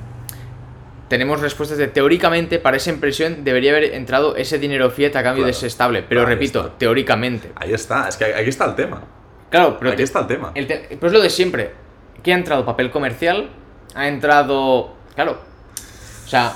tenemos 1.08 1.39
respuestas 1.41 1.78
de 1.78 1.88
teóricamente 1.88 2.60
para 2.60 2.78
esa 2.78 2.89
impresión 2.89 3.44
debería 3.44 3.72
haber 3.72 3.94
entrado 3.94 4.36
ese 4.36 4.58
dinero 4.60 4.89
fiat 4.91 5.15
a 5.15 5.24
cambio 5.24 5.46
de 5.46 5.52
Claro. 5.52 5.58
ese 5.58 5.68
estable. 5.68 6.04
Pero 6.08 6.26
repito, 6.26 6.62
está. 6.65 6.78
teóricamente. 6.78 7.52
Ahí 7.56 7.74
está, 7.74 8.08
es 8.08 8.18
que 8.18 8.26
ahí 8.26 8.48
está 8.50 8.65
el 8.65 8.76
tema. 8.76 9.02
Claro, 9.50 9.78
pero 9.80 9.91
Aquí 9.91 9.98
te- 9.98 10.04
está 10.04 10.20
el 10.22 10.28
tema. 10.28 10.52
el 10.56 10.68
te- 10.68 10.88
pero 11.00 11.08
es 11.08 11.13
lo 11.13 11.22
de 11.22 11.30
siempre. 11.30 11.72
¿Qué 12.24 12.34
ha 12.34 12.36
entrado? 12.36 12.65
Papel 12.65 12.89
comercial. 12.91 13.50
Ha 13.94 14.08
entrado. 14.08 14.94
Claro. 15.13 15.38
O 16.26 16.28
sea, 16.28 16.54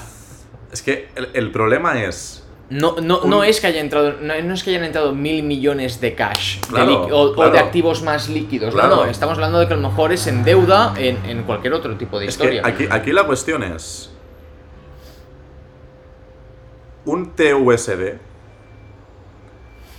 Es 0.71 0.81
que 0.81 1.09
el, 1.15 1.29
el 1.33 1.51
problema 1.51 2.03
es. 2.03 2.43
No, 2.71 2.95
no, 3.01 3.19
Un- 3.21 3.29
no 3.31 3.43
es 3.43 3.59
que 3.61 3.67
haya 3.67 3.79
entrado, 3.81 4.15
no, 4.21 4.39
no 4.43 4.53
es 4.53 4.63
que 4.63 4.69
hayan 4.71 4.83
entrado 4.83 5.13
mil 5.13 5.41
millones 5.43 5.99
de 6.01 6.13
cash 6.13 6.59
de 6.61 6.67
Claro, 6.67 7.07
o, 7.11 7.49
de 7.49 7.57
activos 7.57 8.03
más 8.03 8.29
líquidos. 8.29 8.73
Claro. 8.75 8.89
No, 8.89 9.05
no, 9.05 9.09
estamos 9.11 9.35
hablando 9.35 9.59
de 9.59 9.67
que 9.67 9.73
a 9.73 9.77
lo 9.77 9.89
mejor 9.89 10.11
es 10.11 10.27
en 10.27 10.43
deuda 10.43 10.93
en, 10.97 11.17
en 11.25 11.43
cualquier 11.43 11.73
otro 11.73 11.95
tipo 11.97 12.19
de 12.19 12.27
Es 12.27 12.37
que 12.37 12.43
historia. 12.43 12.61
aquí, 12.65 12.87
aquí 12.89 13.11
la 13.11 13.23
cuestión 13.25 13.63
es. 13.63 14.11
Un 17.05 17.31
TUSD. 17.35 18.17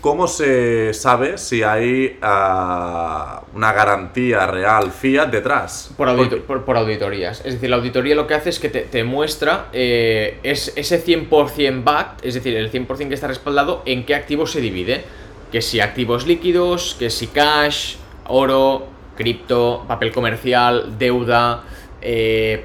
¿Cómo 0.01 0.27
se 0.29 0.95
sabe 0.95 1.37
si 1.37 1.63
hay 1.63 2.19
ah, 2.23 3.43
una 3.55 3.71
garantía 3.75 4.47
real 4.47 4.91
fiat 4.93 5.29
detrás? 5.31 5.93
Por, 5.95 6.09
audito- 6.09 6.31
Porque- 6.31 6.37
por- 6.47 6.65
por 6.65 6.77
auditorías. 6.79 7.41
Es 7.45 7.53
decir, 7.55 7.69
la 7.69 7.77
auditoría 7.77 8.15
lo 8.15 8.27
que 8.27 8.33
hace 8.33 8.49
es 8.49 8.59
que 8.59 8.71
te, 8.71 8.81
te 8.83 9.05
muestra 9.05 9.67
eh, 9.75 10.39
es, 10.43 10.73
ese 10.77 11.05
100% 11.05 11.85
backed, 11.85 12.25
es 12.27 12.33
decir, 12.33 12.57
el 12.57 12.73
100% 12.73 13.09
que 13.09 13.15
está 13.15 13.27
respaldado, 13.27 13.83
en 13.85 14.07
qué 14.07 14.15
activos 14.15 14.53
se 14.53 14.63
divide. 14.63 15.05
Que 15.53 15.61
si 15.61 15.81
activos 15.81 16.27
líquidos, 16.27 16.97
que 16.99 17.11
si 17.11 17.27
cash, 17.27 17.97
oro, 18.27 18.87
cripto, 19.17 19.85
papel 19.87 20.13
comercial, 20.13 20.97
deuda, 20.99 21.65
eh, 22.01 22.65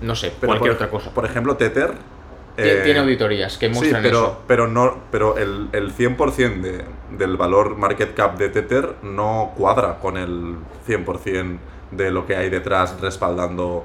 no 0.00 0.16
sé, 0.16 0.32
pero 0.40 0.48
cualquier 0.54 0.72
por- 0.72 0.82
otra 0.86 0.90
cosa. 0.90 1.10
Por 1.14 1.26
ejemplo, 1.26 1.56
Tether. 1.56 1.92
Eh, 2.56 2.80
Tiene 2.84 3.00
auditorías 3.00 3.56
que 3.56 3.68
Sí, 3.68 3.74
muestran 3.74 4.02
pero, 4.02 4.18
eso. 4.18 4.42
pero, 4.46 4.68
no, 4.68 4.94
pero 5.10 5.38
el, 5.38 5.68
el 5.72 5.94
100% 5.94 6.60
de, 6.60 6.84
del 7.16 7.36
valor 7.38 7.76
market 7.78 8.14
cap 8.14 8.36
de 8.36 8.50
Tether 8.50 8.96
no 9.02 9.52
cuadra 9.56 9.98
con 10.00 10.16
el 10.18 10.56
100% 10.86 11.58
de 11.92 12.10
lo 12.10 12.26
que 12.26 12.36
hay 12.36 12.50
detrás 12.50 13.00
respaldando, 13.00 13.84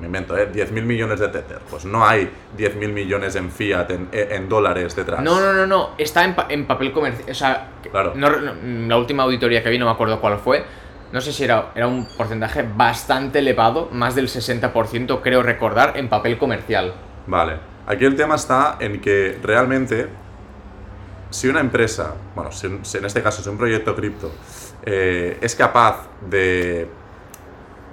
me 0.00 0.06
invento, 0.06 0.36
¿eh? 0.36 0.50
10.000 0.52 0.82
millones 0.82 1.20
de 1.20 1.28
Tether. 1.28 1.58
Pues 1.70 1.84
no 1.84 2.06
hay 2.06 2.30
10.000 2.56 2.88
millones 2.92 3.36
en 3.36 3.50
fiat, 3.50 3.90
en, 3.90 4.08
en 4.12 4.48
dólares 4.48 4.94
detrás. 4.96 5.22
No, 5.22 5.40
no, 5.40 5.52
no, 5.52 5.66
no. 5.66 5.90
Está 5.98 6.24
en, 6.24 6.34
pa- 6.34 6.46
en 6.48 6.66
papel 6.66 6.90
comercial. 6.92 7.28
O 7.30 7.34
sea, 7.34 7.68
Claro. 7.90 8.12
no 8.14 8.30
no, 8.30 8.54
la 8.88 8.96
última 8.96 9.24
auditoría 9.24 9.62
que 9.62 9.68
vi, 9.70 9.78
no 9.78 9.84
me 9.86 9.92
acuerdo 9.92 10.20
cuál 10.20 10.38
fue. 10.38 10.64
No 11.12 11.20
sé 11.20 11.32
si 11.32 11.44
era, 11.44 11.70
era 11.74 11.86
un 11.86 12.06
porcentaje 12.16 12.64
bastante 12.76 13.38
elevado, 13.40 13.88
más 13.92 14.14
del 14.14 14.28
60%, 14.28 15.20
creo 15.22 15.42
recordar, 15.42 15.92
en 15.96 16.08
papel 16.08 16.38
comercial. 16.38 16.92
Vale. 17.26 17.73
Aquí 17.86 18.04
el 18.04 18.16
tema 18.16 18.36
está 18.36 18.76
en 18.80 19.00
que 19.00 19.38
realmente, 19.42 20.08
si 21.30 21.48
una 21.48 21.60
empresa, 21.60 22.14
bueno, 22.34 22.50
si, 22.50 22.66
en 22.66 23.04
este 23.04 23.22
caso 23.22 23.42
es 23.42 23.46
un 23.46 23.58
proyecto 23.58 23.94
cripto, 23.94 24.32
eh, 24.84 25.38
es 25.40 25.54
capaz 25.54 26.08
de 26.28 26.88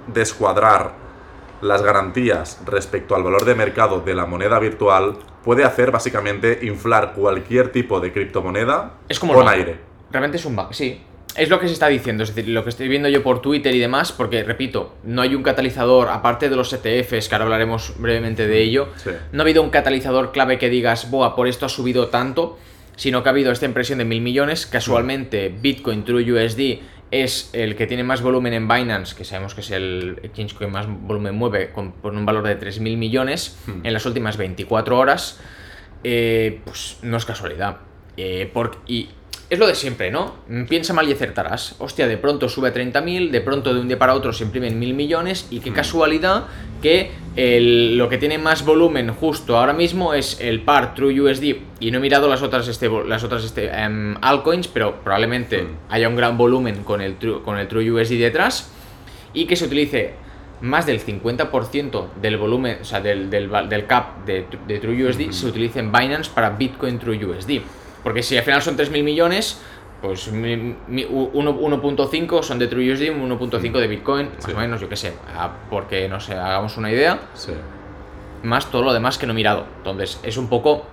descuadrar 0.06 0.92
las 1.60 1.82
garantías 1.82 2.60
respecto 2.64 3.14
al 3.14 3.22
valor 3.22 3.44
de 3.44 3.54
mercado 3.54 4.00
de 4.00 4.14
la 4.14 4.26
moneda 4.26 4.58
virtual, 4.58 5.18
puede 5.44 5.64
hacer 5.64 5.90
básicamente 5.90 6.60
inflar 6.62 7.12
cualquier 7.14 7.70
tipo 7.70 8.00
de 8.00 8.12
criptomoneda 8.12 8.94
Es 9.08 9.20
como 9.20 9.34
con 9.34 9.48
aire. 9.48 9.78
Realmente 10.10 10.38
es 10.38 10.44
un 10.44 10.56
banco, 10.56 10.72
sí. 10.72 11.00
Es 11.36 11.48
lo 11.48 11.58
que 11.58 11.66
se 11.66 11.72
está 11.72 11.88
diciendo, 11.88 12.22
es 12.24 12.34
decir, 12.34 12.50
lo 12.52 12.62
que 12.62 12.68
estoy 12.70 12.88
viendo 12.88 13.08
yo 13.08 13.22
por 13.22 13.40
Twitter 13.40 13.74
y 13.74 13.78
demás, 13.78 14.12
porque, 14.12 14.42
repito, 14.44 14.94
no 15.04 15.22
hay 15.22 15.34
un 15.34 15.42
catalizador, 15.42 16.08
aparte 16.08 16.50
de 16.50 16.56
los 16.56 16.72
ETFs, 16.72 17.28
que 17.28 17.34
ahora 17.34 17.44
hablaremos 17.46 17.94
brevemente 17.98 18.46
de 18.46 18.60
ello, 18.62 18.88
Sí. 18.96 19.10
no 19.32 19.40
ha 19.40 19.44
habido 19.44 19.62
un 19.62 19.70
catalizador 19.70 20.32
clave 20.32 20.58
que 20.58 20.68
digas, 20.68 21.10
boa, 21.10 21.34
por 21.34 21.48
esto 21.48 21.64
ha 21.66 21.68
subido 21.70 22.08
tanto, 22.08 22.58
sino 22.96 23.22
que 23.22 23.30
ha 23.30 23.32
habido 23.32 23.50
esta 23.50 23.64
impresión 23.64 23.98
de 23.98 24.04
mil 24.04 24.20
millones. 24.20 24.66
Casualmente, 24.66 25.48
Bitcoin 25.48 26.04
True 26.04 26.30
USD 26.32 26.80
es 27.10 27.48
el 27.54 27.76
que 27.76 27.86
tiene 27.86 28.04
más 28.04 28.20
volumen 28.20 28.52
en 28.52 28.68
Binance, 28.68 29.14
que 29.16 29.24
sabemos 29.24 29.54
que 29.54 29.62
es 29.62 29.70
el 29.70 30.18
exchange 30.22 30.54
que 30.58 30.66
más 30.66 30.86
volumen 30.86 31.34
mueve, 31.34 31.70
con, 31.72 31.92
con 31.92 32.16
un 32.16 32.26
valor 32.26 32.44
de 32.46 32.58
3.000 32.58 32.96
millones 32.98 33.56
en 33.82 33.92
las 33.92 34.04
últimas 34.04 34.36
24 34.36 34.98
horas. 34.98 35.40
Eh, 36.04 36.60
pues 36.64 36.98
no 37.02 37.16
es 37.16 37.24
casualidad. 37.24 37.78
Eh, 38.16 38.50
por- 38.52 38.78
y 38.86 39.08
es 39.52 39.58
lo 39.58 39.66
de 39.66 39.74
siempre, 39.74 40.10
¿no? 40.10 40.34
Mm, 40.48 40.64
Piensa 40.64 40.94
mal 40.94 41.06
y 41.08 41.12
acertarás. 41.12 41.74
Hostia, 41.78 42.06
de 42.08 42.16
pronto 42.16 42.48
sube 42.48 42.68
a 42.70 42.72
30.000, 42.72 43.30
de 43.30 43.40
pronto 43.42 43.74
de 43.74 43.80
un 43.80 43.86
día 43.88 43.98
para 43.98 44.14
otro 44.14 44.32
se 44.32 44.44
imprimen 44.44 44.78
mil 44.78 44.94
millones 44.94 45.46
y 45.50 45.60
qué 45.60 45.72
casualidad 45.72 46.44
que 46.80 47.10
el- 47.36 47.96
lo 47.98 48.08
que 48.08 48.16
tiene 48.18 48.38
más 48.38 48.64
volumen 48.64 49.12
justo 49.12 49.58
ahora 49.58 49.72
mismo 49.74 50.14
es 50.14 50.40
el 50.40 50.62
par 50.62 50.94
True 50.94 51.20
USD 51.20 51.56
y 51.80 51.90
no 51.90 51.98
he 51.98 52.00
mirado 52.00 52.28
las 52.28 52.40
otras 52.42 52.66
este, 52.66 52.88
las 53.06 53.24
otras 53.24 53.44
este, 53.44 53.66
em, 53.68 54.16
altcoins, 54.22 54.68
pero 54.68 55.00
probablemente 55.04 55.62
Mm. 55.62 55.66
haya 55.90 56.08
un 56.08 56.16
gran 56.16 56.38
volumen 56.38 56.82
con 56.82 57.00
el, 57.02 57.16
True- 57.18 57.42
con 57.42 57.58
el 57.58 57.68
True 57.68 57.92
USD 57.92 58.18
detrás 58.18 58.72
y 59.34 59.44
que 59.44 59.56
se 59.56 59.66
utilice 59.66 60.14
más 60.62 60.86
del 60.86 60.98
50% 61.00 62.08
del 62.22 62.36
volumen, 62.38 62.78
o 62.80 62.84
sea, 62.84 63.00
del, 63.00 63.28
del, 63.28 63.50
cap 63.86 64.24
de, 64.24 64.46
de 64.66 64.78
True 64.78 65.04
USD 65.08 65.30
se 65.32 65.46
utilice 65.46 65.80
en 65.80 65.92
Binance 65.92 66.30
para 66.34 66.50
Bitcoin 66.50 66.98
True 66.98 67.22
USD. 67.26 67.60
Porque 68.02 68.22
si 68.22 68.36
al 68.36 68.44
final 68.44 68.62
son 68.62 68.76
3.000 68.76 69.02
millones, 69.04 69.60
pues 70.00 70.30
mi- 70.32 70.76
mi- 70.88 71.04
u- 71.04 71.30
uno- 71.34 71.52
1.5 71.56 72.42
son 72.42 72.58
de 72.58 72.66
True 72.66 72.92
USD, 72.92 73.10
1.5 73.12 73.78
de 73.78 73.86
Bitcoin, 73.86 74.30
más 74.34 74.44
Sí. 74.44 74.52
o 74.52 74.56
menos, 74.56 74.80
yo 74.80 74.88
qué 74.88 74.96
sé, 74.96 75.14
ah, 75.36 75.52
porque 75.70 76.08
no 76.08 76.18
sé, 76.18 76.34
hagamos 76.34 76.76
una 76.76 76.90
idea, 76.90 77.20
Sí. 77.34 77.52
más 78.42 78.70
todo 78.70 78.82
lo 78.82 78.92
demás 78.92 79.18
que 79.18 79.26
no 79.26 79.32
he 79.32 79.36
mirado. 79.36 79.66
Entonces, 79.78 80.18
es 80.24 80.36
un 80.36 80.48
poco 80.48 80.86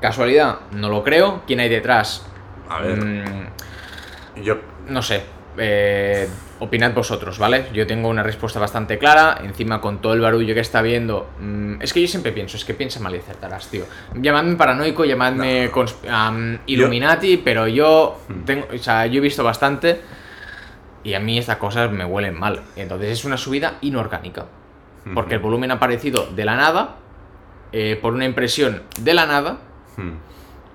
casualidad, 0.00 0.60
no 0.72 0.88
lo 0.88 1.04
creo. 1.04 1.42
¿Quién 1.46 1.60
hay 1.60 1.68
detrás? 1.68 2.26
A 2.68 2.80
ver. 2.80 3.04
Mm, 3.04 4.42
Yo. 4.42 4.56
no 4.88 5.02
sé. 5.02 5.22
Eh, 5.58 6.28
opinad 6.60 6.94
vosotros, 6.94 7.38
¿vale? 7.38 7.66
Yo 7.72 7.86
tengo 7.86 8.08
una 8.08 8.22
respuesta 8.22 8.58
bastante 8.60 8.98
clara. 8.98 9.38
Encima, 9.42 9.80
con 9.80 10.00
todo 10.00 10.12
el 10.14 10.20
barullo 10.20 10.54
que 10.54 10.60
está 10.60 10.82
viendo. 10.82 11.28
mm, 11.40 11.82
es 11.82 11.92
que 11.92 12.00
yo 12.02 12.08
siempre 12.08 12.32
pienso, 12.32 12.56
es 12.56 12.64
que 12.64 12.74
piensa 12.74 13.00
mal 13.00 13.14
y 13.14 13.18
acertarás, 13.18 13.68
tío. 13.68 13.84
Llamadme 14.14 14.56
paranoico, 14.56 15.04
llamadme 15.04 15.70
Illuminati, 16.66 17.36
pero 17.38 17.66
yo 17.68 18.18
Hmm. 18.28 18.44
tengo. 18.44 18.66
O 18.74 18.78
sea, 18.78 19.06
yo 19.06 19.18
he 19.18 19.20
visto 19.20 19.42
bastante. 19.44 20.00
Y 21.04 21.14
a 21.14 21.20
mí 21.20 21.36
estas 21.38 21.56
cosas 21.56 21.90
me 21.90 22.04
huelen 22.04 22.38
mal. 22.38 22.62
Entonces 22.76 23.10
es 23.10 23.24
una 23.24 23.36
subida 23.36 23.74
inorgánica. 23.80 24.46
Porque 25.14 25.34
el 25.34 25.40
volumen 25.40 25.72
ha 25.72 25.74
aparecido 25.74 26.26
de 26.34 26.44
la 26.44 26.56
nada. 26.56 26.96
eh, 27.74 27.98
por 28.02 28.12
una 28.12 28.26
impresión 28.26 28.82
de 29.00 29.14
la 29.14 29.24
nada. 29.26 29.56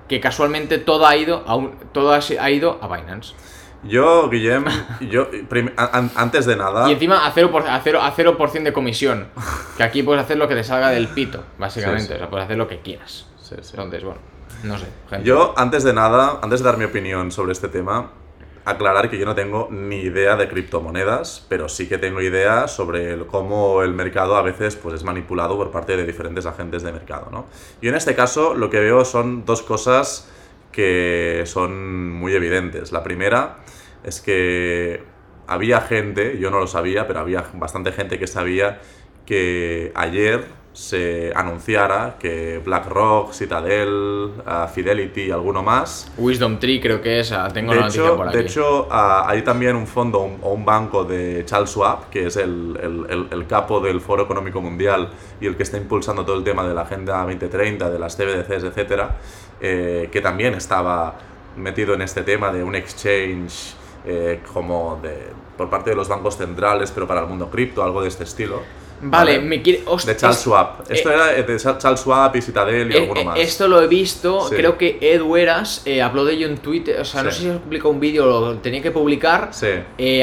Que 0.08 0.20
casualmente 0.20 0.78
todo 0.80 1.06
ha 1.06 1.16
ido 1.16 1.44
a, 1.46 1.56
un- 1.56 1.76
todo 1.94 2.12
ha 2.14 2.50
ido 2.52 2.80
a 2.82 2.88
Binance. 2.88 3.36
Yo, 3.84 4.30
Guillem, 4.30 4.66
yo, 5.02 5.28
an- 5.78 6.12
antes 6.16 6.46
de 6.46 6.56
nada. 6.56 6.90
Y 6.90 6.94
encima 6.94 7.26
a 7.26 7.32
0%, 7.34 7.52
por- 7.52 7.68
a 7.68 7.80
cero- 7.82 8.02
a 8.02 8.12
0% 8.12 8.64
de 8.64 8.74
comisión. 8.74 9.28
Que 9.78 9.84
aquí 9.84 10.04
puedes 10.04 10.24
hacer 10.24 10.38
lo 10.38 10.48
que 10.48 10.56
te 10.56 10.64
salga 10.64 10.90
del 10.90 11.08
pito, 11.10 11.44
básicamente. 11.58 12.02
Sí, 12.04 12.08
sí. 12.10 12.14
O 12.16 12.18
sea, 12.18 12.30
puedes 12.30 12.46
hacer 12.46 12.58
lo 12.58 12.68
que 12.68 12.80
quieras. 12.82 13.28
Sí. 13.42 13.56
Entonces, 13.56 14.04
bueno, 14.04 14.20
no 14.64 14.78
sé. 14.78 14.88
gente. 15.10 15.26
Yo, 15.28 15.54
antes 15.56 15.84
de 15.84 15.94
nada, 15.94 16.40
antes 16.42 16.60
de 16.60 16.66
dar 16.66 16.78
mi 16.78 16.86
opinión 16.86 17.32
sobre 17.32 17.52
este 17.54 17.68
tema, 17.70 18.12
aclarar 18.66 19.10
que 19.10 19.18
yo 19.18 19.26
no 19.26 19.34
tengo 19.36 19.70
ni 19.72 19.98
idea 20.02 20.36
de 20.36 20.50
criptomonedas, 20.50 21.46
pero 21.48 21.70
sí 21.70 21.88
que 21.88 21.98
tengo 21.98 22.20
idea 22.22 22.68
sobre 22.68 23.14
el- 23.14 23.26
cómo 23.28 23.82
el 23.84 23.94
mercado 23.94 24.36
a 24.36 24.42
veces 24.42 24.76
pues, 24.76 24.96
es 24.96 25.04
manipulado 25.06 25.56
por 25.56 25.72
parte 25.72 25.96
de 25.96 26.04
diferentes 26.06 26.46
agentes 26.46 26.84
de 26.84 26.92
mercado. 26.92 27.30
¿no? 27.32 27.46
Y 27.82 27.88
en 27.88 27.96
este 27.96 28.14
caso 28.16 28.56
lo 28.56 28.70
que 28.70 28.80
veo 28.82 29.06
son 29.06 29.46
dos 29.46 29.62
cosas 29.62 30.30
que 30.72 31.44
son 31.46 32.12
muy 32.12 32.34
evidentes. 32.34 32.92
La 32.92 33.04
primera 33.04 33.58
es 34.04 34.22
que 34.22 35.04
había 35.48 35.82
gente, 35.82 36.38
yo 36.40 36.52
no 36.52 36.60
lo 36.60 36.68
sabía, 36.68 37.08
pero 37.08 37.20
había 37.20 37.46
bastante 37.54 37.92
gente 37.92 38.20
que 38.20 38.28
sabía 38.28 38.80
que 39.26 39.92
ayer 39.96 40.46
se 40.78 41.32
anunciara 41.36 42.18
que 42.20 42.62
BlackRock, 42.64 43.32
Citadel, 43.34 44.32
ah, 44.46 44.68
Fidelity 44.72 45.22
y 45.24 45.32
alguno 45.32 45.64
más. 45.64 46.12
Wisdom 46.20 46.60
Tree 46.60 46.80
creo 46.80 47.02
que 47.02 47.20
es. 47.20 47.32
ah, 47.32 47.48
Tengo 47.52 47.72
De 47.74 47.80
la 47.80 47.86
noticia 47.86 48.04
hecho, 48.06 48.16
por 48.16 48.28
aquí. 48.28 48.38
de 48.38 48.44
hecho 48.44 48.88
ah, 48.92 49.26
hay 49.28 49.42
también 49.42 49.76
un 49.76 49.88
fondo 49.88 50.20
un- 50.20 50.38
o 50.44 50.52
un 50.54 50.64
banco 50.66 51.04
de 51.04 51.44
Charles 51.46 51.72
Schwab, 51.72 52.10
que 52.12 52.28
es 52.28 52.38
el, 52.38 52.78
el- 52.82 53.06
el- 53.10 53.28
el 53.32 53.48
capo 53.48 53.80
del 53.80 54.00
Foro 54.02 54.24
Económico 54.24 54.62
Mundial 54.62 55.10
y 55.42 55.48
el 55.48 55.58
que 55.58 55.64
está 55.64 55.78
impulsando 55.78 56.24
todo 56.24 56.38
el 56.38 56.44
tema 56.44 56.64
de 56.68 56.76
la 56.76 56.82
Agenda 56.84 57.24
2030, 57.24 57.90
de 57.90 57.98
las 57.98 58.16
CBDCs, 58.16 58.64
etcétera, 58.66 59.18
eh, 59.60 60.10
que 60.12 60.22
también 60.22 60.54
estaba 60.54 61.16
metido 61.56 61.96
en 61.96 62.04
este 62.04 62.22
tema 62.22 62.52
de 62.54 62.64
un 62.64 62.76
exchange 62.76 63.74
eh, 64.06 64.42
como 64.54 65.00
de, 65.02 65.32
por 65.58 65.72
parte 65.72 65.90
de 65.90 65.96
los 65.96 66.08
bancos 66.08 66.38
centrales, 66.38 66.92
pero 66.92 67.08
para 67.08 67.22
el 67.22 67.28
mundo 67.28 67.50
cripto, 67.50 67.84
algo 67.84 68.04
de 68.04 68.10
este 68.10 68.26
estilo. 68.26 68.62
Vale, 69.02 69.40
me 69.40 69.62
quiere. 69.62 69.80
De 69.80 70.16
Charles 70.18 70.38
es- 70.38 70.44
Schwab. 70.44 70.84
Esto 70.90 71.12
eh, 71.12 71.14
era 71.14 71.26
de 71.44 71.58
Charles 71.58 72.00
Schwab 72.02 72.36
y 72.36 72.42
Citadel 72.42 72.92
y 72.92 72.96
eh, 72.96 73.00
alguno 73.02 73.22
eh, 73.22 73.26
más. 73.26 73.40
Esto 73.40 73.68
lo 73.68 73.82
he 73.82 73.88
visto, 73.88 74.48
Sí. 74.50 74.56
creo 74.56 74.78
que 74.78 74.98
Edu 75.02 75.36
Eras 75.38 75.82
eh, 75.86 76.02
habló 76.02 76.26
de 76.26 76.34
ello 76.34 76.48
en 76.48 76.58
Twitter, 76.58 77.00
o 77.00 77.06
sea, 77.06 77.24
no 77.24 77.32
sé 77.32 77.42
si 77.44 77.50
publicó 77.60 77.90
un 77.90 78.00
vídeo, 78.00 78.26
lo 78.26 78.56
tenía 78.58 78.82
que 78.82 78.92
publicar, 78.92 79.50
Sí. 79.52 79.68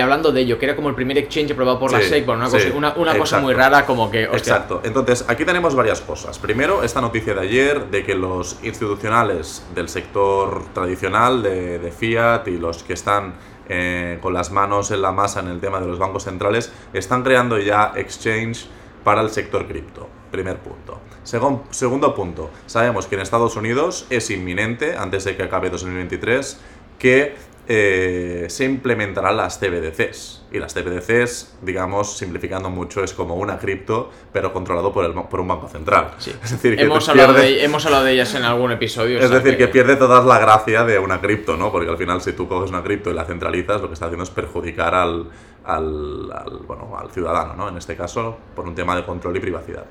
hablando 0.01 0.33
de 0.33 0.41
ello, 0.41 0.59
que 0.59 0.67
era 0.67 0.75
como 0.77 0.89
el 0.89 0.95
primer 0.95 1.17
exchange 1.19 1.53
aprobado 1.53 1.79
por 1.79 1.93
la 1.93 2.01
SEC, 2.01 2.25
bueno, 2.27 2.43
una, 2.43 2.51
cosa, 2.51 2.69
una, 2.75 2.95
una 2.97 3.19
cosa 3.19 3.39
muy 3.41 3.55
rara 3.55 3.87
como 3.87 4.11
que, 4.11 4.25
hostia, 4.27 4.55
Exacto. 4.55 4.81
Entonces, 4.85 5.25
aquí 5.29 5.45
tenemos 5.45 5.75
varias 5.75 6.01
cosas. 6.01 6.39
Primero, 6.39 6.83
esta 6.83 7.01
noticia 7.01 7.35
de 7.35 7.41
ayer 7.41 7.87
de 7.87 8.05
que 8.05 8.15
los 8.15 8.59
institucionales 8.63 9.65
del 9.75 9.89
sector 9.89 10.65
tradicional 10.73 11.43
de, 11.43 11.79
de 11.79 11.91
Fiat 11.93 12.49
y 12.49 12.59
los 12.59 12.83
que 12.83 12.95
están 12.95 13.35
eh, 13.69 14.19
con 14.21 14.33
las 14.35 14.51
manos 14.51 14.91
en 14.91 15.03
la 15.03 15.13
masa 15.13 15.41
en 15.41 15.49
el 15.49 15.61
tema 15.61 15.81
de 15.81 15.87
los 15.87 15.99
bancos 15.99 16.25
centrales 16.25 16.73
están 16.93 17.23
creando 17.23 17.59
ya 17.59 17.93
exchange 17.97 18.67
para 19.05 19.21
el 19.21 19.31
sector 19.31 19.67
cripto. 19.67 20.09
Primer 20.31 20.59
punto. 20.59 21.01
Segun- 21.25 21.63
segundo 21.71 22.15
punto. 22.15 22.51
Sabemos 22.67 23.07
que 23.07 23.15
en 23.15 23.21
Estados 23.23 23.57
Unidos 23.57 24.07
es 24.11 24.31
inminente, 24.31 24.97
antes 24.97 25.25
de 25.25 25.37
que 25.37 25.43
acabe 25.45 25.71
2023, 25.71 26.61
que 26.99 27.35
eh, 27.69 28.47
se 28.49 28.65
implementarán 28.65 29.37
las 29.37 29.59
CBDCs. 29.59 30.44
Y 30.55 30.61
las 30.61 30.73
CBDCs, 30.73 31.57
digamos, 31.63 32.17
simplificando 32.17 32.71
mucho, 32.71 33.03
es 33.03 33.13
como 33.13 33.35
una 33.35 33.59
cripto, 33.59 34.11
pero 34.33 34.53
controlado 34.53 34.93
por, 34.93 35.05
el, 35.05 35.13
por 35.13 35.41
un 35.41 35.49
banco 35.49 35.69
central. 35.69 36.13
Sí. 36.19 36.33
Es 36.45 36.53
decir, 36.53 36.77
que 36.77 36.85
hemos, 36.85 37.09
hablado 37.09 37.35
pierde- 37.35 37.41
de, 37.57 37.65
hemos 37.65 37.85
hablado 37.87 38.05
de 38.05 38.13
ellas 38.13 38.33
en 38.37 38.45
algún 38.45 38.71
episodio. 38.71 39.19
es 39.19 39.31
decir, 39.31 39.57
que 39.59 39.67
pierde 39.67 39.97
toda 39.97 40.23
la 40.23 40.39
gracia 40.39 40.85
de 40.85 41.01
una 41.01 41.21
cripto, 41.21 41.57
¿no? 41.57 41.73
Porque 41.73 41.91
al 41.91 41.97
final, 41.99 42.21
si 42.23 42.35
tú 42.35 42.47
coges 42.47 42.71
una 42.71 42.85
cripto 42.85 43.11
y 43.11 43.15
la 43.15 43.25
centralizas, 43.25 43.81
lo 43.83 43.89
que 43.89 43.95
está 43.95 44.07
haciendo 44.07 44.23
es 44.23 44.31
perjudicar 44.31 44.95
al, 44.95 45.29
al, 45.65 46.31
al, 46.33 46.59
bueno, 46.69 46.97
al 46.97 47.11
ciudadano, 47.11 47.55
¿no? 47.57 47.69
En 47.69 47.77
este 47.77 47.97
caso, 47.97 48.37
por 48.55 48.65
un 48.65 48.77
tema 48.77 48.95
de 48.95 49.05
control 49.05 49.37
y 49.37 49.41
privacidad. 49.41 49.87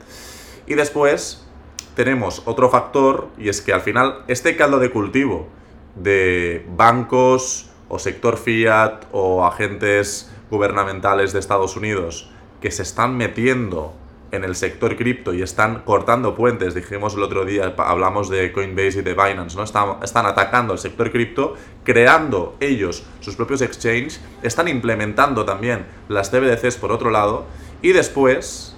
Y 0.65 0.75
después 0.75 1.45
tenemos 1.93 2.41
otro 2.45 2.69
factor, 2.69 3.27
y 3.37 3.49
es 3.49 3.59
que 3.61 3.73
al 3.73 3.81
final, 3.81 4.23
este 4.29 4.55
caldo 4.55 4.79
de 4.79 4.91
cultivo 4.91 5.49
de 5.95 6.65
bancos 6.69 7.69
o 7.89 7.99
sector 7.99 8.37
fiat 8.37 9.03
o 9.11 9.45
agentes 9.45 10.31
gubernamentales 10.53 11.33
de 11.33 11.39
Estados 11.39 11.75
Unidos 11.75 12.29
que 12.61 12.69
se 12.69 12.83
están 12.83 13.17
metiendo 13.17 13.93
en 14.31 14.43
el 14.43 14.55
sector 14.55 14.95
cripto 14.95 15.33
y 15.33 15.41
están 15.41 15.81
cortando 15.81 16.35
puentes, 16.35 16.75
dijimos 16.75 17.15
el 17.15 17.23
otro 17.23 17.43
día, 17.43 17.73
hablamos 17.77 18.29
de 18.29 18.51
Coinbase 18.51 18.99
y 18.99 19.01
de 19.01 19.13
Binance, 19.13 19.57
¿no? 19.57 19.63
Están, 19.63 19.97
están 20.03 20.27
atacando 20.27 20.73
el 20.73 20.79
sector 20.79 21.11
cripto, 21.11 21.55
creando 21.83 22.55
ellos 22.59 23.03
sus 23.19 23.35
propios 23.35 23.61
exchanges, 23.61 24.21
están 24.43 24.67
implementando 24.67 25.43
también 25.43 25.85
las 26.07 26.29
CBDCs 26.29 26.77
por 26.77 26.91
otro 26.91 27.09
lado, 27.09 27.45
y 27.81 27.91
después, 27.91 28.75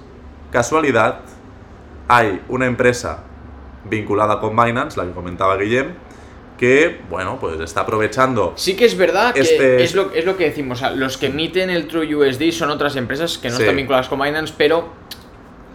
casualidad, 0.52 1.22
hay 2.08 2.42
una 2.48 2.68
empresa 2.68 3.24
vinculada 3.84 4.40
con 4.40 4.56
Binance, 4.56 4.98
la 4.98 5.06
que 5.06 5.12
comentaba 5.12 5.58
Guillem, 5.58 5.94
que, 6.58 7.02
bueno, 7.10 7.38
pues 7.40 7.60
está 7.60 7.82
aprovechando 7.82 8.54
Sí 8.56 8.76
que 8.76 8.86
es 8.86 8.98
verdad 8.98 9.34
que 9.34 9.42
Este- 9.42 9.84
es, 9.84 9.94
lo, 9.94 10.12
es 10.14 10.26
lo 10.26 10.38
que 10.38 10.46
decimos. 10.46 10.78
o 10.78 10.80
sea, 10.80 10.92
los 10.92 11.18
que 11.18 11.26
emiten 11.28 11.70
el 11.70 11.88
True 11.88 12.16
USD 12.16 12.52
son 12.52 12.70
otras 12.70 12.96
empresas 12.96 13.38
que 13.38 13.50
no 13.50 13.56
Sí. 13.58 13.64
están 13.64 13.76
vinculadas 13.76 14.08
con 14.08 14.20
Binance, 14.22 14.54
pero 14.58 14.88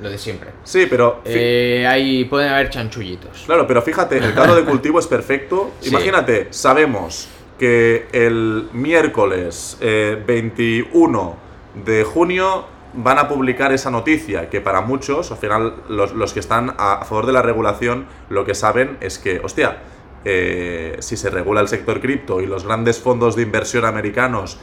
lo 0.02 0.08
de 0.08 0.16
siempre. 0.16 0.50
Sí, 0.64 0.86
pero 0.88 1.20
Eh, 1.26 1.86
hay, 1.86 2.24
pueden 2.24 2.50
haber 2.50 2.70
chanchullitos. 2.70 3.42
Claro, 3.44 3.66
pero 3.66 3.82
fíjate, 3.82 4.16
el 4.16 4.32
caldo 4.32 4.56
de 4.56 4.64
cultivo 4.64 4.98
es 4.98 5.06
perfecto. 5.06 5.72
Sí. 5.80 5.90
Imagínate, 5.90 6.48
sabemos 6.50 7.28
que 7.58 8.06
el 8.12 8.68
miércoles 8.72 9.76
eh, 9.82 10.16
21 10.26 11.36
de 11.84 12.04
junio 12.04 12.64
van 12.94 13.18
a 13.18 13.28
publicar 13.28 13.72
esa 13.72 13.90
noticia, 13.90 14.48
que 14.48 14.60
para 14.62 14.80
muchos, 14.80 15.30
al 15.30 15.36
final, 15.36 15.74
los, 15.88 16.12
los 16.12 16.32
que 16.32 16.40
están 16.40 16.74
a, 16.78 16.94
a 16.94 17.04
favor 17.04 17.26
de 17.26 17.32
la 17.32 17.42
regulación, 17.42 18.06
lo 18.30 18.44
que 18.46 18.54
saben 18.54 18.96
es 19.00 19.18
que, 19.18 19.40
hostia, 19.44 19.78
eh, 20.24 20.96
si 21.00 21.16
se 21.16 21.30
regula 21.30 21.60
el 21.60 21.68
sector 21.68 22.00
cripto 22.00 22.40
y 22.40 22.46
los 22.46 22.64
grandes 22.64 23.00
fondos 23.00 23.36
de 23.36 23.42
inversión 23.42 23.84
americanos 23.84 24.58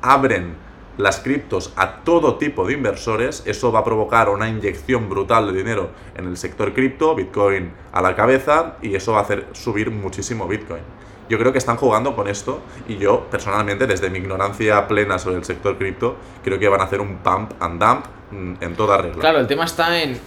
abren 0.00 0.56
las 0.98 1.20
criptos 1.20 1.72
a 1.76 2.00
todo 2.00 2.36
tipo 2.36 2.66
de 2.66 2.74
inversores, 2.74 3.42
eso 3.46 3.70
va 3.70 3.80
a 3.80 3.84
provocar 3.84 4.28
una 4.28 4.48
inyección 4.48 5.08
brutal 5.08 5.46
de 5.46 5.58
dinero 5.58 5.90
en 6.16 6.26
el 6.26 6.36
sector 6.36 6.74
cripto, 6.74 7.14
Bitcoin 7.14 7.70
a 7.92 8.02
la 8.02 8.16
cabeza, 8.16 8.74
y 8.82 8.94
eso 8.96 9.12
va 9.12 9.20
a 9.20 9.22
hacer 9.22 9.46
subir 9.52 9.90
muchísimo 9.90 10.48
Bitcoin. 10.48 10.82
Yo 11.28 11.38
creo 11.38 11.52
que 11.52 11.58
están 11.58 11.76
jugando 11.76 12.16
con 12.16 12.26
esto 12.26 12.60
y 12.88 12.96
yo 12.96 13.26
personalmente, 13.30 13.86
desde 13.86 14.10
mi 14.10 14.18
ignorancia 14.18 14.88
plena 14.88 15.18
sobre 15.18 15.36
el 15.36 15.44
sector 15.44 15.76
cripto, 15.76 16.16
creo 16.42 16.58
que 16.58 16.68
van 16.68 16.80
a 16.80 16.84
hacer 16.84 17.00
un 17.00 17.18
pump 17.18 17.52
and 17.60 17.80
dump 17.80 18.06
mm, 18.30 18.54
en 18.62 18.74
toda 18.74 18.96
regla. 18.98 19.20
Claro, 19.20 19.38
el 19.38 19.46
tema 19.46 19.64
está 19.64 20.02
en 20.02 20.18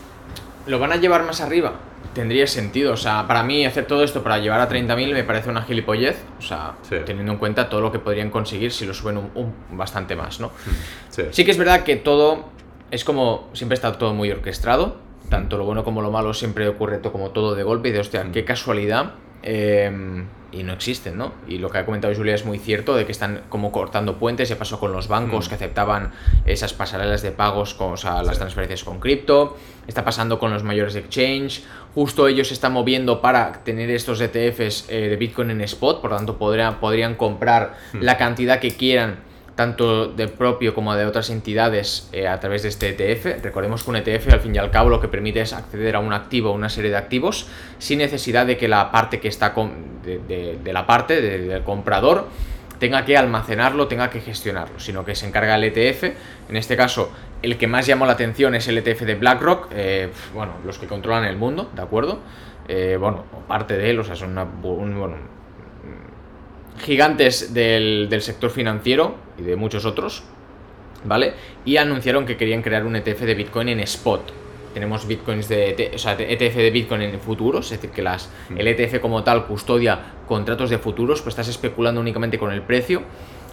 ¿Lo 0.71 0.79
van 0.79 0.91
a 0.93 0.95
llevar 0.95 1.23
más 1.23 1.41
arriba? 1.41 1.73
Tendría 2.13 2.47
sentido. 2.47 2.93
O 2.93 2.97
sea, 2.97 3.27
para 3.27 3.43
mí 3.43 3.65
hacer 3.65 3.85
todo 3.85 4.03
esto 4.03 4.23
para 4.23 4.37
llevar 4.39 4.59
a 4.61 4.67
30.000 4.69 5.13
me 5.13 5.23
parece 5.23 5.49
una 5.49 5.61
gilipollez. 5.63 6.17
O 6.39 6.41
sea, 6.41 6.73
Sí. 6.81 6.95
teniendo 7.05 7.31
en 7.33 7.37
cuenta 7.37 7.69
todo 7.69 7.81
lo 7.81 7.91
que 7.91 7.99
podrían 7.99 8.29
conseguir 8.31 8.71
si 8.71 8.85
lo 8.85 8.93
suben 8.93 9.17
un, 9.17 9.31
un- 9.35 9.77
bastante 9.77 10.15
más, 10.15 10.39
¿no? 10.39 10.51
Sí. 11.09 11.23
Sí 11.31 11.45
que 11.45 11.51
es 11.51 11.57
verdad 11.57 11.83
que 11.83 11.97
todo 11.97 12.45
es 12.89 13.03
como, 13.03 13.49
siempre 13.53 13.75
está 13.75 13.97
todo 13.97 14.13
muy 14.13 14.31
orquestado, 14.31 14.97
tanto 15.29 15.57
lo 15.57 15.65
bueno 15.65 15.83
como 15.83 16.01
lo 16.01 16.09
malo 16.11 16.33
siempre 16.33 16.67
ocurre 16.67 16.97
todo 16.97 17.11
como 17.11 17.29
todo 17.31 17.53
de 17.55 17.63
golpe 17.63 17.89
y 17.89 17.91
de 17.91 17.99
hostia, 17.99 18.25
qué 18.33 18.43
casualidad. 18.45 19.13
eh, 19.43 20.23
y 20.51 20.63
no 20.63 20.73
existen, 20.73 21.17
¿no? 21.17 21.33
Y 21.47 21.57
lo 21.59 21.69
que 21.69 21.77
ha 21.77 21.85
comentado 21.85 22.13
Julia 22.13 22.35
es 22.35 22.45
muy 22.45 22.59
cierto, 22.59 22.95
de 22.95 23.05
que 23.05 23.11
están 23.11 23.41
como 23.49 23.71
cortando 23.71 24.17
puentes, 24.17 24.49
ya 24.49 24.57
pasó 24.57 24.79
con 24.79 24.91
los 24.91 25.07
bancos 25.07 25.45
Mm. 25.45 25.49
que 25.49 25.55
aceptaban 25.55 26.11
esas 26.45 26.73
pasarelas 26.73 27.21
de 27.21 27.31
pagos, 27.31 27.73
con, 27.73 27.93
o 27.93 27.97
sea, 27.97 28.21
las 28.23 28.35
Sí. 28.35 28.39
transferencias 28.39 28.83
con 28.83 28.99
cripto, 28.99 29.57
está 29.87 30.03
pasando 30.03 30.39
con 30.39 30.51
los 30.51 30.63
mayores 30.63 30.95
exchange, 30.95 31.63
justo 31.95 32.27
ellos 32.27 32.49
se 32.49 32.53
están 32.53 32.73
moviendo 32.73 33.21
para 33.21 33.63
tener 33.63 33.89
estos 33.91 34.19
ETFs 34.21 34.85
eh, 34.89 35.09
de 35.09 35.15
Bitcoin 35.15 35.51
en 35.51 35.61
spot, 35.61 36.01
por 36.01 36.11
lo 36.11 36.17
tanto 36.17 36.37
podrían, 36.37 36.79
podrían 36.79 37.15
comprar 37.15 37.75
Mm. 37.93 38.01
la 38.01 38.17
cantidad 38.17 38.59
que 38.59 38.71
quieran 38.71 39.30
tanto 39.55 40.07
de 40.07 40.27
propio 40.27 40.73
como 40.73 40.95
de 40.95 41.05
otras 41.05 41.29
entidades 41.29 42.09
eh, 42.13 42.27
a 42.27 42.39
través 42.39 42.63
de 42.63 42.69
este 42.69 42.89
ETF. 42.89 43.43
Recordemos 43.43 43.83
que 43.83 43.89
un 43.89 43.95
ETF 43.97 44.33
al 44.33 44.39
fin 44.39 44.55
y 44.55 44.57
al 44.57 44.71
cabo 44.71 44.89
lo 44.89 44.99
que 45.01 45.07
permite 45.07 45.41
es 45.41 45.53
acceder 45.53 45.95
a 45.95 45.99
un 45.99 46.13
activo 46.13 46.51
o 46.51 46.53
una 46.53 46.69
serie 46.69 46.89
de 46.89 46.97
activos 46.97 47.47
sin 47.77 47.99
necesidad 47.99 48.45
de 48.45 48.57
que 48.57 48.67
la 48.67 48.91
parte 48.91 49.19
que 49.19 49.27
está 49.27 49.53
con- 49.53 50.01
de, 50.03 50.59
la 50.71 50.87
parte 50.87 51.21
de- 51.21 51.39
del 51.47 51.63
comprador 51.63 52.27
tenga 52.79 53.05
que 53.05 53.15
almacenarlo, 53.17 53.87
tenga 53.87 54.09
que 54.09 54.21
gestionarlo, 54.21 54.79
sino 54.79 55.05
que 55.05 55.13
se 55.15 55.27
encarga 55.27 55.55
el 55.55 55.63
ETF. 55.65 56.03
En 56.49 56.57
este 56.57 56.75
caso, 56.75 57.11
el 57.43 57.57
que 57.57 57.67
más 57.67 57.85
llamó 57.85 58.05
la 58.07 58.13
atención 58.13 58.55
es 58.55 58.67
el 58.67 58.77
ETF 58.79 59.01
de 59.05 59.15
BlackRock, 59.15 59.67
eh, 59.71 60.09
bueno, 60.33 60.53
los 60.65 60.79
que 60.79 60.87
controlan 60.87 61.25
el 61.25 61.35
mundo, 61.37 61.69
¿de 61.75 61.81
acuerdo? 61.81 62.19
Eh, 62.67 62.97
bueno, 62.99 63.25
parte 63.47 63.77
de 63.77 63.89
él, 63.91 63.99
o 63.99 64.03
sea, 64.03 64.15
son 64.15 64.31
una, 64.31 64.43
un- 64.45 65.40
gigantes 66.81 67.53
del, 67.53 68.07
del 68.09 68.21
sector 68.21 68.49
financiero 68.49 69.15
y 69.37 69.43
de 69.43 69.55
muchos 69.55 69.85
otros, 69.85 70.23
¿vale? 71.03 71.33
Y 71.65 71.77
anunciaron 71.77 72.25
que 72.25 72.37
querían 72.37 72.61
crear 72.61 72.85
un 72.85 72.95
ETF 72.95 73.21
de 73.21 73.35
Bitcoin 73.35 73.69
en 73.69 73.79
spot. 73.81 74.33
Tenemos 74.73 75.05
bitcoins 75.05 75.49
de, 75.49 75.71
ET 75.71 75.95
o 75.95 75.97
sea, 75.97 76.15
de 76.15 76.31
ETF 76.31 76.55
de 76.55 76.71
Bitcoin 76.71 77.01
en 77.01 77.19
futuros, 77.19 77.65
es 77.65 77.71
decir, 77.71 77.89
que 77.89 78.01
las, 78.01 78.29
el 78.55 78.67
ETF 78.67 78.99
como 78.99 79.23
tal 79.23 79.45
custodia 79.45 79.99
contratos 80.27 80.69
de 80.69 80.77
futuros, 80.77 81.21
pues 81.21 81.33
estás 81.33 81.49
especulando 81.49 81.99
únicamente 81.99 82.39
con 82.39 82.51
el 82.51 82.61
precio. 82.61 83.01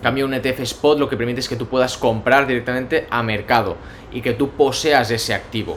Cambio 0.00 0.26
un 0.26 0.34
ETF 0.34 0.60
spot 0.60 0.98
lo 1.00 1.08
que 1.08 1.16
permite 1.16 1.40
es 1.40 1.48
que 1.48 1.56
tú 1.56 1.66
puedas 1.66 1.98
comprar 1.98 2.46
directamente 2.46 3.08
a 3.10 3.24
mercado 3.24 3.76
y 4.12 4.20
que 4.20 4.32
tú 4.32 4.50
poseas 4.50 5.10
ese 5.10 5.34
activo. 5.34 5.76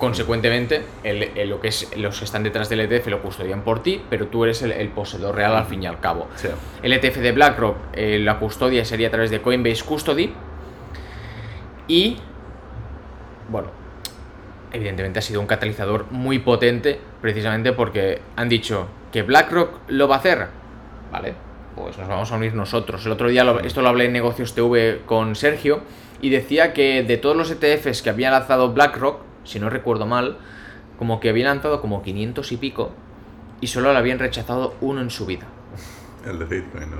Consecuentemente, 0.00 0.82
el- 1.04 1.22
el- 1.36 1.50
lo 1.50 1.60
que 1.60 1.68
es, 1.68 1.94
los 1.96 2.18
que 2.18 2.24
están 2.24 2.42
detrás 2.42 2.68
del 2.70 2.80
ETF 2.80 3.08
lo 3.08 3.20
custodian 3.22 3.60
por 3.62 3.82
ti, 3.82 4.02
pero 4.10 4.26
tú 4.28 4.44
eres 4.44 4.62
el, 4.62 4.72
el 4.72 4.88
poseedor 4.88 5.36
real 5.36 5.54
al 5.54 5.66
fin 5.66 5.82
y 5.82 5.86
al 5.86 6.00
cabo. 6.00 6.26
Sí. 6.36 6.48
El 6.82 6.92
ETF 6.94 7.18
de 7.18 7.32
BlackRock, 7.32 7.76
eh, 7.92 8.18
la 8.18 8.38
custodia 8.38 8.84
sería 8.84 9.08
a 9.08 9.10
través 9.10 9.30
de 9.30 9.40
Coinbase 9.42 9.84
Custody. 9.84 10.32
Y, 11.86 12.16
bueno, 13.50 13.68
evidentemente 14.72 15.18
ha 15.18 15.22
sido 15.22 15.40
un 15.40 15.46
catalizador 15.46 16.06
muy 16.10 16.38
potente, 16.38 16.98
precisamente 17.20 17.72
porque 17.72 18.20
han 18.36 18.48
dicho 18.48 18.86
que 19.12 19.22
BlackRock 19.22 19.80
lo 19.88 20.08
va 20.08 20.16
a 20.16 20.18
hacer. 20.18 20.46
Vale, 21.12 21.34
pues 21.76 21.98
nos 21.98 22.08
vamos 22.08 22.32
a 22.32 22.36
unir 22.36 22.54
nosotros. 22.54 23.04
El 23.04 23.12
otro 23.12 23.28
día, 23.28 23.44
lo- 23.44 23.60
esto 23.60 23.82
lo 23.82 23.88
hablé 23.90 24.06
en 24.06 24.12
Negocios 24.12 24.54
TV 24.54 25.02
con 25.04 25.36
Sergio, 25.36 25.80
y 26.22 26.30
decía 26.30 26.72
que 26.72 27.02
de 27.02 27.16
todos 27.16 27.36
los 27.36 27.50
ETFs 27.50 28.02
que 28.02 28.10
había 28.10 28.30
lanzado 28.30 28.72
BlackRock, 28.72 29.28
si 29.44 29.58
no 29.58 29.70
recuerdo 29.70 30.06
mal, 30.06 30.38
como 30.98 31.20
que 31.20 31.30
había 31.30 31.46
lanzado 31.46 31.80
como 31.80 32.02
500 32.02 32.52
y 32.52 32.56
pico, 32.56 32.90
y 33.60 33.66
solo 33.66 33.92
le 33.92 33.98
habían 33.98 34.18
rechazado 34.18 34.74
uno 34.80 35.00
en 35.00 35.10
su 35.10 35.26
vida. 35.26 35.46
El 36.26 36.38
de 36.38 36.44
Bitcoin, 36.44 36.90
¿no? 36.90 36.96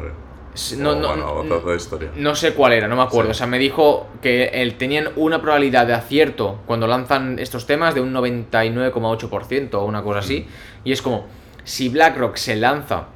No, 0.78 0.94
no, 0.96 1.08
bueno, 1.08 1.16
no, 1.16 1.32
otra, 1.32 1.56
otra 1.58 1.76
historia. 1.76 2.10
no 2.16 2.34
sé 2.34 2.54
cuál 2.54 2.72
era, 2.72 2.88
no 2.88 2.96
me 2.96 3.02
acuerdo. 3.02 3.32
Sí. 3.32 3.36
O 3.36 3.38
sea, 3.38 3.46
me 3.46 3.58
dijo 3.58 4.08
que 4.20 4.46
él, 4.46 4.74
tenían 4.74 5.10
una 5.14 5.40
probabilidad 5.40 5.86
de 5.86 5.94
acierto 5.94 6.58
cuando 6.66 6.88
lanzan 6.88 7.38
estos 7.38 7.66
temas 7.66 7.94
de 7.94 8.00
un 8.00 8.12
99,8% 8.12 9.74
o 9.74 9.84
una 9.84 10.02
cosa 10.02 10.18
así. 10.18 10.48
Y 10.82 10.90
es 10.90 11.02
como, 11.02 11.26
si 11.62 11.88
BlackRock 11.88 12.36
se 12.36 12.56
lanza 12.56 13.06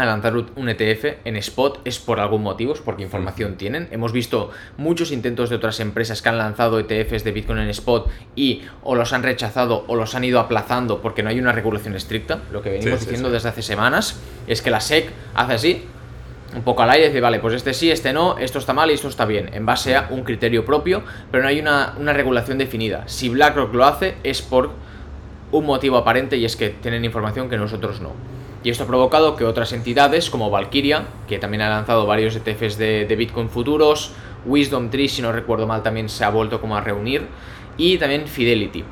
a 0.00 0.06
lanzar 0.06 0.34
un 0.36 0.68
ETF 0.68 1.24
en 1.24 1.36
spot 1.36 1.80
es 1.84 1.98
por 1.98 2.20
algún 2.20 2.42
motivo, 2.42 2.72
es 2.72 2.80
porque 2.80 3.02
información 3.02 3.56
tienen. 3.56 3.88
Hemos 3.90 4.12
visto 4.12 4.50
muchos 4.76 5.10
intentos 5.12 5.50
de 5.50 5.56
otras 5.56 5.80
empresas 5.80 6.22
que 6.22 6.28
han 6.28 6.38
lanzado 6.38 6.78
ETFs 6.78 7.24
de 7.24 7.32
Bitcoin 7.32 7.58
en 7.58 7.68
spot 7.70 8.08
y 8.36 8.62
o 8.82 8.94
los 8.94 9.12
han 9.12 9.22
rechazado 9.22 9.84
o 9.88 9.96
los 9.96 10.14
han 10.14 10.24
ido 10.24 10.40
aplazando 10.40 11.00
porque 11.02 11.22
no 11.22 11.30
hay 11.30 11.38
una 11.38 11.52
regulación 11.52 11.94
estricta. 11.94 12.40
Lo 12.52 12.62
que 12.62 12.70
venimos 12.70 13.00
Sí, 13.00 13.04
sí, 13.04 13.04
diciendo 13.06 13.28
sí. 13.28 13.34
desde 13.34 13.48
hace 13.48 13.62
semanas 13.62 14.20
es 14.46 14.62
que 14.62 14.70
la 14.70 14.80
SEC 14.80 15.10
hace 15.34 15.52
así, 15.54 15.84
un 16.54 16.62
poco 16.62 16.82
al 16.82 16.90
aire, 16.90 17.08
dice, 17.08 17.20
vale, 17.20 17.40
pues 17.40 17.54
este 17.54 17.74
sí, 17.74 17.90
este 17.90 18.12
no, 18.12 18.38
esto 18.38 18.58
está 18.58 18.72
mal 18.72 18.90
y 18.90 18.94
esto 18.94 19.08
está 19.08 19.24
bien, 19.26 19.50
en 19.52 19.66
base 19.66 19.96
a 19.96 20.08
un 20.10 20.22
criterio 20.22 20.64
propio, 20.64 21.02
pero 21.30 21.42
no 21.42 21.48
hay 21.50 21.60
una, 21.60 21.94
una 21.98 22.12
regulación 22.12 22.56
definida. 22.58 23.02
Si 23.06 23.28
BlackRock 23.28 23.74
lo 23.74 23.84
hace 23.84 24.14
es 24.22 24.40
por 24.42 24.70
un 25.50 25.66
motivo 25.66 25.96
aparente 25.96 26.36
y 26.36 26.44
es 26.44 26.56
que 26.56 26.70
tienen 26.70 27.04
información 27.04 27.50
que 27.50 27.56
nosotros 27.56 28.00
no. 28.00 28.12
Y 28.64 28.70
esto 28.70 28.84
ha 28.84 28.86
provocado 28.86 29.36
que 29.36 29.44
otras 29.44 29.72
entidades 29.72 30.30
como 30.30 30.50
Valkyria, 30.50 31.06
que 31.28 31.38
también 31.38 31.62
ha 31.62 31.68
lanzado 31.68 32.06
varios 32.06 32.34
ETFs 32.36 32.76
de, 32.76 33.06
de 33.06 33.16
Bitcoin 33.16 33.48
futuros, 33.48 34.12
Wisdom 34.46 34.90
Tree, 34.90 35.08
si 35.08 35.22
no 35.22 35.32
recuerdo 35.32 35.66
mal, 35.66 35.82
también 35.82 36.08
se 36.08 36.24
ha 36.24 36.30
vuelto 36.30 36.60
como 36.60 36.76
a 36.76 36.80
reunir, 36.80 37.26
y 37.76 37.98
también 37.98 38.26
Fidelity, 38.26 38.84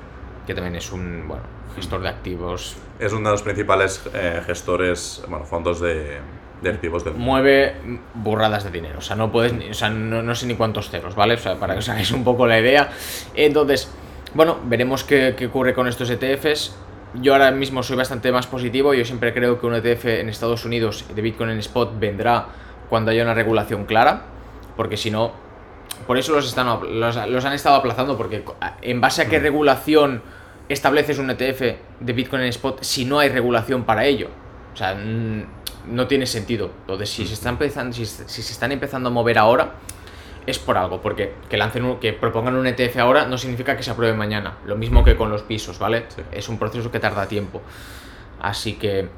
que 0.47 0.55
también 0.55 0.77
es 0.77 0.93
un, 0.93 1.27
bueno, 1.27 1.43
gestor 1.75 2.01
de 2.01 2.09
activos 2.09 2.77
Es 2.99 3.13
uno 3.13 3.29
de 3.29 3.33
los 3.33 3.43
principales 3.43 4.03
eh, 4.15 4.41
gestores, 4.47 5.23
bueno, 5.29 5.45
fondos 5.45 5.81
de, 5.81 6.19
de 6.63 6.71
activos 6.71 7.05
del 7.05 7.15
mundo. 7.15 7.27
mueve 7.27 7.75
burradas 8.15 8.65
de 8.65 8.71
dinero. 8.71 8.99
O 8.99 9.03
sea, 9.03 9.17
no 9.17 9.31
puedes, 9.31 9.53
o 9.53 9.75
sea, 9.75 9.91
no, 9.91 10.23
no 10.23 10.35
sé 10.35 10.47
ni 10.47 10.55
cuántos 10.55 10.91
ceros, 10.91 11.15
¿vale? 11.15 11.35
O 11.35 11.39
sea, 11.39 11.57
para 11.57 11.75
que 11.75 11.81
os 11.81 11.89
hagáis 11.89 12.13
un 12.13 12.25
poco 12.25 12.47
la 12.47 12.59
idea. 12.59 12.91
Entonces, 13.35 13.91
bueno, 14.35 14.59
veremos 14.65 15.05
qué, 15.05 15.35
qué 15.37 15.47
ocurre 15.47 15.75
con 15.75 15.89
estos 15.89 16.09
ETFs. 16.11 16.77
Yo 17.15 17.33
ahora 17.33 17.51
mismo 17.51 17.83
soy 17.83 17.97
bastante 17.97 18.31
más 18.33 18.47
positivo. 18.47 18.95
Yo 18.95 19.05
siempre 19.05 19.33
creo 19.33 19.61
que 19.61 19.67
un 19.67 19.75
ETF 19.75 20.07
en 20.07 20.29
Estados 20.29 20.65
Unidos 20.65 21.05
de 21.15 21.23
Bitcoin 21.23 21.51
en 21.51 21.59
spot 21.59 21.99
vendrá 21.99 22.47
cuando 22.89 23.11
haya 23.11 23.23
una 23.23 23.35
regulación 23.35 23.87
clara. 23.87 24.23
Porque 24.77 24.97
si 24.97 25.11
no, 25.11 25.33
por 26.07 26.19
eso 26.19 26.33
los, 26.33 26.47
están, 26.47 26.67
los, 27.01 27.17
los 27.29 27.45
han 27.45 27.53
estado 27.53 27.77
aplazando. 27.77 28.17
Porque 28.17 28.45
en 28.83 29.01
base 29.01 29.23
a 29.23 29.29
qué 29.29 29.39
regulación 29.39 30.23
estableces 30.69 31.19
un 31.19 31.31
ETF 31.31 31.61
de 32.01 32.13
Bitcoin 32.13 32.43
en 32.43 32.49
spot 32.49 32.83
si 32.83 33.05
no 33.05 33.19
hay 33.19 33.29
regulación 33.29 33.85
para 33.85 34.05
ello. 34.05 34.29
O 34.75 34.77
sea, 34.77 34.95
mm, 34.95 35.95
no 35.95 36.07
tiene 36.07 36.27
sentido. 36.27 36.71
Entonces, 36.81 37.11
si 37.11 37.27
se 37.27 37.35
están 37.35 37.55
empezando, 37.55 37.95
si, 37.95 38.05
si 38.05 38.43
se 38.43 38.53
están 38.53 38.73
empezando 38.73 39.09
a 39.09 39.13
mover 39.13 39.39
ahora, 39.39 39.75
es 40.47 40.59
por 40.59 40.79
algo, 40.79 41.01
porque 41.03 41.35
que 41.49 41.57
lancen 41.57 41.85
un- 41.85 41.99
que 41.99 42.13
propongan 42.13 42.55
un 42.57 42.67
ETF 42.67 42.99
ahora 42.99 43.27
no 43.27 43.37
significa 43.39 43.77
que 43.77 43.83
se 43.83 43.91
apruebe 43.91 44.17
mañana. 44.17 44.59
Lo 44.67 44.77
mismo 44.77 45.03
que 45.05 45.17
con 45.17 45.31
los 45.31 45.43
pisos, 45.43 45.79
¿vale? 45.79 46.05
Sí. 46.09 46.23
Es 46.33 46.49
un 46.49 46.59
proceso 46.59 46.91
que 46.91 47.01
tarda 47.01 47.27
tiempo. 47.27 47.63
Así 48.41 48.75
que, 48.75 49.09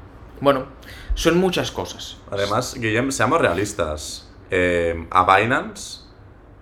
bueno, 0.41 0.65
son 1.13 1.37
muchas 1.37 1.71
cosas. 1.71 2.17
Además, 2.31 2.75
Guillem, 2.75 3.11
seamos 3.11 3.41
realistas. 3.41 4.29
Eh, 4.51 5.07
a 5.11 5.35
Binance 5.37 6.01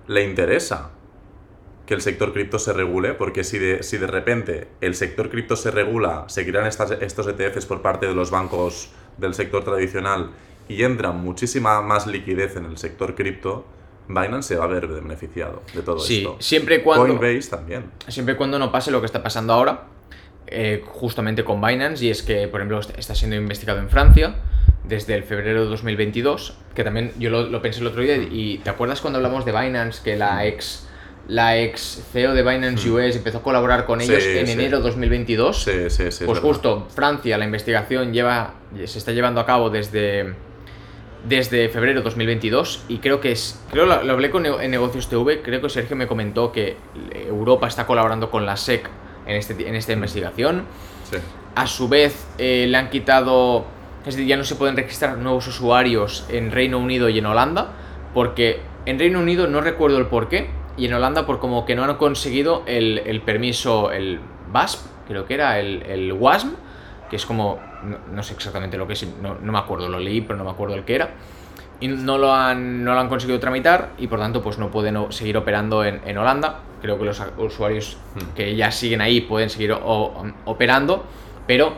le 0.08 0.24
interesa 0.26 0.90
que 1.86 1.94
el 1.94 2.02
sector 2.02 2.34
cripto 2.34 2.60
se 2.60 2.74
regule, 2.74 3.14
porque 3.14 3.46
si 3.46 3.58
de, 3.60 3.82
si 3.84 3.98
de 3.98 4.08
repente 4.08 4.68
el 4.82 4.94
sector 4.96 5.30
cripto 5.30 5.56
se 5.56 5.72
regula, 5.72 6.26
se 6.28 6.46
crean 6.46 6.66
estas, 6.66 6.92
estos 6.92 7.28
ETFs 7.28 7.66
por 7.66 7.82
parte 7.82 8.08
de 8.08 8.14
los 8.14 8.30
bancos 8.30 8.90
del 9.18 9.34
sector 9.34 9.64
tradicional 9.64 10.32
y 10.68 10.84
entra 10.84 11.12
muchísima 11.12 11.82
más 11.82 12.06
liquidez 12.06 12.58
en 12.58 12.66
el 12.66 12.78
sector 12.78 13.16
cripto, 13.16 13.66
Binance 14.08 14.50
se 14.50 14.56
va 14.56 14.66
a 14.66 14.68
ver 14.68 14.88
beneficiado 14.88 15.62
de 15.74 15.82
todo 15.82 16.00
Sí, 16.00 16.20
esto. 16.20 16.38
siempre 16.40 16.82
cuando... 16.82 17.18
Coinbase 17.18 17.50
también. 17.50 17.86
Siempre 18.08 18.36
y 18.36 18.38
cuando 18.38 18.58
no 18.60 18.72
pase 18.72 18.90
lo 18.92 19.00
que 19.02 19.06
está 19.06 19.22
pasando 19.22 19.54
ahora, 19.54 19.84
eh, 20.48 20.82
justamente 20.86 21.44
con 21.44 21.60
Binance, 21.62 22.06
y 22.06 22.10
es 22.10 22.24
que, 22.24 22.48
por 22.48 22.62
ejemplo, 22.62 22.80
est- 22.80 22.98
está 22.98 23.14
siendo 23.16 23.36
investigado 23.36 23.80
en 23.80 23.90
Francia 23.90 24.36
desde 24.86 25.14
el 25.16 25.24
febrero 25.24 25.64
de 25.64 25.70
2022, 25.70 26.58
que 26.74 26.84
también 26.86 27.12
yo 27.20 27.30
lo, 27.30 27.44
lo 27.48 27.62
pensé 27.62 27.82
el 27.82 27.88
otro 27.88 28.02
día, 28.02 28.16
y 28.16 28.60
¿te 28.60 28.70
acuerdas 28.70 29.02
cuando 29.02 29.18
hablamos 29.18 29.44
de 29.44 29.52
Binance, 29.52 30.02
que 30.02 30.16
la 30.16 30.46
ex, 30.46 30.88
la 31.28 31.58
ex 31.58 32.02
CEO 32.14 32.34
de 32.34 32.42
Binance 32.44 32.90
US 32.90 33.18
empezó 33.18 33.40
a 33.40 33.44
colaborar 33.44 33.86
con 33.86 34.00
Sí, 34.00 34.10
ellos 34.10 34.24
en 34.24 34.46
sí. 34.48 34.54
enero 34.54 34.78
de 34.78 34.84
2022? 34.84 35.64
Sí, 35.64 35.72
sí, 35.90 36.04
sí. 36.04 36.04
es 36.04 36.22
Pues 36.26 36.40
justo, 36.40 36.88
Francia, 36.96 37.38
la 37.38 37.44
investigación 37.44 38.14
lleva, 38.14 38.54
se 38.86 38.98
está 38.98 39.12
llevando 39.12 39.42
a 39.42 39.46
cabo 39.46 39.70
desde, 39.70 40.34
desde 41.24 41.70
febrero 41.70 42.00
de 42.00 42.04
2022 42.04 42.86
y 42.88 43.00
creo 43.00 43.20
que 43.20 43.32
es, 43.32 43.62
creo 43.72 43.86
lo, 43.86 44.04
lo 44.04 44.14
hablé 44.14 44.30
con, 44.30 44.46
en 44.46 44.72
Negocios 44.72 45.10
TV, 45.10 45.42
creo 45.42 45.62
que 45.62 45.70
Sergio 45.70 45.96
me 45.96 46.08
comentó 46.08 46.52
que 46.52 46.78
Europa 47.12 47.68
está 47.68 47.86
colaborando 47.86 48.30
con 48.30 48.46
la 48.46 48.56
SEC 48.58 48.90
en, 49.26 49.36
este, 49.36 49.68
en 49.68 49.76
esta 49.76 49.94
investigación. 49.94 50.64
Sí. 51.10 51.18
A 51.56 51.68
su 51.68 51.88
vez, 51.88 52.28
eh, 52.38 52.66
le 52.68 52.78
han 52.78 52.90
quitado, 52.90 53.66
es 54.02 54.16
decir, 54.16 54.28
ya 54.28 54.38
no 54.38 54.44
se 54.44 54.56
pueden 54.56 54.76
registrar 54.76 55.18
nuevos 55.18 55.48
usuarios 55.48 56.26
en 56.30 56.52
Reino 56.52 56.78
Unido 56.78 57.10
y 57.10 57.18
en 57.18 57.26
Holanda, 57.26 57.74
porque 58.14 58.60
en 58.86 59.00
Reino 59.00 59.20
Unido 59.20 59.48
no 59.48 59.62
recuerdo 59.62 59.98
el 59.98 60.06
por 60.06 60.30
qué, 60.30 60.50
y 60.78 60.86
en 60.86 60.94
Holanda 60.94 61.26
por 61.26 61.40
como 61.40 61.66
que 61.66 61.76
no 61.76 61.84
han 61.84 61.96
conseguido 61.96 62.64
el, 62.68 63.00
el 63.00 63.22
permiso, 63.22 63.92
el 63.92 64.20
VASP, 64.52 64.86
creo 65.08 65.26
que 65.26 65.34
era 65.34 65.60
el, 65.60 65.84
el 65.84 66.14
WASM, 66.14 66.50
que 67.10 67.16
es 67.16 67.26
como, 67.26 67.60
no, 68.12 68.24
sé 68.24 68.34
exactamente 68.34 68.78
lo 68.78 68.88
que 68.88 68.94
es, 68.94 69.08
no, 69.22 69.36
no, 69.42 69.52
me 69.52 69.60
acuerdo, 69.60 69.90
lo 69.90 70.00
leí, 70.00 70.22
pero 70.22 70.38
no 70.38 70.44
me 70.44 70.52
acuerdo 70.52 70.76
el 70.76 70.84
que 70.84 70.96
era. 70.96 71.10
Y 71.80 71.88
no 71.88 72.18
lo 72.18 72.34
han, 72.34 72.84
no 72.84 72.94
lo 72.94 73.00
han 73.00 73.08
conseguido 73.08 73.40
tramitar 73.40 73.92
y 74.00 74.08
por 74.08 74.20
tanto 74.20 74.42
pues 74.42 74.58
no 74.58 74.72
pueden 74.72 75.12
seguir 75.12 75.38
operando 75.38 75.84
en, 75.84 76.02
en 76.06 76.18
Holanda. 76.18 76.62
Creo 76.82 76.98
que 76.98 77.06
los 77.06 77.22
usuarios 77.38 77.98
hmm. 78.16 78.36
que 78.36 78.56
ya 78.56 78.72
siguen 78.72 79.02
ahí 79.02 79.22
pueden 79.22 79.50
seguir 79.50 79.74
operando, 79.74 81.06
pero 81.46 81.74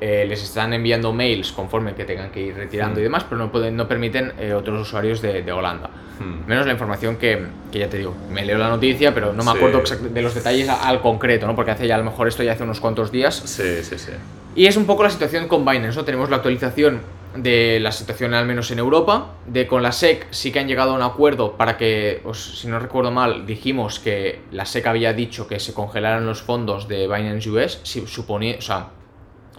eh, 0.00 0.26
les 0.28 0.42
están 0.42 0.72
enviando 0.72 1.12
mails 1.12 1.50
conforme 1.50 1.94
que 1.94 2.04
tengan 2.04 2.30
que 2.30 2.40
ir 2.40 2.54
retirando 2.54 3.00
y 3.00 3.02
hmm. 3.02 3.04
demás, 3.04 3.24
pero 3.24 3.38
no, 3.38 3.50
pueden, 3.50 3.76
no 3.76 3.88
permiten 3.88 4.32
eh, 4.38 4.54
otros 4.54 4.80
usuarios 4.80 5.20
de, 5.20 5.42
de 5.42 5.52
Holanda. 5.52 5.90
Hmm. 6.20 6.48
Menos 6.48 6.66
la 6.66 6.72
información 6.72 7.16
que, 7.16 7.46
que, 7.70 7.80
ya 7.80 7.88
te 7.88 7.98
digo, 7.98 8.14
me 8.30 8.44
leo 8.44 8.58
la 8.58 8.68
noticia, 8.68 9.12
pero 9.12 9.32
no 9.32 9.44
me 9.44 9.50
acuerdo 9.50 9.82
de 9.82 10.22
los 10.22 10.34
detalles 10.34 10.68
al 10.68 11.00
concreto, 11.00 11.46
¿no? 11.46 11.54
Porque 11.54 11.72
hace 11.72 11.86
ya 11.86 11.96
a 11.96 11.98
lo 11.98 12.04
mejor 12.04 12.28
esto 12.28 12.42
ya 12.42 12.52
hace 12.52 12.62
unos 12.62 12.80
cuantos 12.80 13.10
días. 13.10 13.34
Sí, 13.34 13.82
sí, 13.82 13.98
sí. 13.98 14.12
Y 14.58 14.66
es 14.66 14.76
un 14.76 14.86
poco 14.86 15.04
la 15.04 15.10
situación 15.10 15.46
con 15.46 15.64
Binance, 15.64 15.96
¿no? 15.96 16.04
Tenemos 16.04 16.30
la 16.30 16.36
actualización 16.38 17.00
de 17.36 17.78
la 17.78 17.92
situación 17.92 18.34
al 18.34 18.44
menos 18.44 18.72
en 18.72 18.80
Europa, 18.80 19.36
de 19.46 19.68
con 19.68 19.84
la 19.84 19.92
SEC 19.92 20.26
sí 20.32 20.50
que 20.50 20.58
han 20.58 20.66
llegado 20.66 20.90
a 20.90 20.94
un 20.96 21.02
acuerdo 21.02 21.56
para 21.56 21.76
que, 21.76 22.20
si 22.32 22.66
no 22.66 22.80
recuerdo 22.80 23.12
mal, 23.12 23.46
dijimos 23.46 24.00
que 24.00 24.40
la 24.50 24.66
SEC 24.66 24.84
había 24.88 25.12
dicho 25.12 25.46
que 25.46 25.60
se 25.60 25.72
congelaran 25.74 26.26
los 26.26 26.42
fondos 26.42 26.88
de 26.88 27.06
Binance 27.06 27.48
US, 27.48 27.80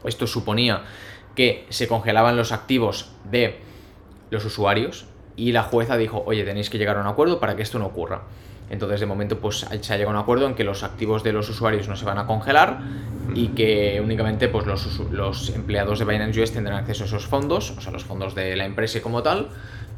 esto 0.04 0.28
suponía 0.28 0.84
que 1.34 1.66
se 1.70 1.88
congelaban 1.88 2.36
los 2.36 2.52
activos 2.52 3.14
de 3.24 3.58
los 4.32 4.44
usuarios 4.44 5.06
y 5.38 5.54
la 5.54 5.64
jueza 5.64 5.96
dijo, 5.96 6.24
oye, 6.26 6.44
tenéis 6.44 6.70
que 6.70 6.78
llegar 6.78 6.98
a 6.98 7.00
un 7.00 7.08
acuerdo 7.08 7.40
para 7.40 7.56
que 7.56 7.62
esto 7.62 7.80
no 7.80 7.86
ocurra. 7.86 8.24
Entonces, 8.70 9.00
de 9.00 9.06
momento, 9.06 9.40
pues 9.40 9.60
se 9.60 9.94
ha 9.94 9.98
llegado 9.98 10.16
a 10.16 10.20
un 10.20 10.24
acuerdo 10.24 10.48
en 10.48 10.56
que 10.56 10.64
los 10.64 10.84
activos 10.84 11.24
de 11.24 11.34
los 11.34 11.50
usuarios 11.50 11.88
no 11.88 11.96
se 11.96 12.06
van 12.06 12.18
a 12.18 12.26
congelar 12.26 12.80
y 13.34 13.50
que 13.50 14.02
únicamente 14.04 14.48
pues, 14.48 14.66
los, 14.66 15.00
los 15.12 15.50
empleados 15.50 16.00
de 16.00 16.06
Binance 16.06 16.42
US 16.42 16.52
tendrán 16.52 16.78
acceso 16.78 17.04
a 17.04 17.08
esos 17.08 17.26
fondos, 17.26 17.72
o 17.72 17.82
sea, 17.82 17.92
los 17.92 18.04
fondos 18.04 18.36
de 18.36 18.56
la 18.56 18.66
empresa 18.66 19.02
como 19.02 19.24
tal, 19.24 19.50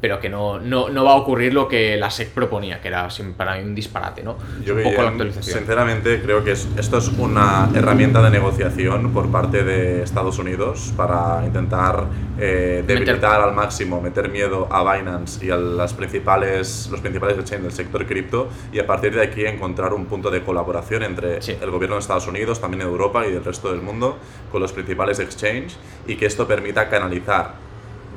pero 0.02 0.18
que 0.18 0.28
no, 0.28 0.58
no, 0.58 1.04
va 1.04 1.12
a 1.12 1.14
ocurrir 1.14 1.54
lo 1.54 1.68
que 1.68 1.96
la 1.96 2.10
SEC 2.10 2.30
proponía, 2.30 2.80
que 2.80 2.88
era 2.88 3.06
para 3.36 3.56
mí 3.56 3.62
un 3.62 3.72
disparate, 3.72 4.24
¿no? 4.24 4.36
Yo 4.64 4.74
un 4.74 4.82
poco 4.82 5.00
la 5.00 5.10
actualización. 5.10 5.58
Sinceramente, 5.58 6.20
creo 6.20 6.42
que 6.42 6.50
esto 6.50 6.98
es 6.98 7.06
una 7.18 7.70
herramienta 7.72 8.20
de 8.20 8.30
negociación 8.30 9.12
por 9.12 9.30
parte 9.30 9.62
de 9.62 10.02
Estados 10.02 10.40
Unidos 10.40 10.92
para 10.96 11.46
intentar 11.46 12.06
eh, 12.36 12.82
debilitar 12.84 13.42
al 13.42 13.54
máximo, 13.54 14.00
meter 14.00 14.28
miedo 14.28 14.66
a 14.72 14.82
Binance 14.92 15.46
y 15.46 15.50
a 15.50 15.56
las 15.56 15.94
principales, 15.94 16.88
los 16.90 17.00
principales 17.00 17.38
exchanges 17.38 17.62
del 17.62 17.72
sector 17.72 18.04
cripto 18.04 18.48
y 18.72 18.80
a 18.80 18.86
partir 18.88 19.14
de 19.14 19.22
aquí 19.22 19.46
encontrar 19.46 19.94
un 19.94 20.06
punto 20.06 20.32
de 20.32 20.42
colaboración 20.42 21.04
entre 21.04 21.38
el 21.38 21.70
gobierno 21.70 21.94
de 21.94 22.00
Estados 22.00 22.26
Unidos, 22.26 22.60
también 22.60 22.80
de 22.80 22.86
Europa 22.86 23.24
y 23.24 23.30
del 23.30 23.44
resto 23.44 23.70
del 23.70 23.82
mundo 23.82 24.18
con 24.50 24.60
los 24.60 24.72
principales 24.72 25.20
exchanges 25.20 25.76
y 26.08 26.16
que 26.16 26.26
esto 26.26 26.48
permita 26.48 26.88
canalizar 26.88 27.54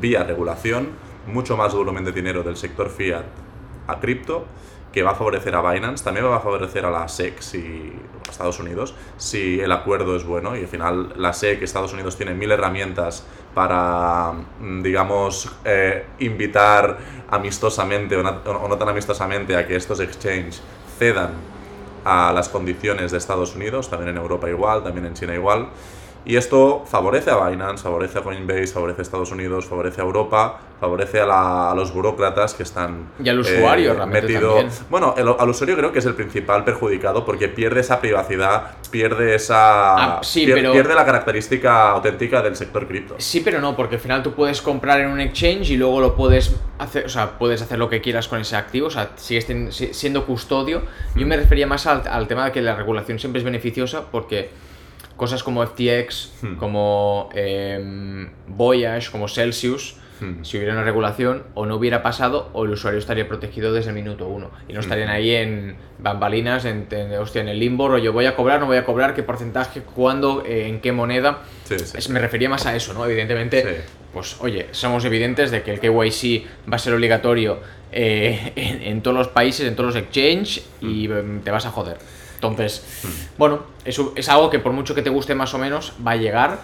vía 0.02 0.24
regulación 0.24 1.05
mucho 1.28 1.58
más 1.58 1.74
volumen 1.74 2.04
de 2.06 2.12
dinero 2.12 2.44
del 2.44 2.58
sector 2.58 2.90
fiat 2.90 3.26
a 3.88 4.00
cripto, 4.00 4.46
que 4.92 5.04
va 5.04 5.12
a 5.12 5.16
favorecer 5.16 5.54
a 5.56 5.62
Binance, 5.72 6.06
también 6.06 6.26
va 6.26 6.38
a 6.38 6.40
favorecer 6.40 6.86
a 6.86 6.90
la 6.90 7.08
SEC 7.08 7.42
y 7.56 7.92
a 8.28 8.32
Estados 8.32 8.60
Unidos 8.60 8.96
si 9.18 9.60
el 9.60 9.72
acuerdo 9.74 10.16
es 10.16 10.24
bueno 10.24 10.56
y 10.56 10.62
al 10.62 10.68
final 10.68 11.14
la 11.18 11.34
SEC 11.34 11.62
Estados 11.62 11.92
Unidos 11.92 12.16
tiene 12.16 12.34
mil 12.34 12.50
herramientas 12.50 13.26
para, 13.54 14.32
mm, 14.62 14.82
digamos, 14.82 15.52
eh, 15.66 16.06
invitar 16.20 16.98
amistosamente 17.30 18.16
o 18.16 18.24
no 18.24 18.78
tan 18.78 18.88
amistosamente 18.88 19.58
a 19.58 19.68
que 19.68 19.76
estos 19.76 20.00
exchanges 20.00 20.62
cedan 20.98 21.32
a 22.06 22.32
las 22.32 22.48
condiciones 22.48 23.12
de 23.12 23.18
Estados 23.18 23.56
Unidos, 23.56 23.90
también 23.90 24.12
en 24.12 24.18
Europa 24.18 24.50
igual, 24.50 24.84
también 24.84 25.08
en 25.08 25.14
China 25.16 25.34
igual. 25.34 25.70
Y 26.26 26.38
esto 26.38 26.84
favorece 26.88 27.30
a 27.30 27.48
Binance, 27.48 27.84
favorece 27.84 28.18
a 28.18 28.24
Coinbase, 28.24 28.68
favorece 28.68 29.02
a 29.02 29.04
Estados 29.04 29.32
Unidos, 29.32 29.66
favorece 29.66 30.02
a 30.02 30.06
Europa, 30.06 30.60
favorece 30.80 31.22
a, 31.22 31.72
los 31.76 31.94
burócratas 31.94 32.56
que 32.56 32.64
están... 32.64 33.10
Y 33.24 33.30
al 33.30 33.40
usuario 33.40 33.94
eh, 33.94 34.06
metido... 34.08 34.58
Bueno, 34.90 35.14
al 35.16 35.50
usuario 35.50 35.78
creo 35.78 35.92
que 35.92 36.00
es 36.00 36.06
el 36.06 36.16
principal 36.16 36.64
perjudicado 36.64 37.24
porque 37.24 37.48
pierde 37.48 37.82
esa 37.82 38.02
privacidad, 38.02 38.72
pierde 38.90 39.36
esa... 39.36 40.18
Ah, 40.18 40.20
sí, 40.24 40.46
pierde, 40.46 40.96
la 40.96 41.06
característica 41.06 41.92
auténtica 41.92 42.42
del 42.42 42.56
sector 42.56 42.88
cripto. 42.88 43.16
Sí, 43.20 43.42
pero 43.42 43.62
no, 43.62 43.76
porque 43.76 43.96
al 43.96 44.02
final 44.02 44.24
tú 44.24 44.34
puedes 44.34 44.64
comprar 44.64 45.02
en 45.02 45.12
un 45.12 45.22
exchange 45.22 45.70
y 45.70 45.78
luego 45.78 46.02
lo 46.02 46.16
puedes 46.16 46.56
hacer, 46.80 47.06
o 47.06 47.10
sea, 47.10 47.38
puedes 47.38 47.62
hacer 47.62 47.78
lo 47.78 47.88
que 47.88 48.02
quieras 48.02 48.28
con 48.28 48.42
ese 48.42 48.56
activo, 48.56 48.88
o 48.88 48.92
sea, 48.92 49.12
sigues 49.16 49.46
siendo 49.92 50.26
custodio. 50.26 50.82
Yo 51.16 51.28
me 51.28 51.38
refería 51.38 51.68
más 51.68 51.86
al, 51.86 52.02
al 52.08 52.28
tema 52.28 52.46
de 52.46 52.52
que 52.52 52.64
la 52.64 52.76
regulación 52.76 53.20
siempre 53.20 53.40
es 53.40 53.46
beneficiosa 53.46 54.06
porque 54.12 54.50
cosas 55.16 55.44
como 55.44 55.66
FTX, 55.66 56.32
hmm. 56.42 56.56
como 56.56 57.30
eh, 57.34 58.28
Voyage, 58.48 59.12
como 59.12 59.28
Celsius, 59.28 59.96
hmm. 60.20 60.44
si 60.44 60.58
hubiera 60.58 60.74
una 60.74 60.84
regulación, 60.84 61.44
o 61.54 61.66
no 61.66 61.76
hubiera 61.76 62.04
pasado, 62.04 62.50
o 62.54 62.66
el 62.66 62.72
usuario 62.72 63.00
estaría 63.00 63.28
protegido 63.28 63.74
desde 63.74 63.90
el 63.90 63.96
minuto 63.96 64.28
uno. 64.28 64.52
Y 64.68 64.74
no 64.74 64.80
hmm. 64.80 64.84
estarían 64.84 65.10
ahí 65.10 65.32
en 65.36 65.76
bambalinas, 66.00 66.66
en, 66.66 66.88
hostia, 67.20 67.42
en 67.42 67.50
el 67.50 67.60
limbo, 67.60 67.98
yo 67.98 68.14
voy 68.14 68.26
a 68.26 68.36
cobrar, 68.36 68.60
no 68.60 68.66
voy 68.66 68.78
a 68.78 68.86
cobrar, 68.86 69.14
qué 69.14 69.24
porcentaje, 69.24 69.82
cuándo, 69.82 70.44
eh, 70.46 70.68
en 70.68 70.82
qué 70.82 70.92
moneda. 70.92 71.44
me 72.10 72.20
refería 72.20 72.50
más 72.50 72.66
a 72.66 72.76
eso, 72.76 72.94
¿no? 72.94 73.06
Evidentemente, 73.06 73.84
pues 74.14 74.38
oye, 74.40 74.68
somos 74.72 75.04
evidentes 75.06 75.52
de 75.52 75.62
que 75.62 75.72
el 75.72 75.80
KYC 75.80 76.46
va 76.72 76.76
a 76.76 76.80
ser 76.80 76.94
obligatorio 76.94 77.60
eh, 77.92 78.52
en, 78.56 78.82
en, 78.82 79.02
todos 79.02 79.18
los 79.18 79.28
países, 79.30 79.68
en 79.68 79.76
todos 79.76 79.96
los 79.96 80.04
exchanges, 80.04 80.66
y 80.82 81.06
em, 81.06 81.42
te 81.42 81.52
vas 81.52 81.66
a 81.66 81.72
joder. 81.72 81.98
Entonces, 82.48 82.84
bueno, 83.38 83.64
eso 83.84 84.14
es 84.16 84.30
algo 84.30 84.50
que 84.50 84.60
por 84.60 84.72
mucho 84.72 84.96
que 84.96 85.02
te 85.02 85.10
guste 85.10 85.36
más 85.36 85.54
o 85.54 85.58
menos, 85.58 85.94
va 86.06 86.12
a 86.12 86.16
llegar 86.16 86.60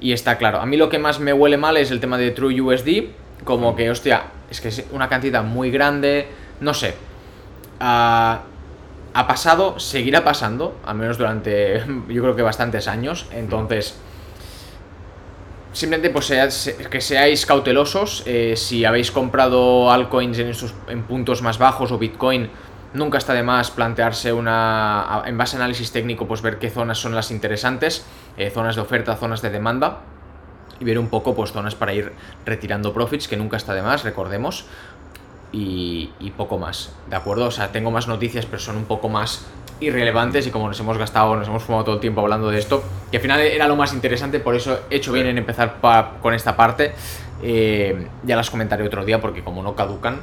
y 0.00 0.12
está 0.12 0.38
claro. 0.38 0.60
A 0.60 0.66
mí 0.66 0.76
lo 0.76 0.88
que 0.88 0.98
más 0.98 1.20
me 1.20 1.32
huele 1.32 1.56
mal 1.56 1.76
es 1.76 1.90
el 1.90 2.00
tema 2.00 2.18
de 2.18 2.30
True 2.30 2.60
USD, 2.60 3.04
como 3.44 3.76
que, 3.76 3.90
hostia, 3.90 4.24
es 4.50 4.60
que 4.60 4.68
es 4.68 4.84
una 4.92 5.08
cantidad 5.08 5.42
muy 5.42 5.70
grande, 5.70 6.28
no 6.60 6.74
sé. 6.74 6.94
ha 7.80 8.42
pasado, 9.26 9.78
seguirá 9.78 10.24
pasando, 10.24 10.76
al 10.84 10.96
menos 10.96 11.18
durante, 11.18 11.82
yo 12.08 12.22
creo 12.22 12.36
que 12.36 12.42
bastantes 12.42 12.88
años, 12.88 13.26
entonces... 13.32 13.98
Simplemente 15.72 16.08
pues 16.08 16.32
que 16.90 17.00
seáis 17.02 17.44
cautelosos. 17.44 18.22
Eh, 18.24 18.54
si 18.56 18.86
habéis 18.86 19.10
comprado 19.10 19.90
altcoins 19.90 20.38
en 20.88 21.02
puntos 21.02 21.42
más 21.42 21.58
bajos 21.58 21.92
o 21.92 21.98
Bitcoin, 21.98 22.48
Nunca 22.96 23.18
está 23.18 23.34
de 23.34 23.42
más 23.42 23.70
plantearse 23.70 24.32
una, 24.32 25.22
en 25.26 25.36
base 25.36 25.56
a 25.56 25.58
análisis 25.58 25.92
técnico, 25.92 26.26
pues 26.26 26.40
ver 26.40 26.58
qué 26.58 26.70
zonas 26.70 26.96
son 26.96 27.14
las 27.14 27.30
interesantes, 27.30 28.06
eh, 28.38 28.48
zonas 28.48 28.74
de 28.74 28.80
oferta, 28.80 29.14
zonas 29.16 29.42
de 29.42 29.50
demanda, 29.50 29.98
y 30.80 30.84
ver 30.86 30.98
un 30.98 31.08
poco 31.08 31.34
pues 31.34 31.52
zonas 31.52 31.74
para 31.74 31.92
ir 31.92 32.12
retirando 32.46 32.94
profits, 32.94 33.28
que 33.28 33.36
nunca 33.36 33.58
está 33.58 33.74
de 33.74 33.82
más, 33.82 34.02
recordemos, 34.02 34.64
y, 35.52 36.10
poco 36.38 36.56
más, 36.56 36.94
¿de 37.10 37.16
acuerdo? 37.16 37.46
O 37.46 37.50
sea, 37.50 37.70
tengo 37.70 37.90
más 37.90 38.08
noticias, 38.08 38.46
pero 38.46 38.60
son 38.60 38.76
un 38.76 38.84
poco 38.86 39.10
más 39.10 39.46
irrelevantes 39.78 40.46
y 40.46 40.50
como 40.50 40.66
nos 40.66 40.80
hemos 40.80 40.96
gastado, 40.96 41.36
nos 41.36 41.48
hemos 41.48 41.64
fumado 41.64 41.84
todo 41.84 41.94
el 41.96 42.00
tiempo 42.00 42.22
hablando 42.22 42.48
de 42.48 42.58
esto, 42.58 42.82
que 43.10 43.18
al 43.18 43.22
final 43.22 43.40
era 43.40 43.68
lo 43.68 43.76
más 43.76 43.92
interesante, 43.92 44.40
por 44.40 44.54
eso 44.54 44.80
he 44.88 44.96
hecho 44.96 45.12
bien 45.12 45.26
en 45.26 45.36
empezar 45.36 45.76
con 46.22 46.32
esta 46.32 46.56
parte, 46.56 46.94
eh, 47.42 48.08
ya 48.24 48.36
las 48.36 48.50
comentaré 48.50 48.86
otro 48.86 49.04
día 49.04 49.20
porque 49.20 49.44
como 49.44 49.62
no 49.62 49.76
caducan, 49.76 50.20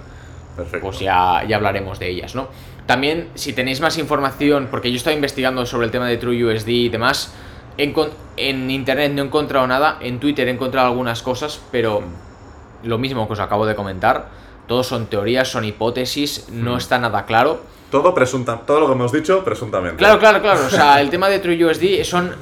pues 0.55 0.99
ya, 0.99 1.43
ya 1.47 1.55
hablaremos 1.55 1.99
de 1.99 2.09
ellas, 2.09 2.35
¿no? 2.35 2.47
También, 2.85 3.29
si 3.35 3.53
tenéis 3.53 3.79
más 3.79 3.97
información, 3.97 4.67
porque 4.69 4.91
yo 4.91 4.97
estaba 4.97 5.15
investigando 5.15 5.65
sobre 5.65 5.85
el 5.85 5.91
tema 5.91 6.07
de 6.07 6.17
TrueUSD 6.17 6.67
y 6.67 6.89
demás, 6.89 7.33
en, 7.77 7.93
en 8.37 8.69
internet 8.71 9.13
no 9.13 9.23
he 9.23 9.25
encontrado 9.25 9.65
nada, 9.67 9.97
en 10.01 10.19
Twitter 10.19 10.47
he 10.47 10.51
encontrado 10.51 10.87
algunas 10.87 11.21
cosas, 11.21 11.61
pero 11.71 12.01
mm. 12.01 12.87
lo 12.87 12.97
mismo 12.97 13.25
que 13.27 13.33
os 13.33 13.39
acabo 13.39 13.65
de 13.65 13.75
comentar, 13.75 14.29
todo 14.67 14.83
son 14.83 15.07
teorías, 15.07 15.49
son 15.49 15.63
hipótesis, 15.63 16.49
no 16.51 16.75
mm. 16.75 16.77
está 16.77 16.99
nada 16.99 17.25
claro. 17.25 17.61
Todo 17.89 18.13
presunta, 18.13 18.59
todo 18.65 18.81
lo 18.81 18.87
que 18.87 18.93
hemos 18.93 19.11
dicho, 19.11 19.43
presuntamente. 19.45 19.97
Claro, 19.97 20.19
claro, 20.19 20.41
claro. 20.41 20.65
O 20.65 20.69
sea, 20.69 20.99
el 20.99 21.09
tema 21.09 21.29
de 21.29 21.39
TrueUSD 21.39 22.03
son, 22.03 22.35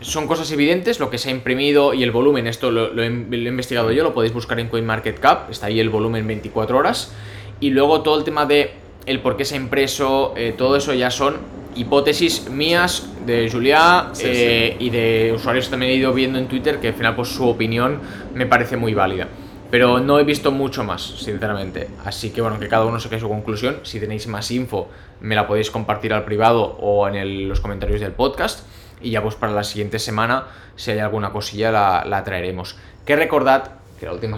son 0.00 0.26
cosas 0.26 0.50
evidentes, 0.50 0.98
lo 0.98 1.10
que 1.10 1.18
se 1.18 1.28
ha 1.28 1.32
imprimido 1.32 1.94
y 1.94 2.02
el 2.02 2.10
volumen, 2.10 2.48
esto 2.48 2.72
lo, 2.72 2.92
lo, 2.92 3.04
he, 3.04 3.10
lo 3.10 3.36
he 3.36 3.48
investigado 3.48 3.92
yo, 3.92 4.02
lo 4.02 4.12
podéis 4.12 4.32
buscar 4.32 4.58
en 4.58 4.68
CoinMarketCap, 4.68 5.50
está 5.50 5.66
ahí 5.66 5.78
el 5.78 5.90
volumen 5.90 6.26
24 6.26 6.76
horas. 6.76 7.12
Y 7.60 7.70
luego 7.70 8.02
todo 8.02 8.18
el 8.18 8.24
tema 8.24 8.46
de 8.46 8.72
el 9.06 9.20
por 9.20 9.36
qué 9.36 9.44
se 9.44 9.54
ha 9.54 9.58
impreso, 9.58 10.34
eh, 10.36 10.54
todo 10.56 10.76
eso 10.76 10.92
ya 10.92 11.10
son 11.10 11.36
hipótesis 11.76 12.48
mías 12.50 13.08
de 13.26 13.50
Julia 13.50 14.10
eh, 14.20 14.76
y 14.78 14.90
de 14.90 15.32
usuarios 15.34 15.66
que 15.66 15.70
también 15.70 15.92
he 15.92 15.94
ido 15.94 16.12
viendo 16.12 16.38
en 16.38 16.48
Twitter 16.48 16.80
que 16.80 16.88
al 16.88 16.94
final 16.94 17.14
pues 17.14 17.28
su 17.28 17.46
opinión 17.46 18.00
me 18.34 18.46
parece 18.46 18.76
muy 18.76 18.94
válida. 18.94 19.28
Pero 19.70 19.98
no 19.98 20.20
he 20.20 20.24
visto 20.24 20.52
mucho 20.52 20.84
más, 20.84 21.02
sinceramente. 21.02 21.88
Así 22.04 22.30
que 22.30 22.40
bueno, 22.40 22.60
que 22.60 22.68
cada 22.68 22.84
uno 22.84 23.00
saque 23.00 23.18
su 23.18 23.28
conclusión. 23.28 23.80
Si 23.82 23.98
tenéis 23.98 24.28
más 24.28 24.50
info, 24.52 24.88
me 25.20 25.34
la 25.34 25.48
podéis 25.48 25.72
compartir 25.72 26.12
al 26.12 26.24
privado 26.24 26.76
o 26.80 27.08
en 27.08 27.48
los 27.48 27.60
comentarios 27.60 28.00
del 28.00 28.12
podcast. 28.12 28.64
Y 29.02 29.10
ya 29.10 29.22
pues 29.22 29.34
para 29.34 29.52
la 29.52 29.64
siguiente 29.64 29.98
semana, 29.98 30.44
si 30.76 30.92
hay 30.92 31.00
alguna 31.00 31.30
cosilla, 31.30 31.72
la, 31.72 32.04
la 32.06 32.22
traeremos. 32.22 32.76
Que 33.04 33.16
recordad 33.16 33.72
que 33.98 34.06
la 34.06 34.12
última 34.12 34.36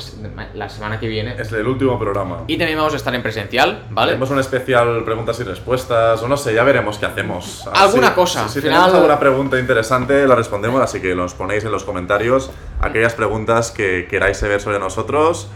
la 0.55 0.69
semana 0.69 1.01
que 1.01 1.09
viene. 1.09 1.35
Es 1.39 1.53
el 1.53 1.67
último 1.67 1.99
programa. 1.99 2.45
Y 2.47 2.57
también 2.57 2.79
vamos 2.79 2.95
a 2.95 2.97
estar 2.97 3.15
en 3.15 3.23
presencial, 3.23 3.87
¿vale? 3.91 4.13
Haremos 4.13 4.31
un 4.31 4.39
especial 4.39 5.05
preguntas 5.05 5.39
y 5.41 5.43
respuestas, 5.43 6.23
o 6.23 6.29
no 6.29 6.37
sé, 6.37 6.55
ya 6.55 6.65
veremos 6.65 6.99
qué 6.99 7.07
hacemos. 7.07 7.67
A 7.67 7.71
ver 7.71 7.79
Alguna 7.83 8.15
cosa, 8.15 8.49
Si, 8.49 8.61
tenemos 8.61 8.95
alguna 8.95 9.19
pregunta 9.19 9.59
interesante, 9.59 10.27
la 10.27 10.35
respondemos, 10.35 10.81
así 10.81 11.01
que 11.01 11.15
nos 11.15 11.35
ponéis 11.35 11.65
en 11.65 11.73
los 11.73 11.85
comentarios 11.85 12.51
aquellas 12.81 13.15
preguntas 13.15 13.71
que 13.71 14.07
queráis 14.09 14.37
saber 14.37 14.61
sobre 14.61 14.79
nosotros 14.79 15.49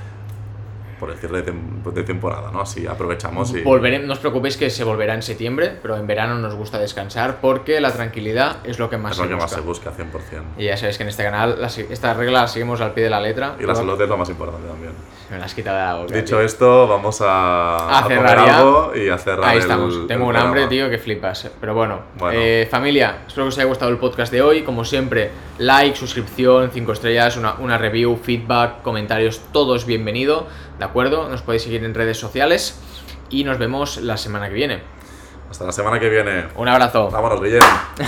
por 1.03 1.11
el 1.11 1.19
cierre 1.19 1.43
de, 1.43 1.53
tem- 1.53 1.83
de 1.83 2.03
temporada, 2.05 2.53
¿no? 2.53 2.61
Así 2.61 2.87
aprovechamos 2.87 3.53
y... 3.57 3.63
No 3.65 4.13
os 4.13 4.21
preocupéis 4.21 4.57
que 4.57 4.71
se 4.71 4.85
volverá 4.85 5.15
en 5.15 5.23
septiembre, 5.23 5.77
pero 5.83 5.97
en 5.97 6.07
verano 6.07 6.37
nos 6.39 6.55
gusta 6.55 6.79
descansar 6.79 7.41
porque 7.41 7.81
la 7.81 7.91
tranquilidad 7.91 8.59
es 8.63 8.79
lo 8.79 8.89
que 8.89 8.99
más 8.99 9.13
Es 9.13 9.19
lo 9.19 9.25
se 9.25 9.29
que 9.31 9.35
más 9.35 9.65
busca. 9.65 9.91
se 9.91 10.01
busca, 10.01 10.39
100%. 10.39 10.43
Y 10.59 10.67
ya 10.67 10.77
sabéis 10.77 10.99
que 10.99 11.03
en 11.03 11.09
este 11.09 11.25
canal 11.25 11.61
la 11.61 11.67
esta 11.67 12.15
regla 12.15 12.43
la 12.43 12.47
seguimos 12.47 12.81
al 12.81 12.93
pie 12.95 13.03
de 13.03 13.11
la 13.11 13.21
letra. 13.21 13.57
Y 13.59 13.65
la 13.67 13.75
salud 13.75 14.01
es 14.01 14.09
lo 14.09 14.17
más 14.17 14.29
importante 14.31 14.69
también. 14.69 14.93
Me 15.33 15.39
la 15.39 15.47
has 15.47 15.55
quitado 15.55 15.79
de 15.79 15.83
la 15.83 15.95
boca. 15.95 16.15
Dicho 16.15 16.37
tío. 16.37 16.41
esto, 16.43 16.87
vamos 16.87 17.23
a, 17.23 17.99
A 18.01 18.07
cerrar 18.07 18.39
algo 18.39 18.93
y 18.95 19.09
a 19.09 19.17
cerrar 19.17 19.47
Ahí 19.49 19.57
el- 19.57 19.63
estamos. 19.63 20.07
Tengo 20.07 20.27
un 20.27 20.37
hambre, 20.37 20.67
tío, 20.67 20.91
que 20.91 20.99
flipas. 20.99 21.51
Pero 21.59 21.75
bueno, 21.75 22.01
Bueno. 22.19 22.39
eh, 22.39 22.69
familia, 22.71 23.21
espero 23.27 23.47
que 23.47 23.49
os 23.49 23.57
haya 23.59 23.67
gustado 23.67 23.91
el 23.91 23.97
podcast 23.97 24.31
de 24.31 24.43
hoy. 24.43 24.63
Como 24.63 24.85
siempre, 24.85 25.31
like, 25.57 25.97
suscripción, 25.97 26.71
5 26.71 26.93
estrellas, 26.93 27.39
una, 27.39 27.55
una 27.55 27.79
review, 27.79 28.15
feedback, 28.23 28.83
comentarios, 28.83 29.41
todo 29.53 29.75
es 29.75 29.87
bienvenido. 29.87 30.47
¿De 30.79 30.85
acuerdo? 30.85 31.29
Nos 31.31 31.41
podéis 31.41 31.63
seguir 31.63 31.83
en 31.83 31.95
redes 31.95 32.19
sociales 32.19 32.79
y 33.31 33.45
nos 33.45 33.57
vemos 33.59 33.97
la 34.03 34.19
semana 34.19 34.49
que 34.49 34.55
viene. 34.55 34.83
Hasta 35.51 35.65
la 35.65 35.73
semana 35.73 35.99
que 35.99 36.11
viene. 36.11 36.45
Un 36.57 36.69
abrazo. 36.69 37.09
Vámonos, 37.11 37.41
Guillermo. 37.43 37.69